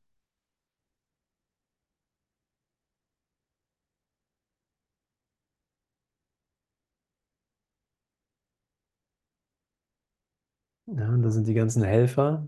Ja, 10.86 11.10
und 11.10 11.22
da 11.24 11.30
sind 11.32 11.48
die 11.48 11.54
ganzen 11.56 11.84
Helfer, 11.84 12.48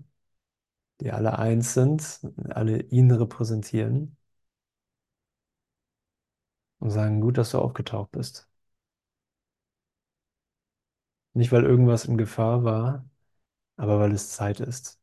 die 1.01 1.11
alle 1.11 1.37
eins 1.39 1.73
sind, 1.73 2.21
alle 2.49 2.81
ihn 2.83 3.11
repräsentieren 3.11 4.17
und 6.79 6.91
sagen, 6.91 7.19
gut, 7.21 7.37
dass 7.39 7.49
du 7.51 7.57
aufgetaucht 7.59 8.11
bist. 8.11 8.47
Nicht, 11.33 11.51
weil 11.51 11.63
irgendwas 11.63 12.05
in 12.05 12.17
Gefahr 12.17 12.63
war, 12.63 13.05
aber 13.77 13.99
weil 13.99 14.11
es 14.13 14.31
Zeit 14.31 14.59
ist. 14.59 14.99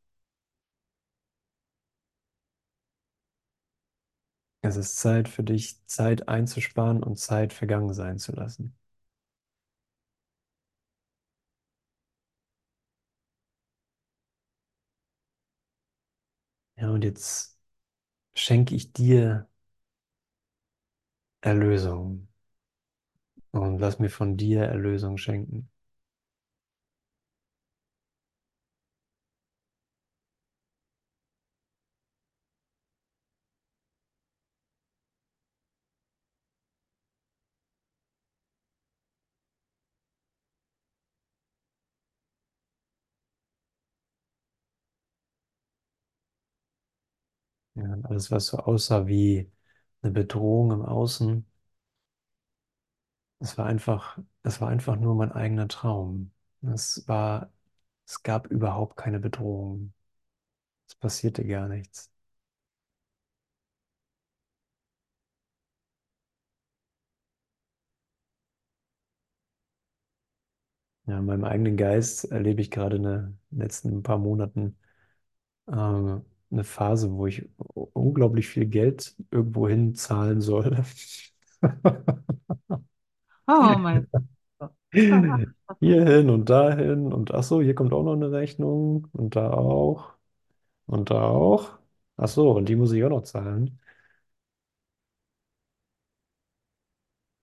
Es 4.63 4.75
ist 4.75 4.97
Zeit 4.97 5.29
für 5.29 5.43
dich, 5.43 5.85
Zeit 5.85 6.27
einzusparen 6.27 7.03
und 7.03 7.19
Zeit 7.19 7.53
vergangen 7.53 7.93
sein 7.93 8.17
zu 8.17 8.31
lassen. 8.31 8.75
Ja, 16.75 16.89
und 16.91 17.03
jetzt 17.03 17.57
schenke 18.35 18.75
ich 18.75 18.93
dir 18.93 19.49
Erlösung 21.41 22.27
und 23.51 23.79
lass 23.79 23.97
mir 23.99 24.09
von 24.09 24.35
dir 24.35 24.63
Erlösung 24.63 25.15
schenken. 25.17 25.69
Ja, 47.75 47.83
alles, 48.03 48.31
was 48.31 48.47
so 48.47 48.57
aussah 48.59 49.07
wie 49.07 49.49
eine 50.01 50.11
Bedrohung 50.13 50.71
im 50.71 50.81
Außen, 50.83 51.45
es 53.39 53.57
war 53.57 53.65
einfach, 53.65 54.17
es 54.43 54.61
war 54.61 54.69
einfach 54.69 54.95
nur 54.97 55.15
mein 55.15 55.31
eigener 55.31 55.67
Traum. 55.67 56.31
Es 56.61 57.07
war, 57.07 57.51
es 58.07 58.23
gab 58.23 58.47
überhaupt 58.47 58.97
keine 58.97 59.19
Bedrohung. 59.19 59.93
Es 60.87 60.95
passierte 60.95 61.45
gar 61.45 61.67
nichts. 61.69 62.11
Ja, 71.07 71.19
in 71.19 71.25
meinem 71.25 71.43
eigenen 71.43 71.77
Geist 71.77 72.25
erlebe 72.31 72.61
ich 72.61 72.71
gerade 72.71 72.95
in 72.97 73.03
den 73.03 73.39
letzten 73.51 74.03
paar 74.03 74.17
Monaten 74.17 74.77
ähm, 75.67 76.25
eine 76.51 76.63
Phase, 76.63 77.11
wo 77.13 77.27
ich 77.27 77.47
unglaublich 77.93 78.47
viel 78.47 78.65
Geld 78.65 79.15
irgendwo 79.31 79.67
hin 79.67 79.95
zahlen 79.95 80.41
soll. 80.41 80.83
Oh 83.47 83.77
mein 83.77 84.07
Gott. 84.57 84.65
Hierhin 85.79 86.29
und 86.29 86.49
dahin 86.49 87.11
und 87.13 87.33
ach 87.33 87.43
so, 87.43 87.61
hier 87.61 87.75
kommt 87.75 87.93
auch 87.93 88.03
noch 88.03 88.13
eine 88.13 88.31
Rechnung 88.31 89.07
und 89.13 89.35
da 89.35 89.51
auch 89.51 90.13
und 90.87 91.11
da 91.11 91.23
auch. 91.29 91.79
Ach 92.17 92.27
so, 92.29 92.51
und 92.53 92.69
die 92.69 92.75
muss 92.77 92.91
ich 92.93 93.03
auch 93.05 93.09
noch 93.09 93.23
zahlen. 93.23 93.79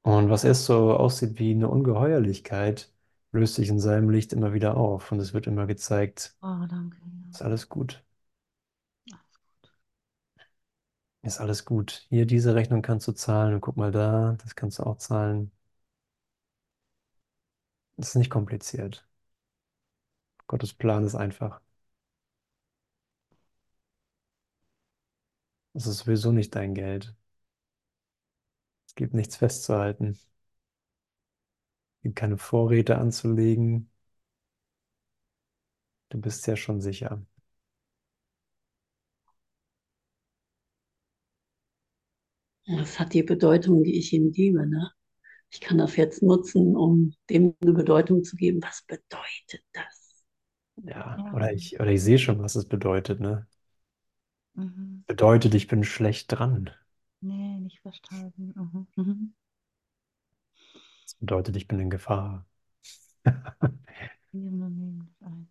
Und 0.02 0.28
was 0.30 0.42
erst 0.44 0.64
so 0.64 0.92
aussieht 0.96 1.38
wie 1.38 1.52
eine 1.52 1.68
Ungeheuerlichkeit, 1.68 2.92
löst 3.32 3.54
sich 3.56 3.68
in 3.68 3.78
seinem 3.78 4.11
Licht 4.11 4.32
immer 4.32 4.52
wieder 4.54 4.76
auf 4.76 5.12
und 5.12 5.20
es 5.20 5.34
wird 5.34 5.46
immer 5.46 5.66
gezeigt, 5.66 6.36
Oh, 6.42 6.66
danke. 6.66 6.98
ist 7.32 7.42
alles 7.42 7.68
gut, 7.70 8.04
Ja. 9.06 9.16
Alles 9.16 9.38
gut. 9.42 9.72
Ist 11.22 11.38
alles 11.40 11.64
gut. 11.64 12.06
Hier, 12.08 12.26
diese 12.26 12.54
Rechnung 12.56 12.82
kannst 12.82 13.06
du 13.08 13.12
zahlen 13.12 13.54
und 13.54 13.60
guck 13.60 13.76
mal 13.76 13.90
da, 13.92 14.36
das 14.42 14.54
kannst 14.56 14.78
du 14.80 14.82
auch 14.84 14.98
zahlen. 14.98 15.52
Das 17.96 18.08
ist 18.10 18.14
nicht 18.14 18.30
kompliziert. 18.30 19.06
Gottes 20.48 20.74
Plan 20.74 21.04
ist 21.04 21.14
einfach. 21.14 21.60
Es 25.72 25.86
ist 25.86 26.00
sowieso 26.00 26.30
nicht 26.30 26.54
dein 26.56 26.74
Geld. 26.74 27.14
Es 28.88 28.94
gibt 28.96 29.14
nichts 29.14 29.36
festzuhalten. 29.36 30.08
Es 30.08 30.28
gibt 32.02 32.16
keine 32.16 32.38
Vorräte 32.38 32.98
anzulegen. 32.98 33.88
Du 36.10 36.20
bist 36.20 36.46
ja 36.46 36.54
schon 36.56 36.82
sicher. 36.82 37.22
Das 42.76 42.98
hat 43.00 43.14
die 43.14 43.22
Bedeutung, 43.24 43.82
die 43.82 43.98
ich 43.98 44.12
ihm 44.12 44.30
gebe. 44.32 44.66
Ne? 44.66 44.92
Ich 45.50 45.60
kann 45.60 45.78
das 45.78 45.96
jetzt 45.96 46.22
nutzen, 46.22 46.76
um 46.76 47.14
dem 47.30 47.54
eine 47.62 47.72
Bedeutung 47.74 48.24
zu 48.24 48.36
geben. 48.36 48.62
Was 48.62 48.82
bedeutet 48.86 49.64
das? 49.72 50.24
Ja, 50.84 51.16
Ja. 51.16 51.34
oder 51.34 51.52
ich, 51.52 51.78
oder 51.80 51.90
ich 51.90 52.02
sehe 52.02 52.18
schon, 52.18 52.40
was 52.40 52.54
es 52.56 52.66
bedeutet, 52.68 53.20
ne? 53.20 53.46
Mhm. 54.54 55.04
Bedeutet, 55.06 55.54
ich 55.56 55.66
bin 55.66 55.82
schlecht 55.82 56.28
dran. 56.30 56.70
Nee, 57.20 57.58
nicht 57.60 57.78
verstanden. 57.80 58.52
Mhm. 58.56 58.86
Mhm. 58.96 59.34
Das 61.04 61.14
bedeutet, 61.16 61.56
ich 61.56 61.66
bin 61.68 61.80
in 61.80 61.90
Gefahr. 61.90 62.46
Wir 64.32 64.40
nehmen 64.50 64.98
das 65.20 65.28
ein. 65.28 65.48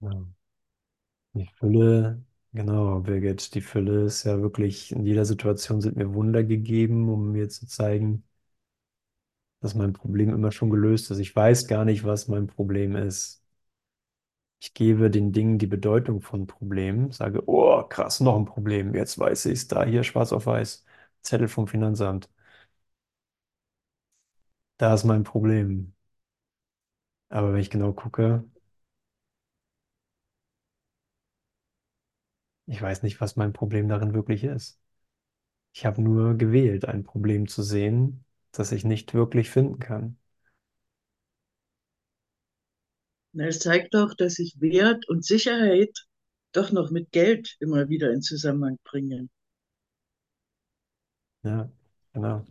Ja. 0.00 0.26
Die 1.34 1.46
Fülle, 1.58 2.24
genau, 2.52 3.00
Birgit, 3.00 3.54
die 3.54 3.60
Fülle 3.60 4.04
ist 4.06 4.24
ja 4.24 4.40
wirklich, 4.40 4.90
in 4.92 5.04
jeder 5.06 5.24
Situation 5.26 5.80
sind 5.82 5.96
mir 5.96 6.14
Wunder 6.14 6.42
gegeben, 6.44 7.08
um 7.10 7.32
mir 7.32 7.48
zu 7.50 7.66
zeigen, 7.66 8.24
dass 9.60 9.74
mein 9.74 9.94
Problem 9.94 10.28
immer 10.34 10.52
schon 10.52 10.68
gelöst 10.70 11.10
ist. 11.10 11.16
Ich 11.18 11.34
weiß 11.34 11.66
gar 11.66 11.84
nicht, 11.86 12.04
was 12.04 12.28
mein 12.28 12.46
Problem 12.48 12.96
ist. 12.96 13.42
Ich 14.60 14.72
gebe 14.74 15.10
den 15.10 15.32
Dingen 15.32 15.58
die 15.58 15.66
Bedeutung 15.66 16.20
von 16.22 16.46
Problemen, 16.46 17.10
sage, 17.10 17.42
oh, 17.48 17.82
krass, 17.82 18.20
noch 18.20 18.36
ein 18.36 18.44
Problem. 18.46 18.94
Jetzt 18.94 19.18
weiß 19.18 19.46
ich 19.46 19.52
es, 19.54 19.68
da 19.68 19.84
hier 19.84 20.04
schwarz 20.04 20.32
auf 20.32 20.46
weiß, 20.46 20.84
Zettel 21.22 21.48
vom 21.48 21.66
Finanzamt. 21.66 22.28
Da 24.76 24.92
ist 24.94 25.04
mein 25.04 25.24
Problem. 25.24 25.94
Aber 27.30 27.52
wenn 27.52 27.60
ich 27.60 27.70
genau 27.70 27.92
gucke, 27.92 28.44
ich 32.72 32.82
weiß 32.82 33.02
nicht, 33.04 33.20
was 33.20 33.36
mein 33.36 33.52
Problem 33.54 33.88
darin 33.88 34.14
wirklich 34.14 34.44
ist. 34.44 34.80
Ich 35.74 35.86
habe 35.86 36.02
nur 36.02 36.36
gewählt, 36.36 36.86
ein 36.86 37.04
Problem 37.04 37.48
zu 37.48 37.62
sehen, 37.62 38.24
das 38.52 38.72
ich 38.72 38.84
nicht 38.84 39.14
wirklich 39.14 39.50
finden 39.50 39.78
kann. 39.80 40.18
Na, 43.34 43.44
Es 43.48 43.58
zeigt 43.58 43.92
doch, 43.92 44.14
dass 44.14 44.36
sich 44.36 44.58
Wert 44.62 45.06
und 45.06 45.22
Sicherheit 45.22 46.06
doch 46.52 46.72
noch 46.72 46.90
mit 46.90 47.12
Geld 47.12 47.56
immer 47.60 47.90
wieder 47.90 48.10
in 48.10 48.22
Zusammenhang 48.22 48.78
bringen. 48.84 49.28
Ja, 51.42 51.70
genau. 52.12 52.44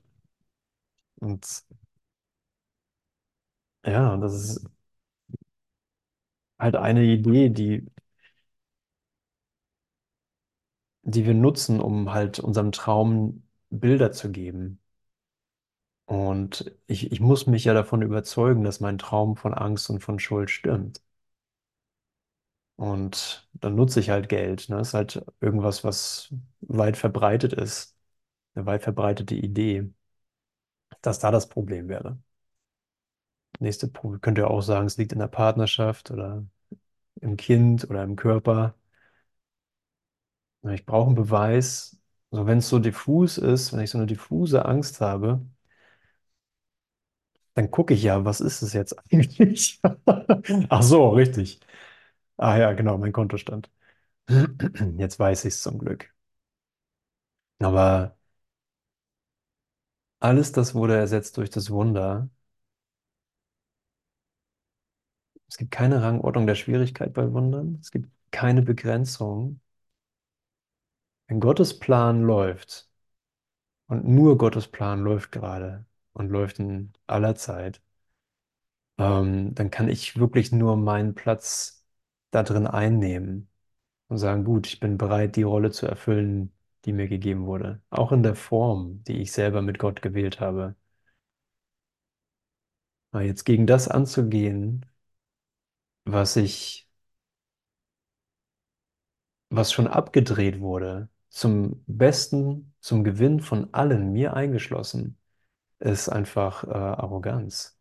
Und 1.22 1.63
ja, 3.86 4.17
das 4.17 4.34
ist 4.34 4.65
halt 6.59 6.76
eine 6.76 7.03
Idee, 7.03 7.49
die, 7.49 7.86
die 11.04 11.26
wir 11.26 11.34
nutzen, 11.34 11.80
um 11.82 12.14
halt 12.14 12.39
unserem 12.39 12.72
Traum 12.72 13.43
Bilder 13.70 14.12
zu 14.12 14.32
geben. 14.32 14.80
Und 16.06 16.72
ich, 16.88 17.12
ich 17.12 17.20
muss 17.22 17.47
mich 17.47 17.64
ja 17.66 17.74
davon 17.74 18.02
überzeugen, 18.04 18.64
dass 18.64 18.82
mein 18.82 18.97
Traum 18.99 19.36
von 19.38 19.54
Angst 19.56 19.89
und 19.89 19.99
von 20.02 20.20
Schuld 20.20 20.49
stimmt. 20.52 21.02
Und 22.76 23.47
dann 23.54 23.76
nutze 23.76 23.99
ich 23.99 24.10
halt 24.10 24.28
Geld. 24.30 24.70
Ne? 24.70 24.80
Ist 24.82 24.93
halt 24.93 25.24
irgendwas, 25.39 25.84
was 25.84 26.34
weit 26.62 26.97
verbreitet 26.97 27.54
ist. 27.54 27.95
Eine 28.56 28.66
weit 28.66 28.84
verbreitete 28.84 29.36
Idee, 29.36 29.91
dass 31.02 31.20
da 31.20 31.30
das 31.32 31.47
Problem 31.49 31.89
wäre. 31.89 32.18
Nächste 33.60 33.88
Punkt 33.88 34.22
könnt 34.22 34.38
ihr 34.38 34.49
auch 34.49 34.62
sagen, 34.62 34.88
es 34.88 34.97
liegt 34.97 35.14
in 35.14 35.20
der 35.20 35.28
Partnerschaft 35.28 36.12
oder 36.12 36.45
im 37.22 37.38
Kind 37.38 37.89
oder 37.89 38.04
im 38.04 38.16
Körper. 38.18 38.76
Ich 40.70 40.86
brauche 40.86 41.07
einen 41.07 41.16
Beweis. 41.16 41.97
So, 42.32 42.45
wenn 42.47 42.59
es 42.59 42.70
so 42.70 42.80
diffus 42.80 43.38
ist, 43.38 43.74
wenn 43.74 43.82
ich 43.82 43.89
so 43.91 43.97
eine 43.97 44.07
diffuse 44.07 44.66
Angst 44.66 45.01
habe, 45.01 45.41
Dann 47.53 47.70
gucke 47.72 47.93
ich 47.93 48.03
ja, 48.03 48.24
was 48.26 48.39
ist 48.41 48.62
es 48.62 48.74
jetzt 48.74 48.95
eigentlich? 49.12 49.80
Ach 50.70 50.82
so, 50.84 51.09
richtig. 51.09 51.59
Ah 52.38 52.57
ja, 52.57 52.74
genau, 52.74 52.97
mein 52.97 53.14
Kontostand. 53.14 53.72
Jetzt 54.97 55.20
weiß 55.20 55.45
ich 55.45 55.55
es 55.55 55.62
zum 55.64 55.80
Glück. 55.80 56.14
Aber 57.59 58.16
alles 60.22 60.51
das 60.53 60.74
wurde 60.76 60.95
ersetzt 60.95 61.36
durch 61.38 61.49
das 61.51 61.70
Wunder. 61.70 62.30
Es 65.47 65.57
gibt 65.57 65.70
keine 65.72 66.01
Rangordnung 66.01 66.47
der 66.47 66.55
Schwierigkeit 66.55 67.14
bei 67.14 67.32
Wundern. 67.32 67.78
Es 67.82 67.91
gibt 67.91 68.09
keine 68.32 68.62
Begrenzung. 68.64 69.59
Wenn 71.32 71.39
Gottes 71.39 71.79
Plan 71.79 72.21
läuft, 72.21 72.88
und 73.88 74.07
nur 74.07 74.38
Gottes 74.39 74.67
Plan 74.67 75.01
läuft 75.03 75.32
gerade 75.32 75.86
und 76.13 76.29
läuft 76.29 76.57
in 76.59 76.93
aller 77.07 77.36
Zeit, 77.36 77.82
ähm, 78.97 79.53
dann 79.55 79.71
kann 79.71 79.89
ich 79.89 80.17
wirklich 80.19 80.51
nur 80.51 80.77
meinen 80.77 81.15
Platz 81.15 81.86
da 82.32 82.43
drin 82.43 82.67
einnehmen 82.67 83.49
und 84.07 84.17
sagen, 84.19 84.43
gut, 84.45 84.67
ich 84.67 84.79
bin 84.79 84.97
bereit, 84.97 85.36
die 85.36 85.43
Rolle 85.43 85.71
zu 85.71 85.88
erfüllen, 85.88 86.53
die 86.86 86.93
mir 86.93 87.07
gegeben 87.07 87.45
wurde. 87.47 87.82
Auch 87.89 88.11
in 88.11 88.23
der 88.23 88.36
Form, 88.36 89.03
die 89.05 89.21
ich 89.21 89.32
selber 89.32 89.61
mit 89.61 89.79
Gott 89.79 90.01
gewählt 90.01 90.39
habe. 90.39 90.75
Aber 93.11 93.23
jetzt 93.23 93.45
gegen 93.45 93.67
das 93.67 93.88
anzugehen, 93.88 94.86
was 96.05 96.36
ich, 96.38 96.88
was 99.51 99.71
schon 99.71 99.86
abgedreht 99.88 100.59
wurde, 100.61 101.09
zum 101.32 101.84
Besten, 101.88 102.75
zum 102.82 103.05
Gewinn 103.05 103.41
von 103.41 103.73
allen, 103.75 104.13
mir 104.13 104.36
eingeschlossen, 104.36 105.17
ist 105.79 106.09
einfach 106.09 106.63
äh, 106.65 106.69
Arroganz. 106.69 107.77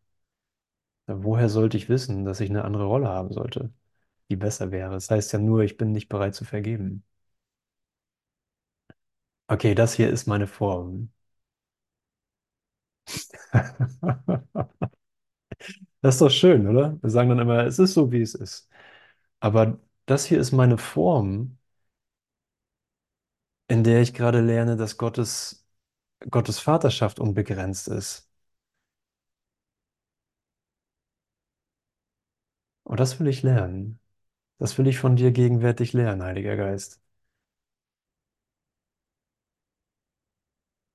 Woher 1.08 1.50
sollte 1.50 1.76
ich 1.76 1.88
wissen, 1.90 2.24
dass 2.24 2.40
ich 2.40 2.48
eine 2.50 2.64
andere 2.64 2.84
Rolle 2.86 3.08
haben 3.08 3.32
sollte, 3.34 3.70
die 4.30 4.36
besser 4.36 4.70
wäre? 4.72 4.92
Das 4.92 5.10
heißt 5.10 5.32
ja 5.34 5.38
nur, 5.40 5.62
ich 5.62 5.76
bin 5.78 5.92
nicht 5.92 6.08
bereit 6.10 6.34
zu 6.36 6.44
vergeben. 6.46 7.04
Okay, 9.48 9.74
das 9.74 9.92
hier 9.94 10.08
ist 10.08 10.26
meine 10.26 10.46
Form. 10.46 11.12
Das 16.02 16.14
ist 16.16 16.20
doch 16.22 16.30
schön, 16.30 16.66
oder? 16.66 16.98
Wir 17.02 17.10
sagen 17.10 17.28
dann 17.30 17.38
immer, 17.38 17.64
es 17.66 17.78
ist 17.78 17.94
so, 17.94 18.10
wie 18.12 18.22
es 18.22 18.34
ist. 18.34 18.68
Aber 19.40 19.80
das 20.06 20.26
hier 20.26 20.40
ist 20.40 20.52
meine 20.52 20.78
Form, 20.78 21.58
in 23.70 23.84
der 23.84 24.02
ich 24.02 24.12
gerade 24.14 24.40
lerne, 24.42 24.76
dass 24.76 24.98
Gottes, 24.98 25.66
Gottes 26.30 26.58
Vaterschaft 26.60 27.20
unbegrenzt 27.20 27.88
ist. 27.88 28.30
Und 32.82 33.00
das 33.00 33.18
will 33.20 33.28
ich 33.28 33.42
lernen. 33.42 34.00
Das 34.58 34.78
will 34.78 34.86
ich 34.88 34.98
von 34.98 35.16
dir 35.16 35.32
gegenwärtig 35.32 35.92
lernen, 35.94 36.22
Heiliger 36.24 36.56
Geist. 36.56 37.00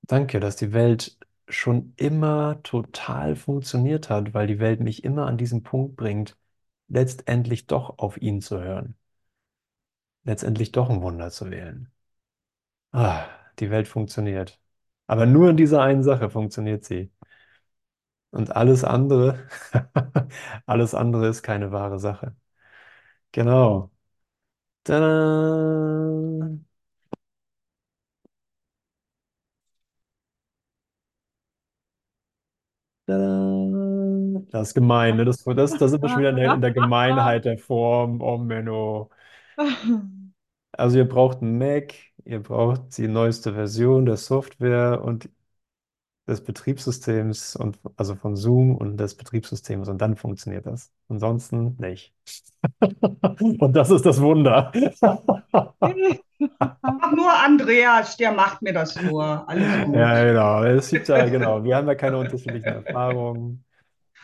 Danke, 0.02 0.40
dass 0.40 0.56
die 0.56 0.72
Welt 0.72 1.18
schon 1.48 1.92
immer 1.96 2.60
total 2.62 3.36
funktioniert 3.36 4.08
hat, 4.10 4.32
weil 4.34 4.46
die 4.46 4.58
Welt 4.58 4.80
mich 4.80 5.04
immer 5.04 5.26
an 5.26 5.36
diesen 5.38 5.62
Punkt 5.62 5.96
bringt, 5.96 6.36
letztendlich 6.88 7.66
doch 7.66 7.98
auf 7.98 8.16
ihn 8.20 8.40
zu 8.40 8.58
hören. 8.60 8.96
Letztendlich 10.24 10.72
doch 10.72 10.90
ein 10.90 11.00
Wunder 11.00 11.30
zu 11.30 11.50
wählen. 11.50 11.90
Ah, 12.96 13.28
die 13.60 13.70
Welt 13.70 13.86
funktioniert. 13.88 14.60
Aber 15.06 15.24
nur 15.26 15.50
in 15.50 15.56
dieser 15.56 15.82
einen 15.82 16.02
Sache 16.02 16.30
funktioniert 16.30 16.84
sie. 16.84 17.12
Und 18.30 18.54
alles 18.56 18.84
andere, 18.84 19.48
alles 20.66 20.94
andere 20.94 21.28
ist 21.28 21.42
keine 21.42 21.72
wahre 21.72 21.98
Sache. 21.98 22.36
Genau. 23.32 23.92
Tada! 24.84 26.58
Tada! 33.06 34.46
Das 34.50 34.68
ist 34.68 34.74
gemein, 34.74 35.16
ne? 35.16 35.24
Das, 35.24 35.42
das, 35.44 35.72
da 35.78 35.88
sind 35.88 36.02
wir 36.02 36.08
schon 36.08 36.18
wieder 36.20 36.30
in 36.30 36.36
der, 36.36 36.54
in 36.54 36.60
der 36.60 36.72
Gemeinheit 36.72 37.44
der 37.44 37.58
Form. 37.58 38.20
Oh, 38.20 38.38
Menno. 38.38 39.10
Also 40.72 40.98
ihr 40.98 41.08
braucht 41.08 41.42
einen 41.42 41.58
Mac, 41.58 41.94
ihr 42.26 42.42
braucht 42.42 42.96
die 42.98 43.08
neueste 43.08 43.54
Version 43.54 44.06
der 44.06 44.16
Software 44.16 45.02
und 45.02 45.28
des 46.26 46.42
Betriebssystems 46.42 47.54
und 47.54 47.78
also 47.96 48.16
von 48.16 48.34
Zoom 48.36 48.76
und 48.76 48.96
des 48.96 49.14
Betriebssystems 49.14 49.88
und 49.88 49.98
dann 50.00 50.16
funktioniert 50.16 50.66
das. 50.66 50.92
Ansonsten 51.08 51.76
nicht. 51.78 52.12
Und 53.60 53.76
das 53.76 53.90
ist 53.90 54.04
das 54.04 54.20
Wunder. 54.20 54.72
Ach, 56.58 57.12
nur 57.12 57.32
Andreas, 57.32 58.16
der 58.16 58.32
macht 58.32 58.60
mir 58.60 58.72
das 58.72 58.98
vor. 58.98 59.44
Alles 59.46 59.84
gut. 59.84 59.94
Ja, 59.94 60.24
genau. 60.24 60.64
Es 60.64 60.88
gibt 60.88 61.06
ja, 61.06 61.28
genau. 61.28 61.62
Wir 61.62 61.76
haben 61.76 61.86
ja 61.86 61.94
keine 61.94 62.18
unterschiedlichen 62.18 62.84
Erfahrungen. 62.84 63.64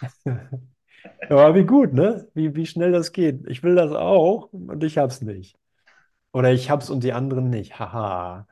Aber 1.28 1.54
wie 1.54 1.64
gut, 1.64 1.92
ne? 1.92 2.28
Wie, 2.34 2.54
wie 2.56 2.66
schnell 2.66 2.90
das 2.90 3.12
geht. 3.12 3.46
Ich 3.46 3.62
will 3.62 3.76
das 3.76 3.92
auch 3.92 4.52
und 4.52 4.82
ich 4.82 4.98
hab's 4.98 5.22
nicht. 5.22 5.56
Oder 6.32 6.52
ich 6.52 6.70
hab's 6.70 6.90
und 6.90 7.04
die 7.04 7.12
anderen 7.12 7.50
nicht. 7.50 7.78
Haha. 7.78 8.46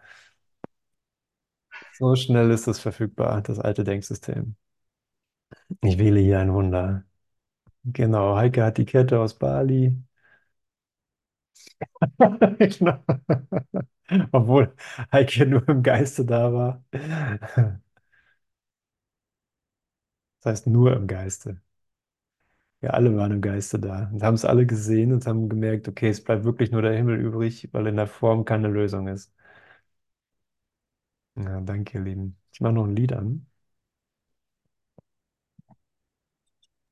So 1.93 2.17
schnell 2.17 2.51
ist 2.51 2.67
das 2.67 2.81
verfügbar, 2.81 3.43
das 3.43 3.61
alte 3.61 3.85
Denksystem. 3.85 4.57
Ich 5.83 5.99
wähle 5.99 6.21
hier 6.21 6.39
ein 6.41 6.53
Wunder. 6.55 7.05
Genau, 7.85 8.37
Heike 8.37 8.65
hat 8.65 8.79
die 8.79 8.85
Kette 8.87 9.21
aus 9.21 9.39
Bali. 9.39 9.97
Genau. 12.79 12.99
Obwohl 14.33 14.75
Heike 15.13 15.47
nur 15.47 15.69
im 15.69 15.83
Geiste 15.83 16.25
da 16.25 16.53
war. 16.53 16.85
Das 20.43 20.53
heißt 20.53 20.67
nur 20.67 20.93
im 20.95 21.07
Geiste. 21.07 21.63
Wir 22.81 22.93
alle 22.95 23.15
waren 23.17 23.33
im 23.33 23.41
Geiste 23.41 23.79
da 23.79 24.11
und 24.13 24.23
haben 24.23 24.35
es 24.35 24.45
alle 24.45 24.67
gesehen 24.67 25.13
und 25.13 25.27
haben 25.27 25.49
gemerkt, 25.49 25.89
okay, 25.89 26.09
es 26.11 26.23
bleibt 26.25 26.45
wirklich 26.45 26.71
nur 26.71 26.83
der 26.83 26.93
Himmel 26.97 27.19
übrig, 27.21 27.69
weil 27.73 27.87
in 27.87 27.97
der 27.97 28.07
Form 28.07 28.45
keine 28.45 28.69
Lösung 28.69 29.09
ist. 29.09 29.33
Ja, 31.35 31.61
danke, 31.61 31.99
ihr 31.99 32.05
Lieben. 32.05 32.39
Ich 32.53 32.61
mache 32.61 32.73
noch 32.75 32.85
ein 32.87 32.95
Lied 32.97 33.13
an. 33.13 33.50